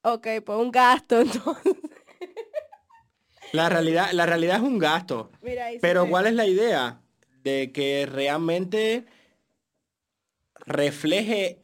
Ok, 0.01 0.27
pues 0.45 0.57
un 0.57 0.71
gasto 0.71 1.19
entonces. 1.21 1.75
La 3.53 3.69
realidad, 3.69 4.11
la 4.13 4.25
realidad 4.25 4.57
es 4.57 4.61
un 4.61 4.77
gasto. 4.79 5.31
Mira 5.41 5.67
Pero. 5.81 6.07
¿cuál 6.07 6.27
es 6.27 6.33
la 6.33 6.45
idea? 6.45 6.99
De 7.43 7.71
que 7.71 8.07
realmente 8.11 9.05
refleje 10.65 11.63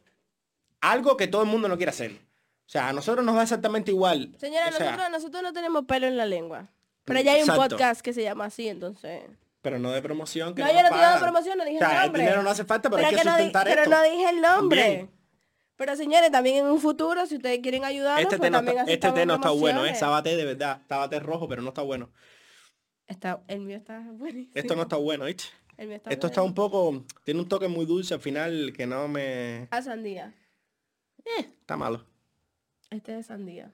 algo 0.80 1.16
que 1.16 1.26
todo 1.28 1.42
el 1.42 1.48
mundo 1.48 1.68
no 1.68 1.76
quiere 1.76 1.90
hacer. 1.90 2.12
O 2.12 2.68
sea, 2.68 2.88
a 2.88 2.92
nosotros 2.92 3.24
nos 3.24 3.36
da 3.36 3.42
exactamente 3.42 3.92
igual. 3.92 4.34
Señora, 4.38 4.68
O 4.68 4.72
sea, 4.72 4.86
nosotros, 4.90 5.10
nosotros 5.10 5.42
no 5.42 5.52
tenemos 5.52 5.84
pelo 5.84 6.06
en 6.06 6.16
la 6.16 6.26
lengua. 6.26 6.68
Pero 7.04 7.20
ya 7.20 7.32
hay 7.32 7.42
un 7.42 7.48
Exacto. 7.50 7.76
podcast 7.76 8.00
que 8.00 8.12
se 8.12 8.22
llama 8.22 8.46
así, 8.46 8.68
entonces. 8.68 9.22
Pero 9.62 9.78
no 9.78 9.92
de 9.92 10.02
promoción. 10.02 10.54
Que 10.54 10.62
No, 10.62 10.68
no 10.68 10.74
yo 10.74 10.80
no 10.80 10.86
estoy 10.88 11.00
dando 11.00 11.20
promoción, 11.20 11.58
no 11.58 11.64
dije 11.64 11.76
O 11.76 11.80
sea, 11.80 11.88
el 11.90 11.94
el 11.96 12.02
nombre. 12.04 12.22
dinero 12.22 12.42
no 12.42 12.50
hace 12.50 12.64
falta, 12.64 12.90
pero, 12.90 13.06
hay 13.06 13.14
que 13.14 13.20
que 13.20 13.24
no, 13.24 13.30
sustentar 13.32 13.66
pero 13.66 13.82
esto. 13.82 13.90
no 13.94 14.02
dije 14.02 14.28
el 14.30 14.40
nombre. 14.40 15.08
Pero 15.76 15.94
señores, 15.94 16.30
también 16.30 16.64
en 16.64 16.66
un 16.66 16.80
futuro, 16.80 17.26
si 17.26 17.36
ustedes 17.36 17.60
quieren 17.60 17.84
ayudarnos, 17.84 18.22
Este 18.22 18.38
pues 18.38 18.46
té 18.46 18.50
no 18.50 18.58
también 18.58 18.78
está, 18.78 18.92
este 18.92 19.12
té 19.12 19.26
no 19.26 19.34
está 19.34 19.50
bueno, 19.50 19.84
¿eh? 19.84 19.94
Sábate 19.94 20.34
de 20.34 20.44
verdad. 20.44 20.80
Sábate 20.88 21.20
rojo, 21.20 21.46
pero 21.48 21.62
no 21.62 21.68
está 21.68 21.82
bueno. 21.82 22.10
Está, 23.06 23.42
el 23.46 23.60
mío 23.60 23.76
está 23.76 24.00
buenísimo. 24.12 24.52
Esto 24.54 24.74
no 24.74 24.82
está 24.82 24.96
bueno, 24.96 25.26
¿viste? 25.26 25.44
El 25.76 25.88
mío 25.88 25.96
está 25.96 26.10
Esto 26.10 26.26
está 26.28 26.42
un 26.42 26.54
poco... 26.54 27.04
Tiene 27.24 27.40
un 27.40 27.48
toque 27.48 27.68
muy 27.68 27.84
dulce 27.84 28.14
al 28.14 28.20
final 28.20 28.72
que 28.74 28.86
no 28.86 29.06
me... 29.06 29.68
A 29.70 29.82
sandía. 29.82 30.34
Está 31.38 31.76
malo. 31.76 32.06
Este 32.90 33.18
es 33.18 33.26
sandía. 33.26 33.70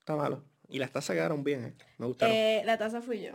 Está 0.00 0.16
malo. 0.16 0.44
Y 0.68 0.78
las 0.78 0.92
tazas 0.92 1.16
quedaron 1.16 1.42
bien, 1.42 1.64
¿eh? 1.64 1.74
Me 1.98 2.06
gustaron. 2.06 2.34
Eh, 2.34 2.62
la 2.64 2.76
taza 2.76 3.00
fui 3.00 3.22
yo. 3.22 3.32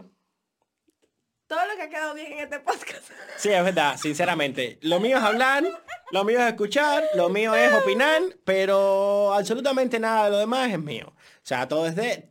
Todo 1.48 1.60
lo 1.68 1.76
que 1.76 1.84
ha 1.84 1.90
quedado 1.90 2.14
bien 2.16 2.34
en 2.34 2.40
este 2.40 2.60
podcast. 2.60 3.10
Sí, 3.38 3.50
es 3.50 3.64
verdad, 3.64 3.98
sinceramente. 3.98 4.80
Lo 4.82 5.00
mío 5.00 5.18
es 5.18 5.24
hablar, 5.24 5.64
lo 6.12 6.24
mío 6.24 6.40
es 6.40 6.48
escuchar, 6.48 7.04
lo 7.16 7.30
mío 7.30 7.54
es 7.54 7.72
opinar, 7.74 8.22
pero 8.46 9.34
absolutamente 9.34 10.00
nada 10.00 10.26
de 10.26 10.32
lo 10.32 10.38
demás 10.40 10.72
es 10.72 10.80
mío. 10.80 11.08
O 11.16 11.42
sea, 11.44 11.68
todo 11.68 11.86
es 11.86 11.96
de, 11.96 12.30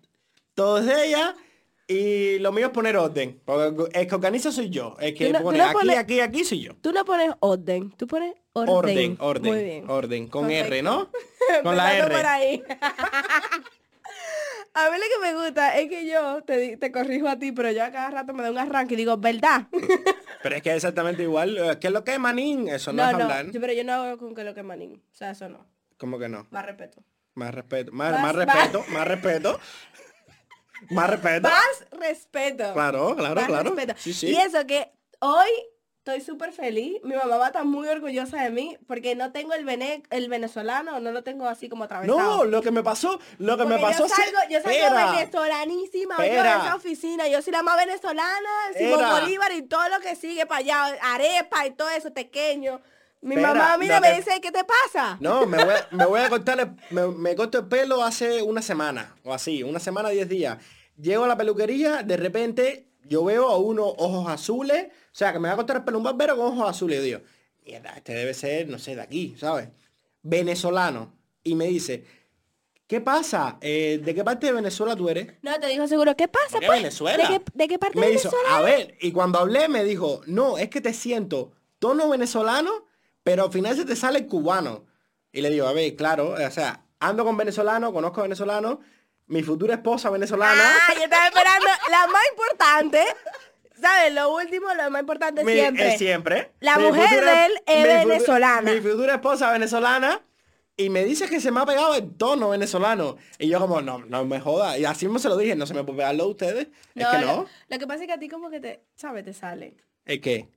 todo 0.54 0.78
es 0.78 0.86
de 0.86 1.06
ella, 1.06 1.34
Y 1.86 2.38
lo 2.38 2.50
mío 2.50 2.66
es 2.68 2.72
poner 2.72 2.96
orden. 2.96 3.42
Porque 3.44 3.98
el 4.00 4.06
que 4.08 4.14
organiza 4.14 4.50
soy 4.50 4.70
yo. 4.70 4.96
El 4.98 5.12
que 5.14 5.26
Tú 5.26 5.32
no- 5.34 5.38
tú 5.40 5.44
pone 5.44 5.58
no 5.58 5.64
aquí, 5.66 5.74
pones- 5.74 5.98
aquí, 5.98 6.20
aquí 6.20 6.44
soy 6.44 6.60
yo. 6.62 6.72
Tú 6.80 6.92
no 6.92 7.04
pones 7.04 7.30
orden, 7.40 7.90
tú 7.92 8.06
pones 8.06 8.34
orden. 8.54 8.74
Orden, 8.74 9.16
orden, 9.20 9.52
Muy 9.52 9.62
bien. 9.64 9.90
orden. 9.90 10.28
Con 10.28 10.46
Perfecto. 10.46 10.72
R, 10.74 10.82
¿no? 10.82 11.10
Con 11.62 11.76
la 11.76 11.90
Empezando 11.98 12.10
por 12.16 12.20
R. 12.20 12.28
ahí. 12.28 12.62
a 14.74 14.90
mí 14.90 14.96
lo 14.98 15.02
que 15.26 15.32
me 15.32 15.42
gusta 15.44 15.78
es 15.78 15.88
que 15.88 16.06
yo 16.06 16.42
te, 16.42 16.76
te 16.76 16.92
corrijo 16.92 17.28
a 17.28 17.38
ti, 17.38 17.52
pero 17.52 17.70
yo 17.70 17.84
a 17.84 17.90
cada 17.90 18.10
rato 18.10 18.32
me 18.34 18.42
doy 18.42 18.52
un 18.52 18.58
arranque 18.58 18.94
y 18.94 18.96
digo, 18.96 19.16
¿verdad? 19.16 19.66
Pero 20.42 20.56
es 20.56 20.62
que 20.62 20.70
es 20.70 20.76
exactamente 20.76 21.22
igual. 21.22 21.56
eh, 21.56 21.78
¿Qué 21.80 21.86
es 21.86 21.92
lo 21.92 22.04
que 22.04 22.12
es 22.12 22.18
manín? 22.20 22.68
Eso 22.68 22.92
no, 22.92 23.02
no, 23.04 23.10
es 23.10 23.16
no, 23.16 23.22
hablar. 23.24 23.46
sí, 23.50 23.58
pero 23.58 23.72
yo 23.72 23.82
no 23.82 23.92
hago 23.94 24.18
con 24.18 24.34
que 24.34 24.44
lo 24.44 24.54
que 24.54 24.62
manín. 24.62 25.02
O 25.10 25.16
sea, 25.16 25.30
eso 25.30 25.48
no. 25.48 25.66
¿Cómo 25.96 26.18
que 26.18 26.28
no? 26.28 26.46
Más 26.50 26.66
respeto. 26.66 27.02
Más 27.34 27.54
respeto. 27.54 27.92
Más, 27.92 28.12
Más- 28.12 28.20
más 28.20 28.34
más- 28.34 28.46
respeto. 28.46 28.84
Más 28.90 29.08
respeto. 29.08 29.60
Más 30.90 31.08
respeto. 31.10 31.48
Más 31.48 31.86
respeto. 31.92 32.72
Claro, 32.74 33.16
claro, 33.16 33.34
Más 33.36 33.46
claro. 33.46 33.70
respeto. 33.74 33.94
Sí, 33.96 34.12
sí. 34.12 34.26
Y 34.32 34.36
eso 34.36 34.66
que 34.66 34.92
hoy 35.20 35.48
estoy 36.06 36.20
súper 36.20 36.52
feliz. 36.52 36.98
Mi 37.02 37.14
mamá 37.14 37.38
va 37.38 37.44
a 37.44 37.48
estar 37.48 37.64
muy 37.64 37.88
orgullosa 37.88 38.42
de 38.42 38.50
mí 38.50 38.76
porque 38.86 39.14
no 39.14 39.32
tengo 39.32 39.54
el, 39.54 39.64
vene- 39.64 40.02
el 40.10 40.28
venezolano, 40.28 41.00
no 41.00 41.12
lo 41.12 41.22
tengo 41.24 41.48
así 41.48 41.70
como 41.70 41.84
atravesado. 41.84 42.18
No, 42.18 42.44
lo 42.44 42.60
que 42.60 42.70
me 42.70 42.82
pasó, 42.82 43.18
lo 43.38 43.56
que 43.56 43.62
Porque 43.64 43.76
me 43.76 43.80
pasó 43.80 44.06
yo 44.06 44.14
salgo, 44.14 44.38
yo 44.50 44.60
salgo 44.60 44.70
Espera. 44.78 45.10
venezolanísima 45.12 46.16
yo 46.18 46.24
en 46.24 46.46
esa 46.46 46.74
oficina. 46.74 47.26
Yo 47.28 47.40
soy 47.40 47.54
la 47.54 47.62
más 47.62 47.78
venezolana, 47.78 48.50
Simón. 48.76 49.00
Bolívar 49.20 49.52
y 49.52 49.62
todo 49.62 49.88
lo 49.88 49.98
que 50.00 50.14
sigue 50.14 50.44
para 50.44 50.58
allá, 50.58 50.84
arepa 51.02 51.66
y 51.66 51.70
todo 51.70 51.88
eso, 51.88 52.12
pequeño. 52.12 52.82
Mi 53.22 53.36
mamá, 53.36 53.78
mira, 53.78 53.98
me 54.00 54.12
dice, 54.14 54.38
¿qué 54.42 54.52
te 54.52 54.62
pasa? 54.64 55.16
No, 55.20 55.46
me 55.46 55.64
voy, 55.64 55.72
a, 55.72 55.86
me 55.90 56.04
voy 56.04 56.20
a 56.20 56.28
cortar, 56.28 56.60
el- 56.60 56.76
me, 56.90 57.06
me 57.08 57.34
corto 57.34 57.60
el 57.60 57.66
pelo 57.68 58.04
hace 58.04 58.42
una 58.42 58.60
semana, 58.60 59.16
o 59.24 59.32
así, 59.32 59.62
una 59.62 59.80
semana, 59.80 60.10
diez 60.10 60.28
días. 60.28 60.58
Llego 60.98 61.24
a 61.24 61.28
la 61.28 61.36
peluquería, 61.38 62.02
de 62.02 62.18
repente 62.18 62.90
yo 63.04 63.24
veo 63.24 63.48
a 63.48 63.58
unos 63.58 63.94
ojos 63.98 64.28
azules, 64.28 64.86
o 64.86 65.14
sea, 65.14 65.32
que 65.32 65.38
me 65.38 65.48
va 65.48 65.54
a 65.54 65.56
cortar 65.56 65.76
el 65.76 65.84
pelo 65.84 65.98
un 65.98 66.04
barbero 66.04 66.36
con 66.36 66.46
ojos 66.46 66.68
azules. 66.68 66.96
Y 66.96 66.98
yo 66.98 67.04
digo, 67.04 67.20
mierda, 67.64 67.94
este 67.96 68.14
debe 68.14 68.34
ser, 68.34 68.68
no 68.68 68.78
sé, 68.78 68.96
de 68.96 69.02
aquí, 69.02 69.34
¿sabes? 69.38 69.68
Venezolano. 70.22 71.12
Y 71.42 71.54
me 71.54 71.66
dice, 71.66 72.04
¿qué 72.86 73.00
pasa? 73.00 73.58
Eh, 73.60 74.00
¿De 74.02 74.14
qué 74.14 74.24
parte 74.24 74.46
de 74.46 74.52
Venezuela 74.52 74.96
tú 74.96 75.08
eres? 75.08 75.34
No, 75.42 75.58
te 75.58 75.68
dijo 75.68 75.86
seguro, 75.86 76.16
¿qué 76.16 76.28
pasa? 76.28 76.58
¿De 76.58 76.66
pues? 76.66 76.80
Venezuela? 76.80 77.28
¿De 77.28 77.38
qué, 77.38 77.44
de 77.52 77.68
qué 77.68 77.78
parte 77.78 77.98
me 77.98 78.06
de 78.06 78.12
Venezuela? 78.12 78.56
a 78.56 78.60
ver, 78.62 78.96
y 79.00 79.12
cuando 79.12 79.38
hablé 79.38 79.68
me 79.68 79.84
dijo, 79.84 80.22
no, 80.26 80.58
es 80.58 80.68
que 80.70 80.80
te 80.80 80.92
siento 80.92 81.52
tono 81.78 82.08
venezolano, 82.08 82.86
pero 83.22 83.44
al 83.44 83.52
final 83.52 83.76
se 83.76 83.84
te 83.84 83.96
sale 83.96 84.26
cubano. 84.26 84.86
Y 85.32 85.40
le 85.40 85.50
digo, 85.50 85.66
a 85.66 85.72
ver, 85.72 85.94
claro, 85.96 86.30
o 86.30 86.50
sea, 86.50 86.84
ando 87.00 87.24
con 87.24 87.36
venezolano, 87.36 87.92
conozco 87.92 88.22
venezolano, 88.22 88.80
mi 89.26 89.42
futura 89.42 89.74
esposa 89.74 90.10
venezolana. 90.10 90.62
Ah, 90.62 90.94
yo 90.94 91.04
estaba 91.04 91.26
esperando 91.26 91.66
la 91.90 92.06
más 92.08 92.22
importante. 92.32 93.04
¿Sabes? 93.80 94.14
Lo 94.14 94.34
último, 94.34 94.72
lo 94.72 94.90
más 94.90 95.00
importante 95.00 95.44
mi- 95.44 95.52
siempre. 95.52 95.88
es 95.92 95.98
siempre. 95.98 96.52
La 96.60 96.78
Mi 96.78 96.84
mujer 96.86 97.24
de 97.24 97.46
él 97.46 97.52
es 97.66 97.76
mi 97.86 98.08
venezolana. 98.10 98.70
Mi 98.72 98.80
futura 98.80 99.14
esposa 99.14 99.50
venezolana. 99.52 100.20
Y 100.76 100.90
me 100.90 101.04
dice 101.04 101.28
que 101.28 101.40
se 101.40 101.52
me 101.52 101.60
ha 101.60 101.66
pegado 101.66 101.94
el 101.94 102.16
tono 102.16 102.48
venezolano. 102.50 103.16
Y 103.38 103.48
yo 103.48 103.60
como, 103.60 103.80
no, 103.80 103.98
no 104.06 104.24
me 104.24 104.40
joda. 104.40 104.76
Y 104.78 104.84
así 104.84 105.06
mismo 105.06 105.18
se 105.20 105.28
lo 105.28 105.36
dije, 105.36 105.54
no 105.54 105.66
se 105.66 105.74
me 105.74 105.84
puede 105.84 105.98
pegarlo 105.98 106.24
a 106.24 106.26
ustedes. 106.28 106.68
es 106.94 107.06
que 107.06 107.18
no. 107.18 107.20
Lo, 107.42 107.48
lo 107.68 107.78
que 107.78 107.86
pasa 107.86 108.00
es 108.02 108.06
que 108.08 108.12
a 108.12 108.18
ti 108.18 108.28
como 108.28 108.50
que 108.50 108.58
te, 108.60 108.82
¿sabes? 108.96 109.24
Te 109.24 109.32
sale. 109.32 109.76
¿Es 110.04 110.20
que? 110.20 110.48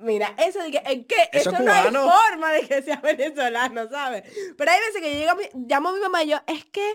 Mira, 0.00 0.34
eso 0.38 0.62
de 0.62 0.70
que, 0.70 0.82
¿en 0.84 1.04
qué? 1.04 1.16
Eso 1.32 1.50
Eso, 1.50 1.58
es 1.58 1.64
no 1.64 1.72
hay 1.72 1.90
forma 1.90 2.52
de 2.52 2.60
que 2.68 2.82
sea 2.82 2.96
venezolano, 3.02 3.88
¿sabes? 3.90 4.22
Pero 4.56 4.70
hay 4.70 4.78
veces 4.80 5.00
que 5.02 5.12
yo 5.12 5.18
llego 5.18 5.30
a 5.32 5.34
mi- 5.34 5.66
llamo 5.66 5.88
a 5.88 5.92
mi 5.94 6.00
mamá 6.00 6.22
y 6.22 6.28
yo, 6.28 6.38
es 6.46 6.64
que, 6.66 6.94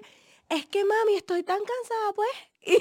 es 0.51 0.65
que 0.67 0.83
mami, 0.85 1.15
estoy 1.15 1.43
tan 1.43 1.59
cansada, 1.59 2.13
pues. 2.13 2.29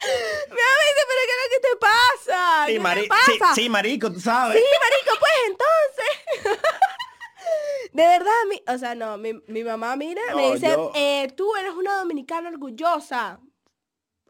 Y 0.00 0.50
mi 0.50 0.54
mamá 0.54 0.72
me 0.78 0.84
dice, 0.86 1.02
pero 1.08 1.20
¿qué 1.26 1.32
es 1.32 1.40
lo 1.42 1.50
que 1.50 1.60
te 1.60 1.76
pasa? 1.80 2.64
Sí, 2.66 2.72
¿Qué 2.74 2.80
mari- 2.80 3.02
te 3.02 3.08
pasa? 3.08 3.54
sí, 3.54 3.62
sí, 3.62 3.68
marico, 3.68 4.12
tú 4.12 4.20
sabes. 4.20 4.56
Sí, 4.56 4.64
marico, 4.80 5.18
pues 5.18 5.32
entonces. 5.48 6.60
De 7.92 8.02
verdad, 8.06 8.32
mi, 8.48 8.62
o 8.72 8.78
sea, 8.78 8.94
no, 8.94 9.18
mi, 9.18 9.32
mi 9.48 9.64
mamá 9.64 9.96
mira, 9.96 10.22
me 10.36 10.52
dice, 10.52 10.68
yo- 10.68 10.92
eh, 10.94 11.32
tú 11.36 11.54
eres 11.56 11.72
una 11.72 11.96
dominicana 11.98 12.48
orgullosa. 12.48 13.40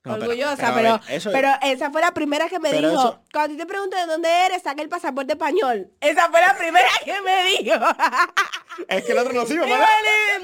No, 0.09 0.15
orgullosa, 0.25 0.57
pero 0.57 0.75
pero, 0.75 0.99
ver, 1.07 1.17
eso- 1.17 1.31
pero 1.33 1.49
esa 1.63 1.91
fue 1.91 2.01
la 2.01 2.13
primera 2.13 2.49
que 2.49 2.59
me 2.59 2.73
dijo, 2.73 2.89
eso- 2.89 3.23
cuando 3.33 3.57
te 3.57 3.67
pregunto 3.67 3.97
de 3.97 4.07
dónde 4.07 4.29
eres, 4.47 4.63
saca 4.63 4.83
el 4.83 4.89
pasaporte 4.89 5.33
español. 5.35 5.91
Esa 6.01 6.29
fue 6.31 6.41
la 6.41 6.57
primera 6.57 6.89
que 7.05 7.15
me 7.23 7.45
dijo. 7.63 7.75
Es 8.89 9.05
que 9.05 9.13
el 9.13 9.19
otro 9.19 9.33
no 9.33 9.45
sirve, 9.45 9.67
mi 9.67 9.73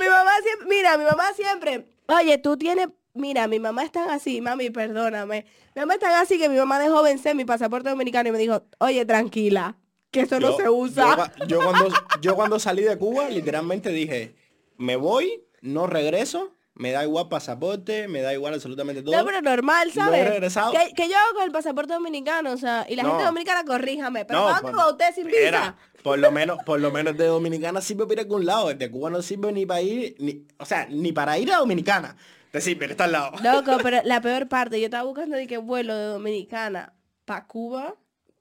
mamá 0.09 0.31
siempre, 0.43 0.67
mira, 0.69 0.99
mi 0.99 1.05
mamá 1.05 1.33
siempre, 1.37 1.87
oye, 2.09 2.37
tú 2.39 2.57
tienes, 2.57 2.89
mira, 3.13 3.47
mi 3.47 3.61
mamá 3.61 3.85
es 3.85 3.93
tan 3.93 4.11
así, 4.11 4.41
mami, 4.41 4.71
perdóname. 4.71 5.47
Mi 5.77 5.81
mamá 5.81 5.95
es 5.95 6.01
tan 6.01 6.13
así 6.15 6.37
que 6.39 6.49
mi 6.49 6.57
mamá 6.57 6.81
dejó 6.81 7.03
vencer 7.03 7.37
mi 7.37 7.45
pasaporte 7.45 7.91
dominicano 7.91 8.29
y 8.29 8.33
me 8.33 8.39
dijo, 8.39 8.65
oye, 8.79 9.05
tranquila, 9.07 9.77
que 10.11 10.23
eso 10.23 10.41
no 10.41 10.57
se 10.57 10.69
usa. 10.69 11.33
Yo 11.47 11.59
cuando, 11.63 11.89
yo 12.21 12.35
cuando 12.35 12.59
salí 12.59 12.83
de 12.83 12.99
Cuba, 12.99 13.29
literalmente 13.29 13.91
dije, 13.91 14.35
me 14.79 14.97
voy, 14.97 15.45
no 15.61 15.87
regreso, 15.87 16.53
me 16.77 16.91
da 16.93 17.05
igual 17.05 17.29
pasaporte, 17.29 18.09
me 18.09 18.21
da 18.21 18.33
igual 18.33 18.55
absolutamente 18.55 19.03
todo. 19.03 19.17
No, 19.17 19.25
pero 19.25 19.41
normal, 19.41 19.89
No 19.95 20.03
he 20.03 20.05
¿sabes? 20.07 20.29
regresado. 20.29 20.73
Que, 20.73 20.93
que 20.95 21.09
yo 21.09 21.17
hago 21.17 21.35
con 21.35 21.45
el 21.45 21.53
pasaporte 21.53 21.93
dominicano, 21.93 22.51
o 22.53 22.57
sea, 22.57 22.85
y 22.89 22.97
la 22.97 23.03
No. 23.05 23.11
gente 23.11 23.25
dominicana, 23.25 23.65
corríjame, 23.65 24.25
pero 24.25 24.41
No, 24.41 24.61
¿cuándo 24.61 24.83
por- 24.83 24.93
usted 24.93 25.15
sin 25.15 25.27
visa? 25.29 25.77
por 26.03 26.19
lo 26.19 26.31
menos, 26.33 26.59
por 26.67 26.81
lo 26.81 26.91
menos 26.91 27.17
de 27.17 27.27
Dominicana 27.27 27.81
sirve 27.81 28.05
para 28.05 28.13
ir 28.15 28.19
a 28.19 28.23
algún 28.23 28.45
lado. 28.45 28.71
El 28.71 28.79
de 28.79 28.91
Cuba 28.91 29.09
no 29.09 29.23
sirve 29.23 29.53
ni 29.53 29.65
para 29.67 29.81
ir, 29.81 30.17
ni, 30.19 30.47
o 30.59 30.67
sea, 30.67 30.87
ni 30.91 31.13
para 31.13 31.39
ir 31.39 31.51
a 31.53 31.57
Dominicana. 31.59 32.17
Te 32.51 32.61
sirve, 32.61 32.87
está 32.87 33.05
al 33.05 33.13
lado. 33.13 33.33
Loco, 33.43 33.79
pero 33.83 34.01
la 34.05 34.21
peor 34.21 34.49
parte, 34.49 34.79
yo 34.79 34.85
estaba 34.87 35.05
buscando 35.05 35.37
de 35.37 35.47
que 35.47 35.57
vuelo 35.59 35.95
de 35.97 36.05
Dominicana 36.07 36.93
para 37.25 37.47
Cuba, 37.47 37.95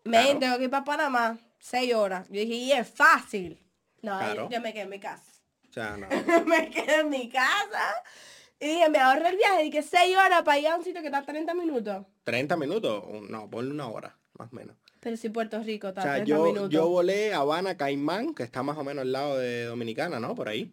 me 0.04 0.22
Claro. 0.24 0.40
tengo 0.40 0.58
que 0.58 0.64
ir 0.66 0.70
para 0.70 0.84
Panamá, 0.84 1.38
seis 1.60 1.94
horas. 1.94 2.28
Yo 2.30 2.42
dije, 2.42 2.54
y 2.56 2.72
es 2.74 2.90
fácil. 2.90 3.60
No, 4.02 4.18
Claro. 4.18 4.50
yo, 4.50 4.58
yo 4.58 4.62
me 4.62 4.74
quedé 4.74 4.82
en 4.84 4.90
mi 4.90 5.00
casa. 5.00 5.24
O 5.74 5.76
sea, 5.76 5.98
no. 5.98 6.08
me 6.46 6.70
quedé 6.70 7.00
en 7.00 7.10
mi 7.10 7.28
casa. 7.30 7.96
Y 8.60 8.68
dije, 8.68 8.90
me 8.90 9.00
ahorré 9.00 9.30
el 9.30 9.38
viaje, 9.38 9.64
dije, 9.64 9.82
seis 9.82 10.16
horas 10.16 10.44
para 10.44 10.60
ir 10.60 10.68
a 10.68 10.76
un 10.78 10.84
sitio 10.84 11.02
que 11.02 11.08
está 11.08 11.18
a 11.18 11.26
30 11.26 11.52
minutos. 11.56 12.06
30 12.26 12.56
minutos, 12.58 13.04
no, 13.28 13.50
ponle 13.50 13.72
una 13.72 13.88
hora, 13.88 14.16
más 14.38 14.52
o 14.54 14.56
menos. 14.56 14.78
Pero 15.00 15.18
si 15.18 15.30
Puerto 15.30 15.60
Rico 15.64 15.88
está 15.88 16.02
O 16.02 16.04
sea, 16.04 16.14
30 16.14 16.30
yo, 16.30 16.44
minutos. 16.46 16.70
yo 16.70 16.88
volé 16.88 17.34
a 17.34 17.40
Habana, 17.40 17.76
Caimán, 17.76 18.36
que 18.36 18.44
está 18.44 18.62
más 18.62 18.78
o 18.78 18.84
menos 18.84 19.02
al 19.02 19.12
lado 19.12 19.38
de 19.40 19.66
Dominicana, 19.66 20.20
¿no? 20.20 20.36
Por 20.36 20.48
ahí. 20.48 20.72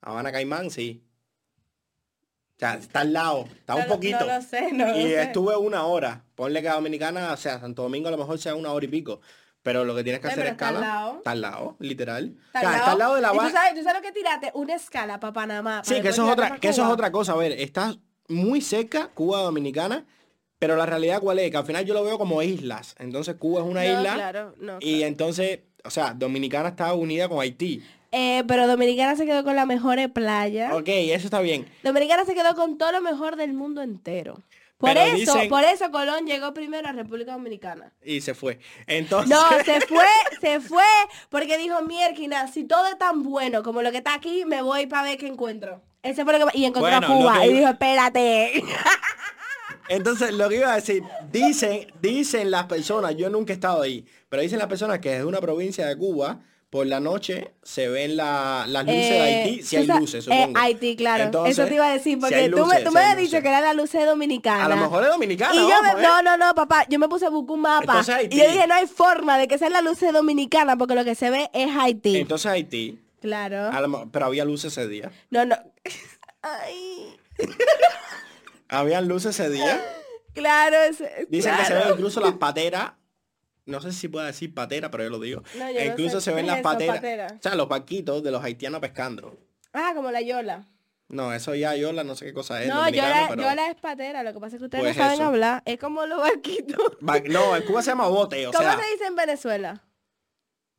Habana, 0.00 0.32
Caimán, 0.32 0.68
sí. 0.70 1.04
O 2.56 2.58
sea, 2.58 2.74
está 2.74 3.02
al 3.02 3.12
lado, 3.12 3.44
está 3.56 3.74
No 3.74 3.82
un 3.82 3.86
poquito. 3.86 4.18
No 4.18 4.26
lo 4.26 4.42
sé, 4.42 4.72
no 4.72 4.86
lo 4.88 4.98
y 4.98 5.02
sé. 5.02 5.22
estuve 5.22 5.56
una 5.56 5.84
hora. 5.86 6.24
Ponle 6.34 6.60
que 6.60 6.68
a 6.68 6.74
Dominicana, 6.74 7.32
o 7.32 7.36
sea, 7.36 7.60
Santo 7.60 7.82
Domingo 7.82 8.08
a 8.08 8.10
lo 8.10 8.18
mejor 8.18 8.38
sea 8.40 8.56
una 8.56 8.72
hora 8.72 8.84
y 8.84 8.88
pico. 8.88 9.20
Pero 9.66 9.84
lo 9.84 9.96
que 9.96 10.04
tienes 10.04 10.20
que 10.22 10.28
hacer 10.28 10.46
está 10.46 10.68
al 10.68 10.76
escala. 10.76 10.94
lado. 10.94 11.16
Está 11.18 11.30
al 11.32 11.40
lado, 11.40 11.76
literal. 11.80 12.34
Está 12.46 12.58
o 12.58 12.60
sea, 12.60 12.70
al 12.70 12.76
está 12.76 12.92
al 12.92 12.98
lado 12.98 13.14
de 13.16 13.20
la 13.20 13.28
¿Y 13.34 13.38
tú 13.38 13.50
sabes, 13.50 13.74
tú 13.74 13.82
sabes 13.82 13.94
lo 13.94 14.02
que 14.02 14.12
tiraste? 14.12 14.50
Una 14.54 14.74
escala 14.76 15.18
para 15.18 15.32
Panamá. 15.32 15.82
Sí, 15.84 15.90
para 15.94 16.02
que 16.02 16.08
eso 16.10 16.24
es 16.24 16.32
otra, 16.32 16.56
que 16.58 16.68
eso 16.68 16.84
es 16.84 16.88
otra 16.88 17.10
cosa. 17.10 17.32
A 17.32 17.36
ver, 17.36 17.50
está 17.50 17.96
muy 18.28 18.60
cerca 18.60 19.08
Cuba 19.08 19.40
Dominicana, 19.42 20.04
pero 20.60 20.76
la 20.76 20.86
realidad 20.86 21.20
cuál 21.20 21.40
es, 21.40 21.50
que 21.50 21.56
al 21.56 21.66
final 21.66 21.84
yo 21.84 21.94
lo 21.94 22.04
veo 22.04 22.16
como 22.16 22.40
islas. 22.42 22.94
Entonces 23.00 23.34
Cuba 23.34 23.60
es 23.62 23.66
una 23.66 23.82
No, 23.82 23.90
isla. 23.98 24.14
claro, 24.14 24.54
no, 24.60 24.78
Y 24.80 25.02
entonces, 25.02 25.58
o 25.84 25.90
sea, 25.90 26.14
Dominicana 26.14 26.68
está 26.68 26.94
unida 26.94 27.28
con 27.28 27.40
Haití. 27.40 27.82
Eh, 28.12 28.44
pero 28.46 28.68
Dominicana 28.68 29.16
se 29.16 29.26
quedó 29.26 29.42
con 29.42 29.56
la 29.56 29.66
mejor 29.66 29.98
playa. 30.12 30.74
Ok, 30.76 30.88
eso 30.88 31.26
está 31.26 31.40
bien. 31.40 31.66
Dominicana 31.82 32.24
se 32.24 32.34
quedó 32.34 32.54
con 32.54 32.78
todo 32.78 32.92
lo 32.92 33.00
mejor 33.02 33.34
del 33.34 33.52
mundo 33.52 33.82
entero. 33.82 34.40
Por 34.78 34.90
Pero 34.92 35.00
eso, 35.16 35.34
dicen- 35.34 35.48
por 35.48 35.64
eso 35.64 35.90
Colón 35.90 36.26
llegó 36.26 36.52
primero 36.52 36.88
a 36.88 36.92
República 36.92 37.32
Dominicana. 37.32 37.92
Y 38.04 38.20
se 38.20 38.34
fue. 38.34 38.58
Entonces. 38.86 39.30
No, 39.30 39.42
se 39.64 39.80
fue, 39.88 40.04
se 40.40 40.60
fue, 40.60 40.84
porque 41.30 41.56
dijo, 41.56 41.80
mierquina, 41.82 42.46
si 42.48 42.64
todo 42.64 42.86
es 42.86 42.98
tan 42.98 43.22
bueno 43.22 43.62
como 43.62 43.80
lo 43.80 43.90
que 43.90 43.98
está 43.98 44.12
aquí, 44.14 44.44
me 44.44 44.60
voy 44.60 44.86
para 44.86 45.04
ver 45.04 45.16
qué 45.18 45.26
encuentro. 45.28 45.82
Ese 46.02 46.24
fue 46.24 46.38
lo 46.38 46.46
que... 46.46 46.58
Y 46.58 46.64
encontró 46.66 46.90
Bueno, 47.00 47.06
a 47.06 47.18
Cuba. 47.18 47.40
que 47.40 47.46
Y 47.48 47.52
dijo, 47.54 47.68
espérate. 47.68 48.64
Entonces, 49.88 50.32
lo 50.32 50.48
que 50.48 50.56
iba 50.56 50.72
a 50.72 50.76
decir, 50.76 51.02
dicen, 51.30 51.86
dicen 52.02 52.50
las 52.50 52.66
personas, 52.66 53.16
yo 53.16 53.30
nunca 53.30 53.52
he 53.52 53.54
estado 53.54 53.82
ahí, 53.82 54.04
pero 54.28 54.42
dicen 54.42 54.58
las 54.58 54.66
personas 54.68 54.98
que 54.98 55.10
desde 55.10 55.24
una 55.24 55.40
provincia 55.40 55.86
de 55.86 55.96
Cuba, 55.96 56.40
por 56.76 56.86
la 56.86 57.00
noche 57.00 57.52
se 57.62 57.88
ven 57.88 58.16
la- 58.18 58.66
las 58.68 58.84
luces 58.84 59.08
de 59.08 59.16
Eh, 59.16 59.44
Haití, 59.44 59.62
si 59.62 59.76
hay 59.76 59.86
luces, 59.86 60.26
eh, 60.26 60.30
supongo. 60.30 60.58
Haití, 60.58 60.94
claro. 60.94 61.24
Entonces, 61.24 61.58
Eso 61.58 61.66
te 61.68 61.74
iba 61.74 61.86
a 61.88 61.92
decir, 61.94 62.14
si 62.14 62.20
porque 62.20 62.50
tú 62.50 62.58
luces, 62.58 62.78
me, 62.78 62.84
tú 62.84 62.90
si 62.90 62.94
me 62.94 63.00
habías 63.00 63.16
dicho 63.16 63.26
luces. 63.28 63.42
que 63.42 63.48
era 63.48 63.60
la 63.62 63.72
luz 63.72 63.92
de 63.92 64.04
dominicana. 64.04 64.64
A 64.66 64.68
lo 64.68 64.76
mejor 64.76 65.04
es 65.04 65.08
dominicana, 65.10 65.54
Y 65.54 65.58
yo 65.58 65.82
me, 65.82 65.88
¿eh? 65.90 66.02
no, 66.02 66.20
no, 66.20 66.36
no, 66.36 66.54
papá, 66.54 66.84
yo 66.90 66.98
me 66.98 67.08
puse 67.08 67.24
a 67.24 67.30
buscar 67.30 67.54
un 67.54 67.60
mapa. 67.62 67.84
Entonces, 67.84 68.14
Haití. 68.14 68.36
y 68.36 68.40
yo 68.40 68.50
dije, 68.50 68.66
no 68.66 68.74
hay 68.74 68.86
forma 68.86 69.38
de 69.38 69.48
que 69.48 69.56
sea 69.56 69.70
la 69.70 69.80
luz 69.80 69.98
de 70.00 70.12
dominicana, 70.12 70.76
porque 70.76 70.94
lo 70.94 71.04
que 71.04 71.14
se 71.14 71.30
ve 71.30 71.50
es 71.54 71.70
Haití. 71.74 72.18
Entonces 72.18 72.46
Haití, 72.52 73.00
claro. 73.22 73.70
a 73.72 73.80
lo 73.80 73.88
mo- 73.88 74.10
pero 74.12 74.26
había 74.26 74.44
luces 74.44 74.72
ese 74.76 74.86
día. 74.86 75.10
No, 75.30 75.46
no. 75.46 75.56
Ay, 76.42 77.16
Habían 78.68 79.08
luces 79.08 79.38
ese 79.38 79.50
día. 79.50 79.80
claro. 80.34 80.76
es- 80.82 81.02
Dicen 81.30 81.54
que 81.56 81.64
se 81.64 81.74
ven 81.74 81.88
incluso 81.92 82.20
las 82.20 82.34
pateras. 82.34 82.92
No 83.66 83.80
sé 83.80 83.92
si 83.92 84.08
puedo 84.08 84.24
decir 84.24 84.54
patera, 84.54 84.90
pero 84.90 85.04
yo 85.04 85.10
lo 85.10 85.18
digo. 85.20 85.42
No, 85.58 85.70
yo 85.70 85.80
no 85.80 85.84
incluso 85.86 86.20
sé 86.20 86.30
se 86.30 86.34
ven 86.34 86.46
las 86.46 86.56
eso, 86.60 86.62
pateras. 86.62 86.96
patera. 86.96 87.26
O 87.38 87.42
sea, 87.42 87.54
los 87.56 87.68
barquitos 87.68 88.22
de 88.22 88.30
los 88.30 88.42
haitianos 88.42 88.80
pescando. 88.80 89.38
Ah, 89.72 89.92
como 89.94 90.10
la 90.10 90.20
Yola. 90.22 90.64
No, 91.08 91.32
eso 91.32 91.54
ya 91.54 91.74
Yola, 91.76 92.02
no 92.04 92.14
sé 92.16 92.26
qué 92.26 92.32
cosa 92.32 92.62
es. 92.62 92.68
no, 92.68 92.74
yo 92.76 92.80
dominicano, 92.84 93.20
la, 93.22 93.28
pero- 93.28 93.42
yo 93.42 93.54
la 93.54 93.68
es 93.70 93.74
patera, 93.76 94.22
lo 94.22 94.32
que 94.32 94.40
pasa 94.40 94.56
es 94.56 94.60
que 94.60 94.64
ustedes 94.64 94.84
Pues 94.84 94.96
no 94.96 95.02
saben 95.02 95.18
eso. 95.20 95.28
hablar. 95.28 95.62
Es 95.66 95.78
como 95.78 96.06
los 96.06 96.18
barquitos. 96.20 96.78
No, 97.28 97.56
en 97.56 97.62
Cuba 97.64 97.82
se 97.82 97.90
llama 97.90 98.08
bote, 98.08 98.46
o 98.46 98.52
¿Cómo 98.52 98.62
sea, 98.64 98.78
se 98.80 98.90
dice 98.92 99.04
en 99.06 99.14
Venezuela? 99.16 99.84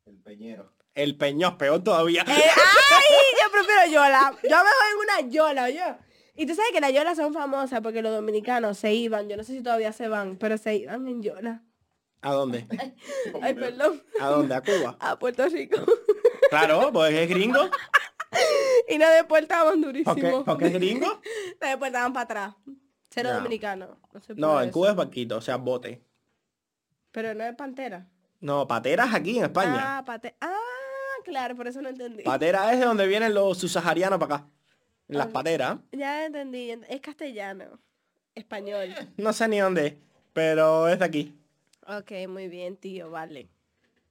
El 0.06 0.18
peñero. 0.20 0.72
el 0.94 1.16
peñón, 1.16 1.56
peor 1.58 1.82
todavía. 1.84 2.22
Eh, 2.22 2.26
¡Ay! 2.26 2.34
Yo 3.42 3.52
prefiero 3.52 3.92
yola. 3.92 4.32
Yo 4.42 4.56
me 4.56 4.62
voy 4.62 4.90
en 4.92 4.98
una 5.26 5.30
yola, 5.32 5.70
yo. 5.70 5.96
Y 6.34 6.46
tú 6.46 6.54
sabes 6.54 6.70
que 6.72 6.80
las 6.80 6.92
yolas 6.92 7.16
son 7.16 7.32
famosas 7.34 7.80
porque 7.82 8.02
los 8.02 8.12
dominicanos 8.12 8.78
se 8.78 8.92
iban, 8.94 9.28
yo 9.28 9.36
no 9.36 9.44
sé 9.44 9.52
si 9.54 9.62
todavía 9.62 9.92
se 9.92 10.08
van, 10.08 10.36
pero 10.36 10.56
se 10.58 10.76
iban 10.76 11.06
en 11.08 11.22
yola. 11.22 11.62
¿A 12.20 12.32
dónde? 12.32 12.66
Ay, 13.42 13.54
perdón. 13.54 14.02
¿A 14.20 14.26
dónde? 14.28 14.54
¿A 14.54 14.60
Cuba? 14.62 14.96
A 15.00 15.18
Puerto 15.18 15.46
Rico. 15.48 15.76
Claro, 16.50 16.90
porque 16.92 17.22
es 17.24 17.28
gringo. 17.28 17.70
y 18.88 18.98
nos 18.98 19.10
deportaban 19.14 19.80
¿Por 19.80 19.92
qué? 19.92 20.02
durísimo. 20.04 20.44
¿Porque 20.44 20.66
es 20.66 20.72
gringo? 20.72 21.06
Nos 21.60 21.70
deportaban 21.70 22.12
para 22.12 22.24
atrás. 22.24 22.54
Cero 23.10 23.30
No. 23.30 23.36
dominicano. 23.36 23.98
No, 24.12 24.20
se 24.20 24.34
No, 24.34 24.48
puede 24.48 24.62
en 24.64 24.68
eso. 24.68 24.72
Cuba 24.74 24.90
es 24.90 24.96
barquito, 24.96 25.36
o 25.36 25.40
sea, 25.40 25.56
bote. 25.56 26.02
Pero 27.12 27.34
no 27.34 27.44
es 27.44 27.54
pantera. 27.56 28.06
No, 28.40 28.66
pateras 28.68 29.12
aquí 29.14 29.38
en 29.38 29.44
España. 29.44 29.98
Ah, 29.98 30.04
pate. 30.04 30.36
Ah, 30.40 30.54
claro, 31.24 31.56
por 31.56 31.66
eso 31.66 31.80
no 31.82 31.88
entendí. 31.88 32.22
Patera 32.22 32.72
es 32.72 32.78
de 32.78 32.84
donde 32.84 33.06
vienen 33.06 33.34
los 33.34 33.58
subsaharianos 33.58 34.18
para 34.18 34.34
acá. 34.36 34.46
En 35.08 35.16
Ah. 35.16 35.18
las 35.20 35.28
pateras. 35.28 35.78
Ya 35.92 36.26
entendí. 36.26 36.70
Es 36.88 37.00
castellano. 37.00 37.80
Español. 38.34 38.94
No 39.16 39.32
sé 39.32 39.48
ni 39.48 39.58
dónde, 39.58 39.86
es, 39.86 39.94
pero 40.32 40.86
es 40.88 40.98
de 41.00 41.04
aquí. 41.04 41.34
Ok, 41.88 42.12
muy 42.28 42.48
bien, 42.48 42.76
tío, 42.76 43.10
vale. 43.10 43.48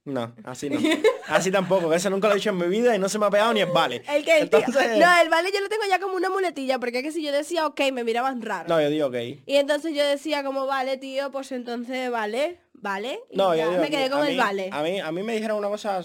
No, 0.04 0.34
así 0.44 0.70
no. 0.70 0.78
Así 1.28 1.50
tampoco, 1.50 1.92
eso 1.92 2.08
nunca 2.08 2.26
lo 2.28 2.32
he 2.32 2.36
dicho 2.38 2.48
en 2.48 2.56
mi 2.56 2.66
vida 2.66 2.96
y 2.96 2.98
no 2.98 3.10
se 3.10 3.18
me 3.18 3.26
ha 3.26 3.30
pegado 3.30 3.52
ni 3.52 3.60
el 3.60 3.70
vale. 3.70 4.02
El 4.08 4.24
que 4.24 4.38
el 4.40 4.48
tío- 4.48 4.60
No, 4.66 5.20
el 5.20 5.28
vale 5.28 5.50
yo 5.52 5.60
lo 5.60 5.68
tengo 5.68 5.82
ya 5.86 6.00
como 6.00 6.14
una 6.16 6.30
muletilla, 6.30 6.78
porque 6.78 6.98
es 6.98 7.04
que 7.04 7.12
si 7.12 7.22
yo 7.22 7.30
decía 7.30 7.66
ok, 7.66 7.78
me 7.92 8.04
miraban 8.04 8.40
raro. 8.40 8.66
No, 8.70 8.80
yo 8.80 8.88
digo 8.88 9.10
que 9.10 9.42
Y 9.44 9.56
entonces 9.56 9.94
yo 9.94 10.02
decía 10.06 10.42
como 10.42 10.64
vale, 10.66 10.96
tío, 10.96 11.30
pues 11.30 11.52
entonces 11.52 12.10
vale, 12.10 12.60
vale. 12.72 13.20
Y 13.30 13.36
No, 13.36 13.54
ya, 13.54 13.64
yo 13.64 13.70
digo 13.72 13.82
me 13.82 13.90
quedé 13.90 14.04
que 14.04 14.10
con 14.10 14.22
a 14.22 14.26
el 14.28 14.32
mí- 14.32 14.38
vale. 14.38 14.70
A 14.72 14.82
mí, 14.82 15.00
a 15.00 15.12
mí 15.12 15.22
me 15.22 15.34
dijeron 15.34 15.58
una 15.58 15.68
cosa, 15.68 16.00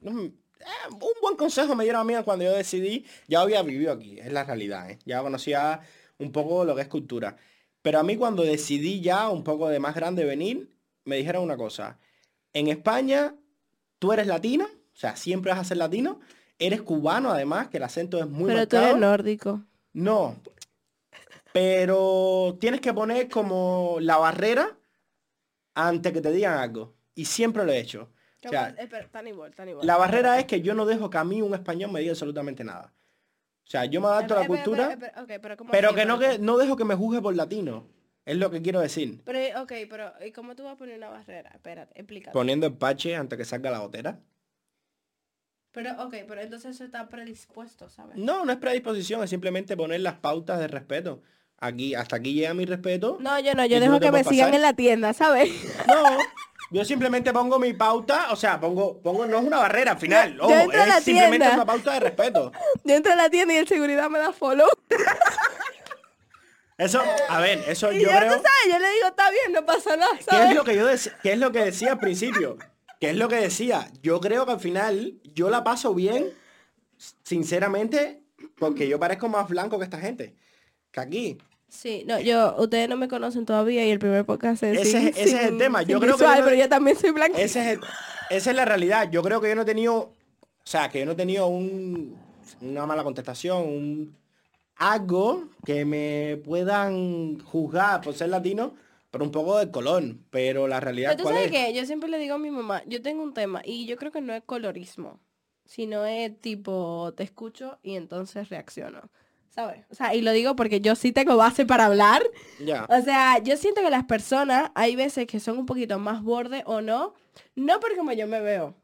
mm, 0.00 0.20
eh, 0.26 0.30
un 0.92 1.20
buen 1.20 1.34
consejo 1.36 1.74
me 1.74 1.82
dieron 1.82 2.00
a 2.00 2.04
mí 2.04 2.14
cuando 2.24 2.44
yo 2.44 2.52
decidí, 2.52 3.04
ya 3.26 3.40
había 3.40 3.62
vivido 3.62 3.90
aquí, 3.92 4.20
es 4.20 4.30
la 4.32 4.44
realidad, 4.44 4.88
¿eh? 4.88 5.00
ya 5.04 5.20
conocía 5.22 5.80
un 6.18 6.30
poco 6.30 6.64
lo 6.64 6.76
que 6.76 6.82
es 6.82 6.88
cultura. 6.88 7.36
Pero 7.82 7.98
a 7.98 8.04
mí 8.04 8.16
cuando 8.16 8.44
decidí 8.44 9.00
ya 9.00 9.28
un 9.28 9.42
poco 9.42 9.68
de 9.68 9.80
más 9.80 9.96
grande 9.96 10.24
venir, 10.24 10.70
me 11.08 11.16
dijeron 11.16 11.42
una 11.42 11.56
cosa, 11.56 11.98
en 12.52 12.68
España 12.68 13.34
tú 13.98 14.12
eres 14.12 14.26
latino, 14.26 14.64
o 14.66 14.96
sea, 14.96 15.16
siempre 15.16 15.50
vas 15.50 15.60
a 15.60 15.64
ser 15.64 15.76
latino, 15.78 16.20
eres 16.58 16.82
cubano 16.82 17.30
además, 17.30 17.68
que 17.68 17.78
el 17.78 17.82
acento 17.84 18.18
es 18.18 18.26
muy 18.28 18.46
Pero 18.52 18.66
tú 18.68 18.76
marcado. 18.76 18.86
eres 18.90 19.00
nórdico. 19.00 19.62
No. 19.92 20.36
Pero 21.52 22.56
tienes 22.60 22.80
que 22.80 22.92
poner 22.92 23.28
como 23.28 23.96
la 24.00 24.16
barrera 24.18 24.76
antes 25.74 26.12
que 26.12 26.20
te 26.20 26.30
digan 26.32 26.58
algo. 26.58 26.94
Y 27.14 27.24
siempre 27.24 27.64
lo 27.64 27.72
he 27.72 27.78
hecho. 27.78 28.10
O 28.44 28.48
sea, 28.50 28.68
Espera, 28.78 29.28
igual, 29.28 29.52
igual. 29.66 29.86
la 29.86 29.96
barrera 29.96 30.38
es 30.38 30.44
que 30.44 30.60
yo 30.60 30.74
no 30.74 30.86
dejo 30.86 31.10
que 31.10 31.18
a 31.18 31.24
mí 31.24 31.42
un 31.42 31.54
español 31.54 31.90
me 31.90 32.00
diga 32.00 32.12
absolutamente 32.12 32.62
nada. 32.62 32.92
O 33.66 33.70
sea, 33.70 33.84
yo 33.86 34.00
me 34.00 34.06
adapto 34.06 34.34
a 34.34 34.36
la 34.38 34.42
Espera, 34.44 34.64
cultura, 34.64 34.98
ok, 35.22 35.32
pero 35.42 35.56
que 35.56 35.64
no, 36.06 36.18
Pero- 36.18 36.32
que 36.32 36.38
no 36.38 36.56
dejo 36.56 36.76
que 36.76 36.84
me 36.84 36.94
juzgue 36.94 37.20
por 37.20 37.34
latino. 37.34 37.86
Es 38.28 38.36
lo 38.36 38.50
que 38.50 38.60
quiero 38.60 38.80
decir. 38.80 39.22
Pero, 39.24 39.62
ok, 39.62 39.72
pero 39.88 40.12
¿y 40.22 40.32
cómo 40.32 40.54
tú 40.54 40.62
vas 40.62 40.74
a 40.74 40.76
poner 40.76 40.98
una 40.98 41.08
barrera? 41.08 41.48
Espérate, 41.48 41.98
explícate. 41.98 42.34
Poniendo 42.34 42.66
el 42.66 42.74
parche 42.74 43.16
antes 43.16 43.38
que 43.38 43.46
salga 43.46 43.70
la 43.70 43.78
botera. 43.78 44.20
Pero, 45.72 45.92
ok, 46.02 46.14
pero 46.28 46.42
entonces 46.42 46.74
eso 46.74 46.84
está 46.84 47.08
predispuesto, 47.08 47.88
¿sabes? 47.88 48.18
No, 48.18 48.44
no 48.44 48.52
es 48.52 48.58
predisposición, 48.58 49.24
es 49.24 49.30
simplemente 49.30 49.78
poner 49.78 50.02
las 50.02 50.16
pautas 50.16 50.58
de 50.58 50.68
respeto. 50.68 51.22
Aquí, 51.56 51.94
hasta 51.94 52.16
aquí 52.16 52.34
llega 52.34 52.52
mi 52.52 52.66
respeto. 52.66 53.16
No, 53.18 53.40
yo 53.40 53.54
no, 53.54 53.64
¿Y 53.64 53.70
yo 53.70 53.80
dejo 53.80 53.92
no 53.92 54.00
que 54.00 54.12
me 54.12 54.22
sigan 54.22 54.52
en 54.52 54.60
la 54.60 54.74
tienda, 54.74 55.14
¿sabes? 55.14 55.50
No, 55.86 56.18
yo 56.70 56.84
simplemente 56.84 57.32
pongo 57.32 57.58
mi 57.58 57.72
pauta, 57.72 58.30
o 58.30 58.36
sea, 58.36 58.60
pongo, 58.60 59.00
pongo, 59.00 59.24
no 59.24 59.38
es 59.38 59.44
una 59.44 59.56
barrera 59.56 59.92
al 59.92 59.98
final, 59.98 60.38
ojo, 60.38 60.50
yo 60.50 60.60
entro 60.60 60.82
a 60.82 60.98
es 60.98 61.04
simplemente 61.04 61.48
una 61.48 61.64
pauta 61.64 61.94
de 61.94 62.00
respeto. 62.00 62.52
Yo 62.84 62.94
entro 62.94 63.10
a 63.14 63.16
la 63.16 63.30
tienda 63.30 63.54
y 63.54 63.56
el 63.56 63.66
seguridad 63.66 64.10
me 64.10 64.18
da 64.18 64.34
follow. 64.34 64.68
Eso, 66.78 67.02
a 67.28 67.40
ver, 67.40 67.64
eso 67.66 67.92
Y 67.92 68.00
yo 68.00 68.08
creo, 68.08 68.20
tú 68.36 68.42
sabes, 68.42 68.72
yo 68.72 68.78
le 68.78 68.90
digo, 68.92 69.06
está 69.08 69.30
bien, 69.30 69.52
no 69.52 69.66
pasa 69.66 69.96
nada, 69.96 70.16
¿qué 70.30 70.44
es 70.50 70.54
lo 70.54 70.62
que 70.64 70.76
yo 70.76 70.86
decía, 70.86 71.12
qué 71.22 71.32
es 71.32 71.38
lo 71.38 71.50
que 71.52 71.64
decía 71.64 71.92
al 71.92 71.98
principio? 71.98 72.56
¿Qué 73.00 73.10
es 73.10 73.16
lo 73.16 73.28
que 73.28 73.36
decía? 73.36 73.90
Yo 74.02 74.20
creo 74.20 74.46
que 74.46 74.52
al 74.52 74.60
final 74.60 75.14
yo 75.34 75.50
la 75.50 75.64
paso 75.64 75.92
bien, 75.94 76.32
sinceramente, 77.22 78.22
porque 78.58 78.88
yo 78.88 78.98
parezco 78.98 79.28
más 79.28 79.48
blanco 79.48 79.78
que 79.78 79.84
esta 79.84 79.98
gente. 79.98 80.34
Que 80.90 81.00
aquí. 81.00 81.38
Sí, 81.68 82.04
no, 82.06 82.18
yo, 82.18 82.54
ustedes 82.58 82.88
no 82.88 82.96
me 82.96 83.08
conocen 83.08 83.44
todavía 83.44 83.84
y 83.84 83.90
el 83.90 83.98
primer 83.98 84.24
podcast 84.24 84.62
es 84.62 84.78
Ese 84.80 84.98
sin- 84.98 85.08
es- 85.08 85.18
ese 85.18 85.36
es 85.36 85.44
el 85.48 85.58
tema, 85.58 85.82
yo 85.82 86.00
creo 86.00 86.16
que 86.16 86.24
yo 86.24 86.34
no- 86.36 86.44
pero 86.44 86.56
yo 86.56 86.68
también 86.68 86.96
soy 86.96 87.10
blanca. 87.10 87.38
Ese 87.38 87.60
es 87.60 87.66
el- 87.76 87.80
esa 88.30 88.50
es 88.50 88.56
la 88.56 88.64
realidad. 88.64 89.10
Yo 89.10 89.22
creo 89.22 89.40
que 89.40 89.48
yo 89.50 89.54
no 89.54 89.62
he 89.62 89.66
tenido, 89.66 89.94
o 89.96 90.12
sea, 90.64 90.88
que 90.88 91.00
yo 91.00 91.06
no 91.06 91.12
he 91.12 91.16
tenido 91.16 91.46
un, 91.48 92.16
una 92.62 92.86
mala 92.86 93.04
contestación, 93.04 93.58
un, 93.62 94.16
algo 94.78 95.48
que 95.64 95.84
me 95.84 96.40
puedan 96.44 97.38
juzgar 97.40 98.00
por 98.00 98.14
ser 98.14 98.30
latino, 98.30 98.74
por 99.10 99.22
un 99.22 99.30
poco 99.30 99.58
de 99.58 99.70
color. 99.70 100.02
Pero 100.30 100.68
la 100.68 100.80
realidad 100.80 101.10
Pero 101.10 101.18
tú 101.18 101.22
cuál 101.24 101.34
sabes 101.36 101.52
es. 101.52 101.56
que 101.66 101.74
yo 101.74 101.84
siempre 101.84 102.08
le 102.08 102.18
digo 102.18 102.34
a 102.36 102.38
mi 102.38 102.50
mamá, 102.50 102.82
yo 102.86 103.02
tengo 103.02 103.22
un 103.22 103.34
tema 103.34 103.60
y 103.64 103.86
yo 103.86 103.96
creo 103.96 104.12
que 104.12 104.20
no 104.20 104.32
es 104.32 104.42
colorismo, 104.44 105.20
sino 105.64 106.04
es 106.06 106.40
tipo, 106.40 107.12
te 107.16 107.24
escucho 107.24 107.78
y 107.82 107.96
entonces 107.96 108.48
reacciono. 108.48 109.10
¿Sabes? 109.50 109.84
O 109.90 109.94
sea, 109.94 110.14
y 110.14 110.20
lo 110.20 110.30
digo 110.30 110.54
porque 110.54 110.80
yo 110.80 110.94
sí 110.94 111.10
tengo 111.10 111.36
base 111.36 111.66
para 111.66 111.86
hablar. 111.86 112.22
Ya. 112.64 112.86
O 112.88 113.02
sea, 113.02 113.38
yo 113.42 113.56
siento 113.56 113.80
que 113.82 113.90
las 113.90 114.04
personas 114.04 114.70
hay 114.76 114.94
veces 114.94 115.26
que 115.26 115.40
son 115.40 115.58
un 115.58 115.66
poquito 115.66 115.98
más 115.98 116.22
borde 116.22 116.62
o 116.64 116.80
no, 116.80 117.14
no 117.56 117.80
por 117.80 117.96
como 117.96 118.12
yo 118.12 118.28
me 118.28 118.40
veo. 118.40 118.76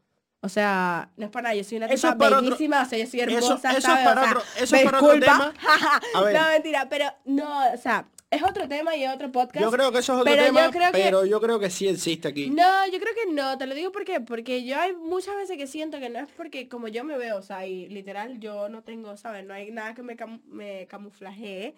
O 0.45 0.49
sea, 0.49 1.09
no 1.17 1.25
es 1.25 1.31
para 1.31 1.43
nada, 1.49 1.55
yo 1.55 1.63
soy 1.63 1.77
una 1.77 1.87
Eso 1.87 2.07
tipa 2.07 2.17
para 2.17 2.37
otro- 2.37 2.49
bellísima, 2.49 2.81
o 2.81 2.85
sea, 2.85 2.97
yo 2.99 3.07
soy 3.07 3.19
eso- 3.21 3.29
hermosa, 3.31 3.69
eso 3.71 3.77
es 3.77 3.83
¿sabes? 3.83 4.05
para 4.05 4.21
O 4.21 4.23
sea, 4.23 4.31
otro- 4.31 4.43
eso 4.63 4.75
es 4.75 4.83
para 4.83 4.97
otro 5.01 5.19
tema. 5.19 5.53
No, 6.13 6.47
mentira, 6.49 6.87
pero 6.89 7.05
no, 7.25 7.73
o 7.73 7.77
sea, 7.77 8.07
es 8.31 8.41
otro 8.43 8.67
tema 8.67 8.95
y 8.95 9.03
es 9.03 9.13
otro 9.13 9.31
podcast. 9.31 9.63
Yo 9.63 9.71
creo 9.71 9.91
que 9.91 9.99
eso 9.99 10.13
es 10.13 10.19
otro 10.19 10.31
pero 10.33 10.47
yo 10.47 10.53
tema, 10.53 10.71
que- 10.71 10.91
pero 10.91 11.25
yo 11.25 11.39
creo 11.41 11.59
que 11.59 11.69
sí 11.69 11.87
existe 11.87 12.27
aquí. 12.27 12.49
No, 12.49 12.85
yo 12.87 12.99
creo 12.99 13.13
que 13.15 13.31
no, 13.31 13.57
te 13.57 13.65
lo 13.67 13.75
digo 13.75 13.91
porque 13.91 14.19
porque 14.19 14.63
yo 14.65 14.79
hay 14.79 14.93
muchas 14.93 15.35
veces 15.35 15.57
que 15.57 15.67
siento 15.67 15.99
que 15.99 16.09
no 16.09 16.19
es 16.19 16.27
porque 16.35 16.67
como 16.67 16.87
yo 16.87 17.03
me 17.03 17.17
veo, 17.17 17.37
o 17.37 17.41
sea, 17.41 17.65
y 17.65 17.87
literal 17.87 18.39
yo 18.39 18.67
no 18.69 18.81
tengo, 18.83 19.15
¿sabes? 19.17 19.45
No 19.45 19.53
hay 19.53 19.71
nada 19.71 19.93
que 19.93 20.03
me, 20.03 20.17
cam- 20.17 20.41
me 20.45 20.85
camuflajee, 20.87 21.75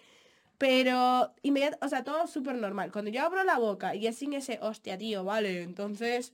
pero 0.56 1.32
inmediato, 1.42 1.78
o 1.82 1.88
sea, 1.88 2.02
todo 2.02 2.26
súper 2.26 2.56
normal. 2.56 2.90
Cuando 2.92 3.10
yo 3.10 3.22
abro 3.22 3.44
la 3.44 3.58
boca 3.58 3.94
y 3.94 4.06
es 4.06 4.16
sin 4.16 4.32
ese, 4.32 4.58
hostia, 4.60 4.98
tío, 4.98 5.22
vale, 5.24 5.62
entonces, 5.62 6.32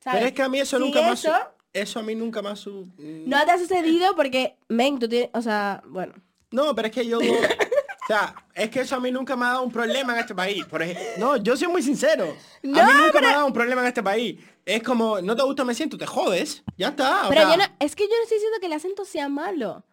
¿sabes? 0.00 0.18
Pero 0.18 0.26
es 0.26 0.32
que 0.32 0.42
a 0.42 0.48
mí 0.48 0.58
eso 0.58 0.78
nunca 0.78 1.02
más... 1.02 1.20
su- 1.20 1.28
eso, 1.28 1.53
Eso 1.74 1.98
a 1.98 2.02
mí 2.02 2.14
nunca 2.14 2.40
más... 2.40 2.60
su- 2.60 2.86
mm, 2.96 3.28
no 3.28 3.44
te 3.44 3.50
ha 3.50 3.58
sucedido 3.58 4.14
porque, 4.16 4.56
men, 4.68 4.98
tú 4.98 5.08
tienes, 5.08 5.28
o 5.34 5.42
sea, 5.42 5.82
bueno. 5.86 6.14
No, 6.50 6.74
pero 6.74 6.88
es 6.88 6.94
que 6.94 7.04
yo... 7.06 7.18
o 7.18 8.06
sea, 8.06 8.34
es 8.54 8.70
que 8.70 8.80
eso 8.80 8.94
a 8.94 9.00
mí 9.00 9.10
nunca 9.10 9.34
me 9.36 9.44
ha 9.44 9.48
dado 9.48 9.62
un 9.64 9.72
problema 9.72 10.12
en 10.14 10.20
este 10.20 10.34
país. 10.34 10.64
Por 10.66 10.80
ejemplo, 10.82 11.04
no, 11.18 11.36
yo 11.36 11.56
soy 11.56 11.68
muy 11.68 11.82
sincero. 11.82 12.34
No, 12.62 12.80
a 12.80 12.86
mí 12.86 12.92
nunca 13.04 13.20
me 13.20 13.26
ha 13.26 13.32
dado 13.32 13.46
un 13.46 13.52
problema 13.52 13.80
en 13.82 13.88
este 13.88 14.02
país. 14.02 14.38
Es 14.64 14.82
como, 14.82 15.20
no 15.20 15.34
te 15.36 15.42
gusta, 15.42 15.64
me 15.64 15.74
siento, 15.74 15.98
te 15.98 16.06
jodes. 16.06 16.62
Ya 16.78 16.88
está. 16.88 17.26
o 17.26 17.28
Pero 17.28 17.42
sea, 17.42 17.50
yo 17.50 17.56
no, 17.56 17.64
es 17.80 17.94
que 17.96 18.04
yo 18.04 18.10
no 18.16 18.22
estoy 18.22 18.36
diciendo 18.38 18.58
que 18.60 18.66
el 18.66 18.72
acento 18.72 19.04
sea 19.04 19.28
malo. 19.28 19.84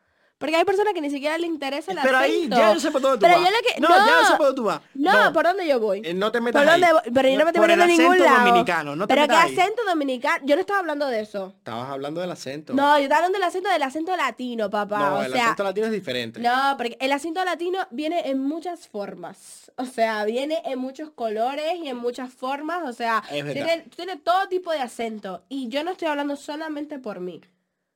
Porque 0.42 0.56
hay 0.58 0.66
personas 0.66 0.94
que 0.94 1.00
ni 1.00 1.10
siquiera 1.10 1.38
le 1.38 1.48
interesa 1.48 1.94
el 1.94 2.00
Pero 2.02 2.18
ahí, 2.18 2.50
ya 2.50 2.74
yo 2.74 2.80
sé 2.82 2.92
por 2.92 3.00
dónde 3.02 3.18
tú 3.20 3.22
Pero 3.22 3.36
vas. 3.40 3.46
yo 3.46 3.52
lo 3.56 3.58
que, 3.62 3.80
No, 3.80 3.88
ya 3.90 4.06
yo 4.22 4.26
sé 4.28 4.32
por 4.36 4.46
dónde 4.48 4.56
tú 4.56 4.64
vas. 4.64 4.82
No, 4.96 5.24
No. 5.26 5.32
¿por 5.34 5.46
dónde 5.46 5.68
yo 5.68 5.80
voy? 5.80 6.02
Eh, 6.04 6.14
no 6.14 6.32
te 6.34 6.42
metas 6.42 6.62
¿Por 6.64 6.70
dónde 6.72 6.88
ahí. 6.88 6.92
voy? 6.92 7.02
Pero 7.14 7.30
yo 7.30 7.38
no 7.38 7.46
me 7.46 7.52
estoy 7.52 7.62
metiendo 7.62 7.84
en 7.86 7.90
ningún 7.92 8.06
acento 8.16 8.26
lado. 8.26 8.46
dominicano, 8.46 8.96
no 8.98 9.08
te 9.08 9.14
Pero 9.14 9.28
qué 9.28 9.34
ahí. 9.36 9.54
acento 9.58 9.82
dominicano. 9.88 10.46
Yo 10.46 10.56
no 10.56 10.62
estaba 10.62 10.80
hablando 10.80 11.08
de 11.08 11.20
eso. 11.22 11.54
Estabas 11.60 11.90
hablando 11.90 12.20
del 12.22 12.32
acento. 12.32 12.74
No, 12.74 12.98
yo 12.98 13.04
estaba 13.04 13.18
hablando 13.20 13.38
del 13.40 13.48
acento 13.48 13.70
del 13.70 13.84
acento 13.84 14.18
latino, 14.18 14.70
papá. 14.70 15.00
No, 15.00 15.16
o 15.18 15.22
el 15.22 15.32
sea, 15.32 15.44
acento 15.46 15.64
latino 15.64 15.86
es 15.86 15.92
diferente. 15.94 16.40
no, 16.42 16.74
porque 16.78 16.98
el 17.00 17.12
acento 17.12 17.46
latino 17.46 17.80
viene 17.92 18.30
en 18.30 18.40
muchas 18.44 18.88
formas. 18.88 19.72
O 19.78 19.86
sea, 19.86 20.26
viene 20.26 20.62
en 20.66 20.80
muchos 20.80 21.12
colores 21.12 21.76
y 21.82 21.88
en 21.88 21.98
muchas 21.98 22.34
formas. 22.34 22.82
O 22.90 22.94
sea, 22.94 23.24
tiene, 23.30 23.86
tiene 23.96 24.18
todo 24.18 24.48
tipo 24.48 24.72
de 24.72 24.80
acento. 24.80 25.44
Y 25.50 25.70
yo 25.70 25.84
no 25.84 25.92
estoy 25.92 26.08
hablando 26.08 26.36
solamente 26.36 26.98
por 27.00 27.20
mí. 27.20 27.42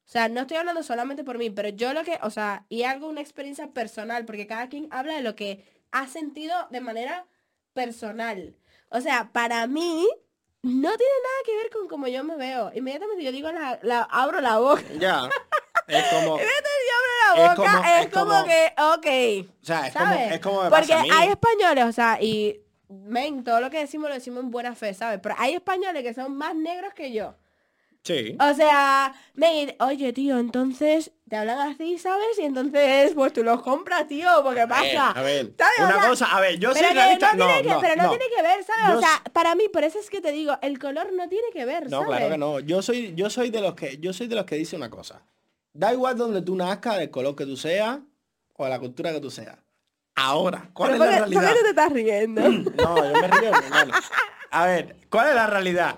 O 0.06 0.08
sea, 0.08 0.30
no 0.30 0.42
estoy 0.42 0.58
hablando 0.58 0.84
solamente 0.84 1.24
por 1.24 1.38
mí, 1.40 1.50
pero 1.50 1.70
yo 1.70 1.94
lo 1.94 2.04
que, 2.04 2.20
o 2.22 2.30
sea, 2.30 2.66
y 2.70 2.84
algo, 2.84 3.08
una 3.08 3.22
experiencia 3.22 3.68
personal, 3.72 4.24
porque 4.26 4.46
cada 4.48 4.70
quien 4.70 4.88
habla 4.92 5.14
de 5.16 5.22
lo 5.24 5.36
que 5.36 5.66
ha 5.92 6.08
sentido 6.08 6.56
de 6.70 6.80
manera 6.82 7.26
personal. 7.74 8.56
O 8.90 9.02
sea, 9.02 9.30
para 9.34 9.68
mí 9.68 10.08
no 10.62 10.90
tiene 10.98 11.14
nada 11.24 11.40
que 11.46 11.56
ver 11.58 11.70
con 11.72 11.88
cómo 11.88 12.08
yo 12.08 12.24
me 12.24 12.36
veo. 12.36 12.72
Inmediatamente 12.74 13.24
yo 13.24 13.32
digo, 13.32 13.52
la, 13.52 13.80
la- 13.84 14.04
abro 14.10 14.42
la 14.42 14.58
boca. 14.60 14.82
Ya. 15.00 15.30
Es 15.88 16.04
como... 16.14 16.36
Abro 16.36 16.46
la 17.36 17.44
Es 17.52 17.58
boca, 17.58 17.72
como- 17.72 17.86
es 17.86 18.06
es 18.06 18.12
como, 18.14 18.26
como- 18.32 18.46
que, 18.46 18.74
ok. 19.46 19.50
O 19.62 19.66
sea, 19.66 19.88
es 19.88 19.94
como, 19.94 20.14
es 20.14 20.40
como 20.40 20.64
me 20.64 20.70
Porque 20.70 20.88
pasa 20.88 21.00
a 21.00 21.04
mí. 21.04 21.10
hay 21.12 21.30
españoles, 21.30 21.86
o 21.86 21.92
sea, 21.92 22.22
y 22.22 22.62
men, 22.90 23.44
todo 23.44 23.60
lo 23.60 23.70
que 23.70 23.80
decimos 23.80 24.10
lo 24.10 24.16
decimos 24.16 24.44
en 24.44 24.52
buena 24.52 24.76
fe, 24.76 24.94
¿sabes? 24.94 25.20
Pero 25.22 25.36
hay 25.38 25.54
españoles 25.56 26.04
que 26.04 26.14
son 26.14 26.36
más 26.36 26.56
negros 26.56 26.94
que 26.94 27.12
yo. 27.12 27.36
Sí. 28.06 28.38
O 28.40 28.54
sea, 28.54 29.14
me 29.34 29.76
oye, 29.80 30.14
tío, 30.14 30.38
entonces 30.38 31.12
te 31.28 31.36
hablan 31.38 31.58
así, 31.72 31.98
¿sabes? 31.98 32.38
Y 32.40 32.44
entonces, 32.44 33.14
pues 33.16 33.34
tú 33.34 33.44
los 33.44 33.64
compras, 33.64 34.08
tío, 34.08 34.30
porque 34.44 34.68
pasa. 34.68 35.10
a 35.10 35.22
ver, 35.24 35.54
¿Sabes? 35.58 35.80
O 35.80 35.84
una 35.86 36.00
sea, 36.02 36.10
cosa, 36.10 36.26
a 36.38 36.40
ver, 36.40 36.60
yo 36.60 36.72
soy 36.72 36.82
que 36.84 36.94
realista. 36.94 37.34
no 37.34 37.46
tiene 37.48 37.64
que, 37.64 37.70
no, 37.70 37.82
pero 37.82 37.96
no, 37.96 38.04
no. 38.04 38.10
tiene 38.10 38.26
que 38.36 38.42
ver, 38.44 38.64
¿sabes? 38.64 38.92
Yo 38.92 38.98
o 38.98 39.02
sea, 39.02 39.24
para 39.34 39.56
mí, 39.56 39.68
por 39.74 39.84
eso 39.84 39.98
es 40.00 40.10
que 40.12 40.22
te 40.22 40.32
digo, 40.32 40.56
el 40.62 40.78
color 40.78 41.12
no 41.14 41.28
tiene 41.28 41.48
que 41.52 41.66
ver, 41.66 41.90
No, 41.90 42.02
¿sabes? 42.04 42.08
claro 42.16 42.30
que 42.30 42.38
no. 42.38 42.60
Yo 42.60 42.84
soy, 42.84 43.14
yo 43.16 43.30
soy 43.32 43.50
de 43.50 43.60
los 43.62 43.74
que, 43.74 43.98
yo 43.98 44.14
soy 44.14 44.28
de 44.28 44.36
los 44.36 44.46
que 44.46 44.56
dice 44.56 44.76
una 44.76 44.92
cosa. 44.92 45.24
Da 45.74 45.92
igual 45.92 46.16
donde 46.16 46.44
tú 46.44 46.56
nazcas, 46.56 46.98
del 46.98 47.10
color 47.10 47.36
que 47.36 47.46
tú 47.48 47.58
seas, 47.58 47.98
o 48.54 48.68
la 48.68 48.80
cultura 48.80 49.12
que 49.12 49.20
tú 49.20 49.32
seas. 49.32 49.58
Ahora, 50.14 50.70
¿cuál 50.74 50.92
Pero 50.92 51.04
es 51.06 51.10
la 51.12 51.18
¿por 51.18 51.28
qué- 51.30 51.34
por 51.34 51.42
realidad? 51.44 51.58
qué 51.58 51.64
te 51.64 51.70
estás 51.70 51.92
riendo? 51.92 52.42
No, 52.84 52.96
yo 53.14 53.14
me 53.22 53.28
río. 53.30 53.52
no, 53.52 53.86
no. 53.86 53.94
A 54.52 54.66
ver, 54.68 54.96
¿cuál 55.10 55.30
es 55.30 55.36
la 55.36 55.48
realidad? 55.48 55.96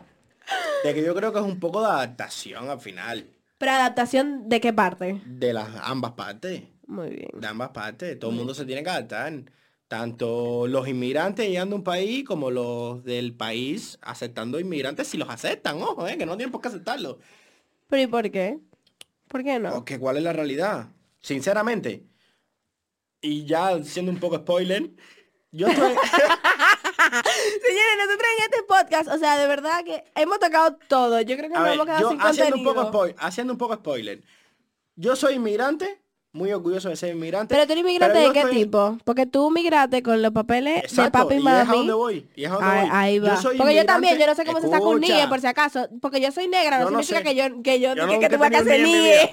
De 0.83 0.93
que 0.93 1.03
yo 1.03 1.15
creo 1.15 1.33
que 1.33 1.39
es 1.39 1.45
un 1.45 1.59
poco 1.59 1.81
de 1.81 1.87
adaptación 1.87 2.69
al 2.69 2.79
final. 2.79 3.27
Pero 3.57 3.71
adaptación 3.71 4.47
de 4.47 4.61
qué 4.61 4.73
parte? 4.73 5.21
De 5.25 5.53
las 5.53 5.69
ambas 5.81 6.11
partes. 6.11 6.63
Muy 6.85 7.09
bien. 7.09 7.29
De 7.33 7.47
ambas 7.47 7.69
partes. 7.69 8.17
Todo 8.19 8.31
el 8.31 8.37
mundo 8.37 8.53
se 8.53 8.65
tiene 8.65 8.83
que 8.83 8.89
adaptar. 8.89 9.43
Tanto 9.87 10.67
los 10.67 10.87
inmigrantes 10.87 11.47
llegando 11.47 11.75
a 11.75 11.79
un 11.79 11.83
país 11.83 12.25
como 12.25 12.51
los 12.51 13.03
del 13.03 13.33
país 13.33 13.97
aceptando 14.01 14.59
inmigrantes 14.59 15.07
si 15.07 15.17
los 15.17 15.29
aceptan, 15.29 15.81
ojo, 15.81 16.05
eh, 16.07 16.17
que 16.17 16.25
no 16.25 16.35
tienen 16.35 16.51
por 16.51 16.61
qué 16.61 16.67
aceptarlo. 16.67 17.19
¿Pero 17.87 18.01
y 18.01 18.07
por 18.07 18.29
qué? 18.29 18.59
¿Por 19.29 19.43
qué 19.43 19.59
no? 19.59 19.71
Porque 19.71 19.97
cuál 19.97 20.17
es 20.17 20.23
la 20.23 20.33
realidad. 20.33 20.89
Sinceramente. 21.21 22.05
Y 23.21 23.45
ya 23.45 23.81
siendo 23.83 24.11
un 24.11 24.19
poco 24.19 24.37
spoiler, 24.37 24.91
yo 25.51 25.67
estoy... 25.67 25.93
Señores, 27.77 28.07
nosotros 28.07 28.27
en 28.37 28.43
este 28.45 28.63
podcast, 28.63 29.07
o 29.09 29.17
sea, 29.19 29.37
de 29.37 29.47
verdad 29.47 29.83
que 29.83 30.03
hemos 30.15 30.39
tocado 30.39 30.77
todo. 30.87 31.21
Yo 31.21 31.37
creo 31.37 31.49
que 31.49 31.55
A 31.55 31.59
nos 31.59 31.63
ver, 31.65 31.73
hemos 31.75 31.85
quedado 31.85 32.01
yo 32.01 32.09
sin 32.09 32.21
haciendo 32.21 32.55
un, 32.57 32.63
poco 32.63 33.05
haciendo 33.19 33.53
un 33.53 33.59
poco 33.59 33.75
spoiler. 33.75 34.23
Yo 34.95 35.15
soy 35.15 35.35
inmigrante, 35.35 36.01
muy 36.31 36.51
orgulloso 36.51 36.89
de 36.89 36.95
ser 36.95 37.13
inmigrante. 37.13 37.53
Pero 37.53 37.67
tú 37.67 37.73
eres 37.73 37.83
inmigrante 37.83 38.17
de 38.17 38.31
qué 38.31 38.39
estoy- 38.39 38.55
tipo? 38.63 38.97
Porque 39.03 39.27
tú 39.27 39.51
migraste 39.51 40.01
con 40.01 40.23
los 40.23 40.31
papeles 40.31 40.91
de 40.95 41.11
papi 41.11 41.35
y 41.35 41.37
y 41.37 41.39
es 41.41 41.45
a 41.45 41.65
mami. 41.65 41.77
donde 41.77 41.93
voy. 41.93 42.27
Y 42.35 42.45
es 42.45 42.49
a 42.49 42.53
donde 42.55 42.67
Ahí, 42.67 42.81
voy. 42.81 42.89
ahí 42.93 43.19
va. 43.19 43.35
Yo 43.35 43.41
soy 43.41 43.57
porque 43.57 43.75
yo 43.75 43.85
también, 43.85 44.17
yo 44.17 44.25
no 44.25 44.33
sé 44.33 44.43
cómo 44.43 44.59
se 44.59 44.69
saca 44.69 44.83
un 44.83 44.99
NIE, 44.99 45.27
por 45.27 45.39
si 45.39 45.45
acaso. 45.45 45.87
Porque 46.01 46.19
yo 46.19 46.31
soy 46.31 46.47
negra, 46.47 46.79
no, 46.79 46.87
significa 46.87 47.19
sé. 47.19 47.23
que 47.25 47.35
yo, 47.35 47.61
que 47.61 47.79
yo, 47.79 47.93
que 47.93 48.37
vas 48.37 48.47
a 48.47 48.49
tenido 48.49 48.59
hacer 48.59 48.81
NIE. 48.81 49.31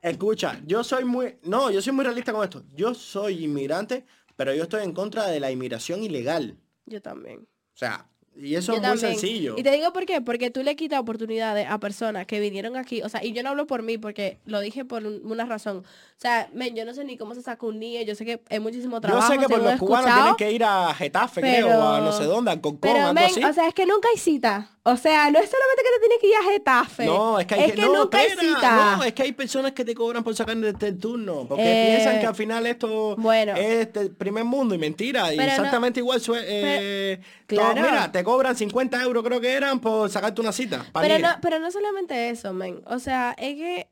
Escucha, 0.00 0.58
yo 0.64 0.82
soy 0.82 1.04
muy... 1.04 1.36
No, 1.42 1.70
yo 1.70 1.82
soy 1.82 1.92
muy 1.92 2.04
realista 2.04 2.32
con 2.32 2.42
esto. 2.42 2.62
Yo 2.74 2.94
soy 2.94 3.44
inmigrante, 3.44 4.06
pero 4.36 4.54
yo 4.54 4.62
estoy 4.62 4.82
en 4.84 4.92
contra 4.92 5.26
de 5.26 5.38
la 5.38 5.50
inmigración 5.50 6.02
ilegal. 6.02 6.56
Yo 6.86 7.00
también. 7.02 7.40
O 7.40 7.78
sea, 7.78 8.06
y 8.34 8.54
eso 8.54 8.72
Yo 8.72 8.76
es 8.76 8.80
muy 8.80 8.90
también. 8.92 9.10
sencillo. 9.20 9.54
Y 9.58 9.62
te 9.62 9.70
digo 9.72 9.92
por 9.92 10.06
qué, 10.06 10.22
porque 10.22 10.50
tú 10.50 10.62
le 10.62 10.74
quitas 10.74 10.98
oportunidades 11.00 11.66
a 11.68 11.78
personas 11.78 12.26
que 12.26 12.40
vinieron 12.40 12.76
aquí, 12.76 13.02
o 13.02 13.08
sea, 13.10 13.22
y 13.22 13.32
yo 13.32 13.42
no 13.42 13.50
hablo 13.50 13.66
por 13.66 13.82
mí, 13.82 13.98
porque 13.98 14.38
lo 14.46 14.60
dije 14.60 14.86
por 14.86 15.06
un- 15.06 15.20
una 15.30 15.44
razón. 15.44 15.78
O 15.78 15.84
sea, 16.16 16.48
men, 16.54 16.74
yo 16.74 16.86
no 16.86 16.94
sé 16.94 17.04
ni 17.04 17.18
cómo 17.18 17.34
se 17.34 17.42
saca 17.42 17.66
un 17.66 17.78
NIE, 17.78 18.06
yo 18.06 18.14
sé 18.14 18.24
que 18.24 18.40
hay 18.48 18.58
muchísimo 18.58 18.96
Yo 18.96 19.00
trabajo, 19.02 19.30
sé 19.32 19.38
que 19.38 19.48
por 19.48 19.62
los 19.62 19.74
cubanos 19.78 20.14
tienen 20.14 20.34
que 20.36 20.50
ir 20.52 20.64
a 20.64 20.94
Getafe, 20.94 21.42
pero- 21.42 21.66
creo, 21.68 21.78
o 21.78 21.88
a 21.92 22.00
no 22.00 22.12
sé 22.12 22.24
dónde, 22.24 22.50
a 22.52 22.60
Concón, 22.60 22.78
Pero, 22.80 23.00
algo 23.00 23.14
men, 23.14 23.24
así. 23.24 23.44
o 23.44 23.52
sea, 23.52 23.68
es 23.68 23.74
que 23.74 23.84
nunca 23.84 24.08
hay 24.10 24.18
cita. 24.18 24.78
O 24.84 24.96
sea, 24.96 25.30
no 25.30 25.38
es 25.38 25.48
solamente 25.48 25.82
que 25.84 25.90
te 25.94 26.00
tienes 26.00 26.18
que 26.20 26.26
ir 26.26 26.34
a 26.34 26.52
Getafe. 26.52 27.06
No, 27.06 27.38
es 27.38 27.46
que 27.46 27.54
hay 27.54 27.70
que, 27.70 27.82
no, 27.82 28.02
espera, 28.02 28.96
no, 28.96 29.04
es 29.04 29.12
que 29.12 29.22
hay 29.22 29.30
personas 29.32 29.70
que 29.72 29.84
te 29.84 29.94
cobran 29.94 30.24
por 30.24 30.34
sacar 30.34 30.56
este 30.64 30.92
turno, 30.94 31.46
porque 31.48 31.62
Eh, 31.64 31.94
piensan 31.94 32.18
que 32.18 32.26
al 32.26 32.34
final 32.34 32.66
esto 32.66 33.14
bueno. 33.16 33.54
es 33.56 33.88
el 33.94 34.10
primer 34.10 34.42
mundo 34.44 34.74
y 34.74 34.78
mentira, 34.78 35.32
y 35.32 35.36
Pero 35.36 35.46
no- 35.50 35.54
exactamente 35.56 36.00
igual 36.00 36.20
eh, 36.36 37.20
claro. 37.46 37.74
todo- 37.74 37.82
mira, 37.84 38.10
te 38.10 38.24
cobran 38.24 38.56
50 38.56 39.00
euros 39.02 39.22
creo 39.22 39.40
que 39.40 39.52
eran 39.52 39.78
por 39.78 40.10
sacarte 40.10 40.40
una 40.40 40.50
cita. 40.50 40.84
Pero 41.00 41.14
ir. 41.14 41.20
no, 41.20 41.28
pero 41.40 41.60
no 41.60 41.70
solamente 41.70 42.30
eso, 42.30 42.52
men. 42.52 42.82
O 42.86 42.98
sea, 42.98 43.36
es 43.38 43.54
que 43.54 43.88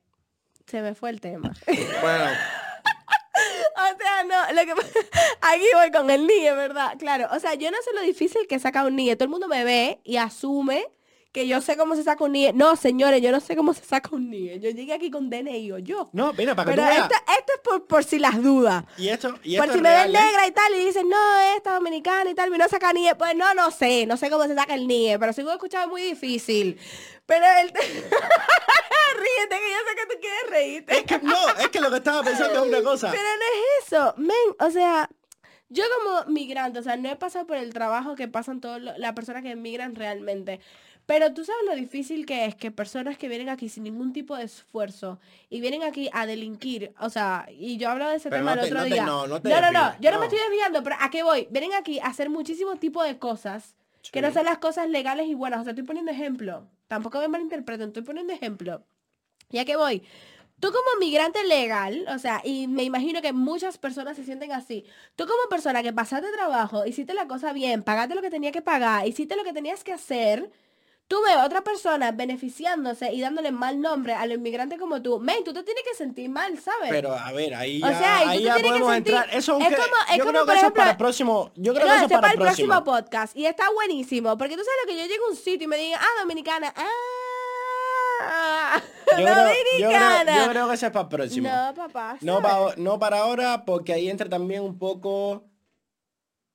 se 0.66 0.82
me 0.82 0.97
fue 0.97 1.11
el 1.11 1.20
tema. 1.20 1.53
Bueno, 2.01 2.24
O 3.76 3.99
sea, 3.99 4.24
no, 4.24 4.53
lo 4.53 4.62
que 4.62 4.82
aquí 5.41 5.66
voy 5.74 5.91
con 5.91 6.11
el 6.11 6.26
NIE, 6.26 6.53
¿verdad? 6.53 6.97
Claro, 6.99 7.28
o 7.32 7.41
sea, 7.41 7.55
yo 7.55 7.70
no 7.70 7.76
sé 7.82 7.93
lo 7.95 8.03
difícil 8.03 8.47
que 8.47 8.59
saca 8.59 8.84
un 8.84 8.97
NIE. 8.97 9.16
Todo 9.16 9.24
el 9.24 9.30
mundo 9.30 9.49
me 9.49 9.64
ve 9.64 10.01
y 10.05 10.16
asume 10.16 10.86
que 11.33 11.47
yo 11.47 11.61
sé 11.61 11.76
cómo 11.76 11.95
se 11.95 12.03
saca 12.03 12.24
un 12.24 12.33
NIE. 12.33 12.53
No, 12.53 12.74
señores, 12.74 13.22
yo 13.22 13.31
no 13.31 13.39
sé 13.41 13.55
cómo 13.55 13.72
se 13.72 13.85
saca 13.85 14.11
un 14.12 14.31
NIE. 14.31 14.59
Yo 14.59 14.70
llegué 14.70 14.93
aquí 14.93 15.11
con 15.11 15.31
DNI 15.31 15.72
o 15.72 15.78
yo. 15.78 16.11
no, 16.12 16.33
mira, 16.33 16.57
para 16.57 16.70
que 16.70 16.76
Pero 16.76 16.89
tú 16.89 16.95
veas. 16.95 17.11
esto, 17.11 17.24
esto 17.39 17.53
es 17.55 17.61
por, 17.62 17.87
por 17.87 18.05
si 18.05 18.18
las 18.18 18.43
dudas. 18.43 18.85
Y 18.99 19.09
esto, 19.09 19.39
y 19.45 19.57
Por 19.57 19.72
si 19.72 19.81
me 19.81 19.91
ven 19.91 20.09
¿eh? 20.09 20.20
negra 20.20 20.47
y 20.47 20.51
tal 20.51 20.74
y 20.74 20.85
dicen, 20.85 21.09
no, 21.09 21.41
esta 21.57 21.74
dominicana 21.74 22.31
y 22.31 22.35
tal, 22.35 22.53
y 22.53 22.59
no 22.59 22.68
saca 22.68 22.93
NIE. 22.93 23.14
Pues 23.14 23.37
no, 23.37 23.55
no 23.55 23.70
sé, 23.70 24.07
no 24.07 24.16
sé 24.16 24.28
cómo 24.28 24.45
se 24.47 24.55
saca 24.57 24.74
el 24.74 24.89
NIE, 24.89 25.18
pero 25.18 25.33
sí 25.33 25.43
lo 25.43 25.51
he 25.51 25.55
escuchado 25.55 25.89
muy 25.89 26.03
difícil. 26.03 26.78
Pero 27.26 27.47
el... 27.61 27.68
Ríete, 29.20 29.57
que 29.57 29.70
yo 29.70 29.78
sé 29.89 29.97
que 29.97 30.14
tú 30.14 30.20
quieres 30.20 30.51
reírte. 30.51 30.99
Es 30.99 31.03
que 31.05 31.18
no, 31.18 31.49
es 31.61 31.68
que 31.68 31.81
lo 31.81 31.91
que 31.91 31.97
estaba 31.99 32.22
pensando 32.22 32.62
es 32.64 32.68
una 32.68 32.83
cosa. 32.83 33.11
Pero 33.11 33.22
no 33.22 33.45
es 33.45 33.87
eso, 33.87 34.14
men, 34.16 34.37
o 34.59 34.70
sea, 34.70 35.09
yo 35.68 35.85
como 35.99 36.33
migrante, 36.33 36.78
o 36.81 36.83
sea, 36.83 36.97
no 36.97 37.09
he 37.09 37.16
pasado 37.16 37.47
por 37.47 37.57
el 37.57 37.72
trabajo 37.72 38.16
que 38.16 38.26
pasan 38.28 38.61
todas 38.61 38.81
las 38.81 39.12
personas 39.12 39.43
que 39.43 39.53
emigran 39.53 39.95
realmente. 39.95 40.61
Pero 41.07 41.32
tú 41.34 41.44
sabes 41.44 41.62
lo 41.66 41.74
difícil 41.74 42.24
que 42.24 42.44
es 42.46 42.55
que 42.55 42.70
personas 42.70 43.18
que 43.18 43.28
vienen 43.28 43.48
aquí 43.48 43.68
sin 43.68 43.82
ningún 43.84 44.12
tipo 44.12 44.36
de 44.36 44.44
esfuerzo 44.44 45.18
y 45.48 45.61
vienen 45.61 45.82
aquí 45.82 46.09
a 46.12 46.24
delinquir, 46.26 46.92
o 47.01 47.11
sea, 47.11 47.46
y 47.51 47.78
yo 47.78 47.88
hablo 47.90 48.09
de 48.09 48.16
ese 48.16 48.30
Pero 48.30 48.42
tema 48.42 48.55
no 48.55 48.62
el 48.62 48.66
otro 48.68 48.78
no 48.78 48.84
te- 48.84 48.90
día. 48.94 49.05
no, 49.07 49.26
no 49.26 49.42
te 49.42 49.48
no, 49.48 49.61
no, 49.61 49.66
desvíes, 49.66 50.01
yo 50.01 50.11
no, 50.11 50.16
no. 50.16 50.20
me 50.20 50.26
estoy 50.26 50.38
desviando, 50.48 50.82
pero 50.84 50.96
¿a 51.01 51.11
qué 51.11 51.22
voy? 51.24 51.48
Vienen 51.51 51.72
aquí 51.74 51.98
a 51.98 52.07
hacer 52.07 52.30
muchísimos 52.30 52.78
tipos 52.78 53.05
de 53.05 53.18
cosas 53.18 53.74
que 54.12 54.22
no 54.22 54.32
son 54.32 54.44
las 54.44 54.59
cosas 54.59 54.88
legales 54.88 55.26
y 55.26 55.34
buenas. 55.34 55.61
O 55.61 55.64
sea, 55.64 55.72
estoy 55.72 55.84
poniendo 55.84 56.11
ejemplo. 56.11 56.66
Tampoco 56.88 57.18
me 57.20 57.28
malinterpreten, 57.28 57.88
estoy 57.88 58.03
poniendo 58.03 58.32
ejemplo. 58.32 58.82
¿Ya 59.51 59.64
que 59.64 59.76
voy? 59.76 60.03
Tú 60.61 60.68
como 60.68 61.01
migrante 61.01 61.42
legal, 61.44 62.05
o 62.14 62.18
sea, 62.18 62.40
y 62.44 62.66
me 62.66 62.82
imagino 62.84 63.22
que 63.22 63.32
muchas 63.32 63.78
personas 63.78 64.16
se 64.16 64.24
sienten 64.24 64.53
así. 64.53 64.84
Tú 65.16 65.24
como 65.26 65.38
persona 65.48 65.82
que 65.82 65.92
pasaste 65.92 66.30
trabajo, 66.32 66.84
hiciste 66.86 67.14
la 67.14 67.26
cosa 67.26 67.53
bien, 67.53 67.82
pagaste 67.82 68.14
lo 68.14 68.22
que 68.22 68.30
tenía 68.30 68.53
que 68.53 68.62
pagar, 68.62 69.07
hiciste 69.09 69.36
lo 69.36 69.44
que 69.44 69.53
tenías 69.55 69.82
que 69.84 69.92
hacer, 69.92 70.51
tú 71.11 71.17
ves 71.27 71.35
a 71.35 71.45
otra 71.45 71.61
persona 71.63 72.13
beneficiándose 72.13 73.13
y 73.13 73.21
dándole 73.21 73.51
mal 73.51 73.81
nombre 73.81 74.15
a 74.15 74.27
los 74.27 74.37
inmigrantes 74.37 74.79
como 74.79 75.03
tú. 75.03 75.19
Men, 75.19 75.43
tú 75.43 75.53
te 75.53 75.65
tienes 75.65 75.83
que 75.83 75.97
sentir 75.97 76.31
mal, 76.31 76.57
¿sabes? 76.61 76.89
Pero 76.89 77.13
a 77.13 77.33
ver, 77.33 77.53
ahí 77.57 77.83
O 77.83 77.89
ya, 77.91 77.99
sea, 77.99 78.21
y 78.21 78.25
tú 78.25 78.31
ahí 78.31 78.43
ya 78.45 78.55
podemos 78.61 78.93
sentir- 78.93 79.15
entrar. 79.15 79.29
Eso 79.37 79.59
es 79.59 79.65
como- 79.65 79.87
es 80.09 80.17
yo 80.17 80.25
como, 80.25 80.31
creo 80.31 80.47
que 80.47 80.53
eso 80.55 80.67
es 80.69 80.73
para 80.73 80.91
el 80.93 80.97
próximo. 80.97 81.51
Yo 81.57 81.75
creo 81.75 81.85
no, 81.87 81.93
que 81.93 81.97
eso 81.97 82.07
es 82.07 82.13
para 82.13 82.33
el 82.33 82.39
próximo. 82.39 82.69
próximo. 82.69 82.85
podcast. 82.85 83.37
Y 83.37 83.47
está 83.47 83.65
buenísimo. 83.73 84.39
Porque 84.39 84.57
tú 84.57 84.63
sabes 84.63 84.79
lo 84.85 84.89
que 84.93 84.99
yo 85.01 85.07
llego 85.07 85.27
a 85.27 85.31
un 85.31 85.37
sitio 85.37 85.65
y 85.65 85.67
me 85.67 85.77
digan, 85.79 85.99
ah, 86.01 86.21
dominicana. 86.21 86.73
Ah, 88.23 88.81
Yo 89.11 89.17
creo, 89.17 89.27
yo, 89.27 89.35
creo, 89.35 89.45
dominicana. 89.49 90.45
yo 90.45 90.51
creo 90.51 90.69
que 90.69 90.75
ese 90.75 90.87
es 90.87 90.93
para 90.93 91.03
el 91.03 91.09
próximo. 91.09 91.49
No, 91.49 91.75
papá. 91.75 92.17
No, 92.21 92.41
no 92.77 92.99
para 93.01 93.19
ahora, 93.21 93.65
porque 93.65 93.93
ahí 93.93 94.09
entra 94.09 94.29
también 94.29 94.63
un 94.63 94.79
poco 94.79 95.43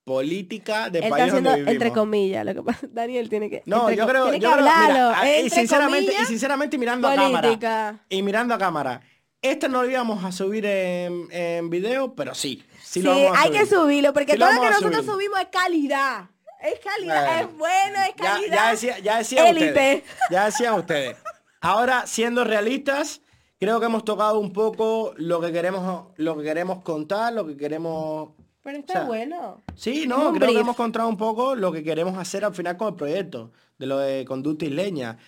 política 0.06 0.88
del 0.88 1.02
Él 1.02 1.08
está 1.08 1.16
país 1.16 1.28
haciendo 1.32 1.50
donde 1.50 1.64
vivimos. 1.64 1.82
entre 1.84 1.92
comillas. 2.00 2.44
Lo 2.46 2.54
que 2.54 2.62
pasa, 2.62 2.86
Daniel 2.92 3.28
tiene 3.28 3.50
que. 3.50 3.62
no, 3.66 3.90
yo 3.90 4.06
creo, 4.06 4.22
tiene 4.30 4.38
yo 4.38 4.48
que 4.50 4.54
creo, 4.54 4.64
mira, 4.66 4.84
hablarlo. 4.86 5.44
y 5.44 5.50
sinceramente, 5.50 6.14
y 6.22 6.24
sinceramente 6.26 6.78
mirando 6.78 7.08
a 7.08 7.14
cámara. 7.16 7.98
Y 8.08 8.22
mirando 8.22 8.54
a 8.54 8.58
cámara. 8.58 9.00
Este 9.42 9.68
no 9.68 9.82
lo 9.82 9.90
íbamos 9.90 10.24
a 10.24 10.32
subir 10.32 10.64
en, 10.64 11.26
en 11.30 11.68
video, 11.70 12.14
pero 12.14 12.34
sí. 12.34 12.62
Sí, 12.82 13.00
Sí, 13.00 13.02
lo 13.02 13.10
vamos 13.10 13.36
a 13.36 13.40
hay 13.42 13.48
subir. 13.48 13.60
que 13.60 13.66
subirlo. 13.66 14.12
Porque 14.12 14.32
Sí 14.32 14.38
todo 14.38 14.52
lo 14.52 14.60
que 14.60 14.66
nosotros 14.70 14.96
subir. 15.04 15.10
subimos 15.12 15.40
es 15.40 15.46
calidad. 15.48 16.24
Es 16.62 16.78
calidad. 16.80 17.26
Bueno. 17.26 17.50
es 17.50 17.58
bueno, 17.58 17.98
es 18.08 18.14
Ya, 18.16 18.24
calidad. 18.24 18.56
ya 18.56 18.70
decía, 18.70 18.98
ya 19.00 19.48
Élite. 19.50 19.68
ustedes. 19.68 20.02
Ya 20.30 20.44
decían 20.46 20.74
ustedes. 20.74 21.16
Ahora, 21.60 22.06
siendo 22.06 22.44
realistas, 22.44 23.20
creo 23.60 23.78
que 23.80 23.86
hemos 23.86 24.04
tocado 24.04 24.38
un 24.38 24.52
poco 24.52 25.12
lo 25.16 25.40
que 25.40 25.52
queremos, 25.52 26.06
lo 26.16 26.36
que 26.38 26.44
queremos 26.44 26.82
contar, 26.82 27.32
lo 27.32 27.46
que 27.46 27.56
queremos. 27.56 28.30
Pero 28.66 28.78
está 28.78 28.94
o 28.94 28.96
sea, 28.96 29.04
bueno. 29.04 29.62
Sí, 29.76 30.06
no, 30.08 30.32
creo 30.32 30.50
que 30.50 30.58
hemos 30.58 30.74
contado 30.74 31.08
un 31.08 31.16
poco 31.16 31.54
lo 31.54 31.70
que 31.70 31.84
queremos 31.84 32.18
hacer 32.18 32.44
al 32.44 32.52
final 32.52 32.76
con 32.76 32.88
el 32.88 32.94
proyecto, 32.96 33.52
de 33.78 33.86
lo 33.86 33.98
de 33.98 34.24
conducta 34.24 34.64
isleña. 34.64 35.18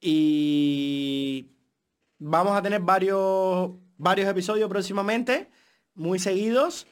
Y 0.00 1.52
vamos 2.18 2.58
a 2.58 2.62
tener 2.62 2.80
varios, 2.80 3.70
varios 3.96 4.28
episodios 4.28 4.68
próximamente, 4.68 5.52
muy 5.94 6.18
seguidos. 6.18 6.88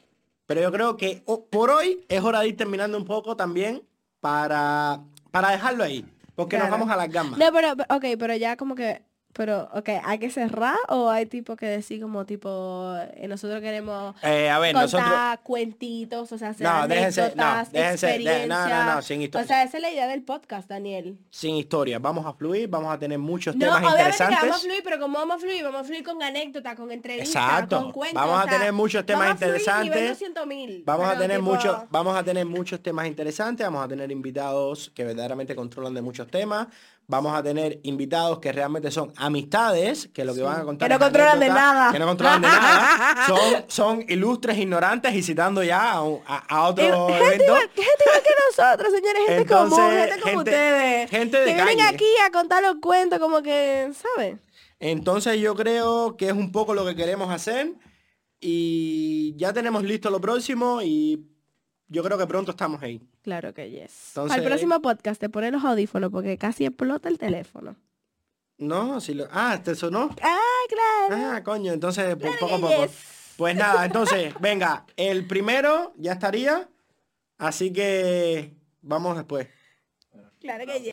Pero 0.47 0.61
yo 0.61 0.70
creo 0.70 0.97
que 0.97 1.24
por 1.51 1.70
hoy 1.70 2.05
es 2.09 2.22
hora 2.22 2.43
de 2.43 2.49
ir 2.51 2.57
terminando 2.57 2.97
un 2.97 3.05
poco 3.05 3.35
también 3.35 3.83
para, 4.20 5.03
para 5.33 5.51
dejarlo 5.51 5.83
ahí. 5.83 6.05
Porque 6.37 6.59
nos 6.59 6.70
vamos 6.70 6.91
a 6.91 6.97
las 6.97 7.11
gamas. 7.11 7.41
No, 7.41 7.53
pero, 7.53 7.72
ok, 7.72 8.05
pero 8.20 8.37
ya 8.37 8.57
como 8.57 8.76
que, 8.76 9.03
pero, 9.33 9.68
ok, 9.72 9.89
¿hay 10.05 10.18
que 10.18 10.30
cerrar 10.30 10.76
o 10.89 11.09
hay 11.09 11.26
tipo 11.26 11.57
que 11.57 11.66
decir 11.66 12.01
como 12.03 12.26
tipo, 12.26 12.95
eh, 13.14 13.26
nosotros 13.28 13.61
queremos 13.61 14.14
Eh, 14.22 14.51
a 14.51 14.59
ver, 14.59 14.74
contar 14.74 15.01
nosotros... 15.01 15.39
cuentitos, 15.43 16.33
o 16.33 16.39
sea, 16.39 16.51
hacer 16.51 16.66
No, 16.66 16.87
déjense- 16.89 17.35
no, 17.35 17.64
déjense 17.72 18.07
de- 18.18 18.47
no, 18.47 18.68
no, 18.68 18.95
no, 18.95 19.03
sin 19.03 19.22
historia. 19.22 19.45
O 19.45 19.49
sea, 19.49 19.62
esa 19.62 19.76
es 19.78 19.83
la 19.83 19.91
idea 19.91 20.07
del 20.09 20.22
podcast, 20.22 20.68
Daniel. 20.68 21.18
Sin 21.30 21.57
historia, 21.57 21.99
vamos 21.99 22.26
a 22.26 22.33
fluir, 22.35 22.68
vamos 22.68 22.93
a 22.95 22.99
tener 22.99 23.18
muchos 23.18 23.55
No, 23.57 23.61
temas 23.61 23.78
obviamente 23.78 23.97
que 23.97 24.03
interesantes. 24.11 24.41
vamos 24.41 24.57
a 24.57 24.61
fluir, 24.61 24.80
pero 24.85 24.99
como 25.01 25.18
vamos 25.18 25.37
a 25.37 25.39
fluir, 25.39 25.62
vamos 25.64 25.80
a 25.80 25.85
fluir 25.85 26.03
con 26.05 26.22
anécdotas, 26.22 26.76
con 26.76 26.91
entrevistas, 26.93 27.28
Exacto. 27.43 27.83
con 27.83 27.93
cuentos. 27.93 28.22
Vamos 28.22 28.39
a 28.41 28.45
sea, 28.49 28.59
tener 28.59 28.72
muchos 28.72 29.07
temas 29.07 29.28
vamos 29.28 29.43
a 29.43 29.47
fluir 29.47 29.85
nivel 29.85 29.99
interesantes. 29.99 30.35
200.000, 30.47 30.83
Vamos 30.85 31.09
a 31.09 31.18
tener 31.18 31.39
tipo- 31.39 31.51
muchos, 31.53 31.76
vamos 31.91 32.16
a 32.16 32.22
tener 32.22 32.45
muchos 32.47 32.83
temas 32.83 33.07
interesantes, 33.07 33.66
vamos 33.66 33.85
a 33.85 33.89
tener 33.89 34.11
invitados 34.11 34.91
que 34.95 35.05
verdaderamente 35.05 35.55
controlan 35.55 35.95
de 35.95 36.03
muchos 36.03 36.26
temas, 36.28 36.66
Vamos 37.09 37.34
a 37.34 37.42
tener 37.42 37.78
invitados 37.82 38.38
que 38.38 38.53
realmente 38.53 38.90
son 38.90 39.12
amistades, 39.16 40.09
que 40.14 40.24
lo 40.24 40.34
que 40.34 40.40
van 40.42 40.61
a 40.61 40.64
contar 40.64 40.88
Que 40.88 40.94
no 40.94 40.98
controlan 41.00 41.40
de 41.40 41.48
nada. 41.48 41.92
Que 41.92 41.98
no 41.98 42.07
controlan 42.07 42.40
de 42.40 42.48
nada. 42.48 43.16
Son, 43.26 43.64
son 43.68 44.05
ilustres 44.09 44.57
ignorantes 44.59 45.12
y 45.14 45.22
citando 45.22 45.62
ya 45.62 45.92
a, 45.92 45.98
a- 46.26 46.44
a 46.48 46.68
otro 46.68 47.09
gente, 47.09 47.26
evento. 47.26 47.44
igual, 47.44 47.61
gente 47.74 48.05
igual 48.07 48.22
que 48.22 48.30
nosotros, 48.57 48.92
señores, 48.94 49.22
gente 49.26 49.42
Entonces, 49.42 49.78
común, 49.78 49.90
gente 49.92 50.20
como 50.20 50.36
gente- 50.38 50.50
ustedes. 50.50 51.11
gente 51.11 51.36
de 51.38 51.44
que 51.44 51.53
vienen 51.55 51.76
calle. 51.78 51.94
aquí 51.96 52.07
a 52.26 52.30
contar 52.30 52.62
los 52.62 52.76
cuentos 52.80 53.18
como 53.18 53.42
que, 53.42 53.90
¿sabes? 54.16 54.38
Entonces 54.80 55.38
yo 55.40 55.55
creo 55.55 56.16
que 56.16 56.26
es 56.28 56.32
un 56.32 56.50
poco 56.50 56.72
lo 56.72 56.86
que 56.86 56.94
queremos 56.96 57.30
hacer 57.30 57.72
y 58.40 59.34
ya 59.36 59.53
tenemos 59.53 59.82
listo 59.84 60.11
lo 60.11 60.20
próximo 60.20 60.80
y 60.82 61.26
yo 61.93 62.03
creo 62.03 62.16
que 62.18 62.26
pronto 62.26 62.51
estamos 62.53 62.82
ahí. 62.82 63.01
Claro 63.22 63.53
que 63.55 63.70
yes. 63.70 64.09
Entonces- 64.09 64.38
Al 64.38 64.45
próximo 64.45 64.80
podcast 64.80 65.20
te 65.20 65.28
pones 65.28 65.53
los 65.53 65.62
audífonos 65.64 66.11
porque 66.11 66.38
casi 66.38 66.64
explota 66.66 67.09
el 67.09 67.18
teléfono. 67.18 67.76
No, 68.59 69.01
si 69.01 69.14
lo... 69.14 69.26
Ah, 69.30 69.61
¿te 69.62 69.74
sonó? 69.74 70.14
Ah, 70.22 70.38
claro. 70.68 71.24
Ah, 71.36 71.43
coño, 71.45 71.72
entonces 71.72 72.16
pues, 72.16 72.36
Claro 72.36 72.55
poco 72.57 72.66
a 72.66 72.70
poco. 72.70 72.86
yes. 72.86 73.34
Pues 73.36 73.57
nada, 73.57 73.84
entonces, 73.84 74.34
venga, 74.40 74.84
el 74.97 75.26
primero 75.26 75.93
ya 75.97 76.12
estaría, 76.12 76.68
así 77.38 77.72
que 77.72 78.55
vamos 78.82 79.16
después. 79.16 79.49
Claro 80.40 80.64
que 80.66 80.80
yes. 80.80 80.88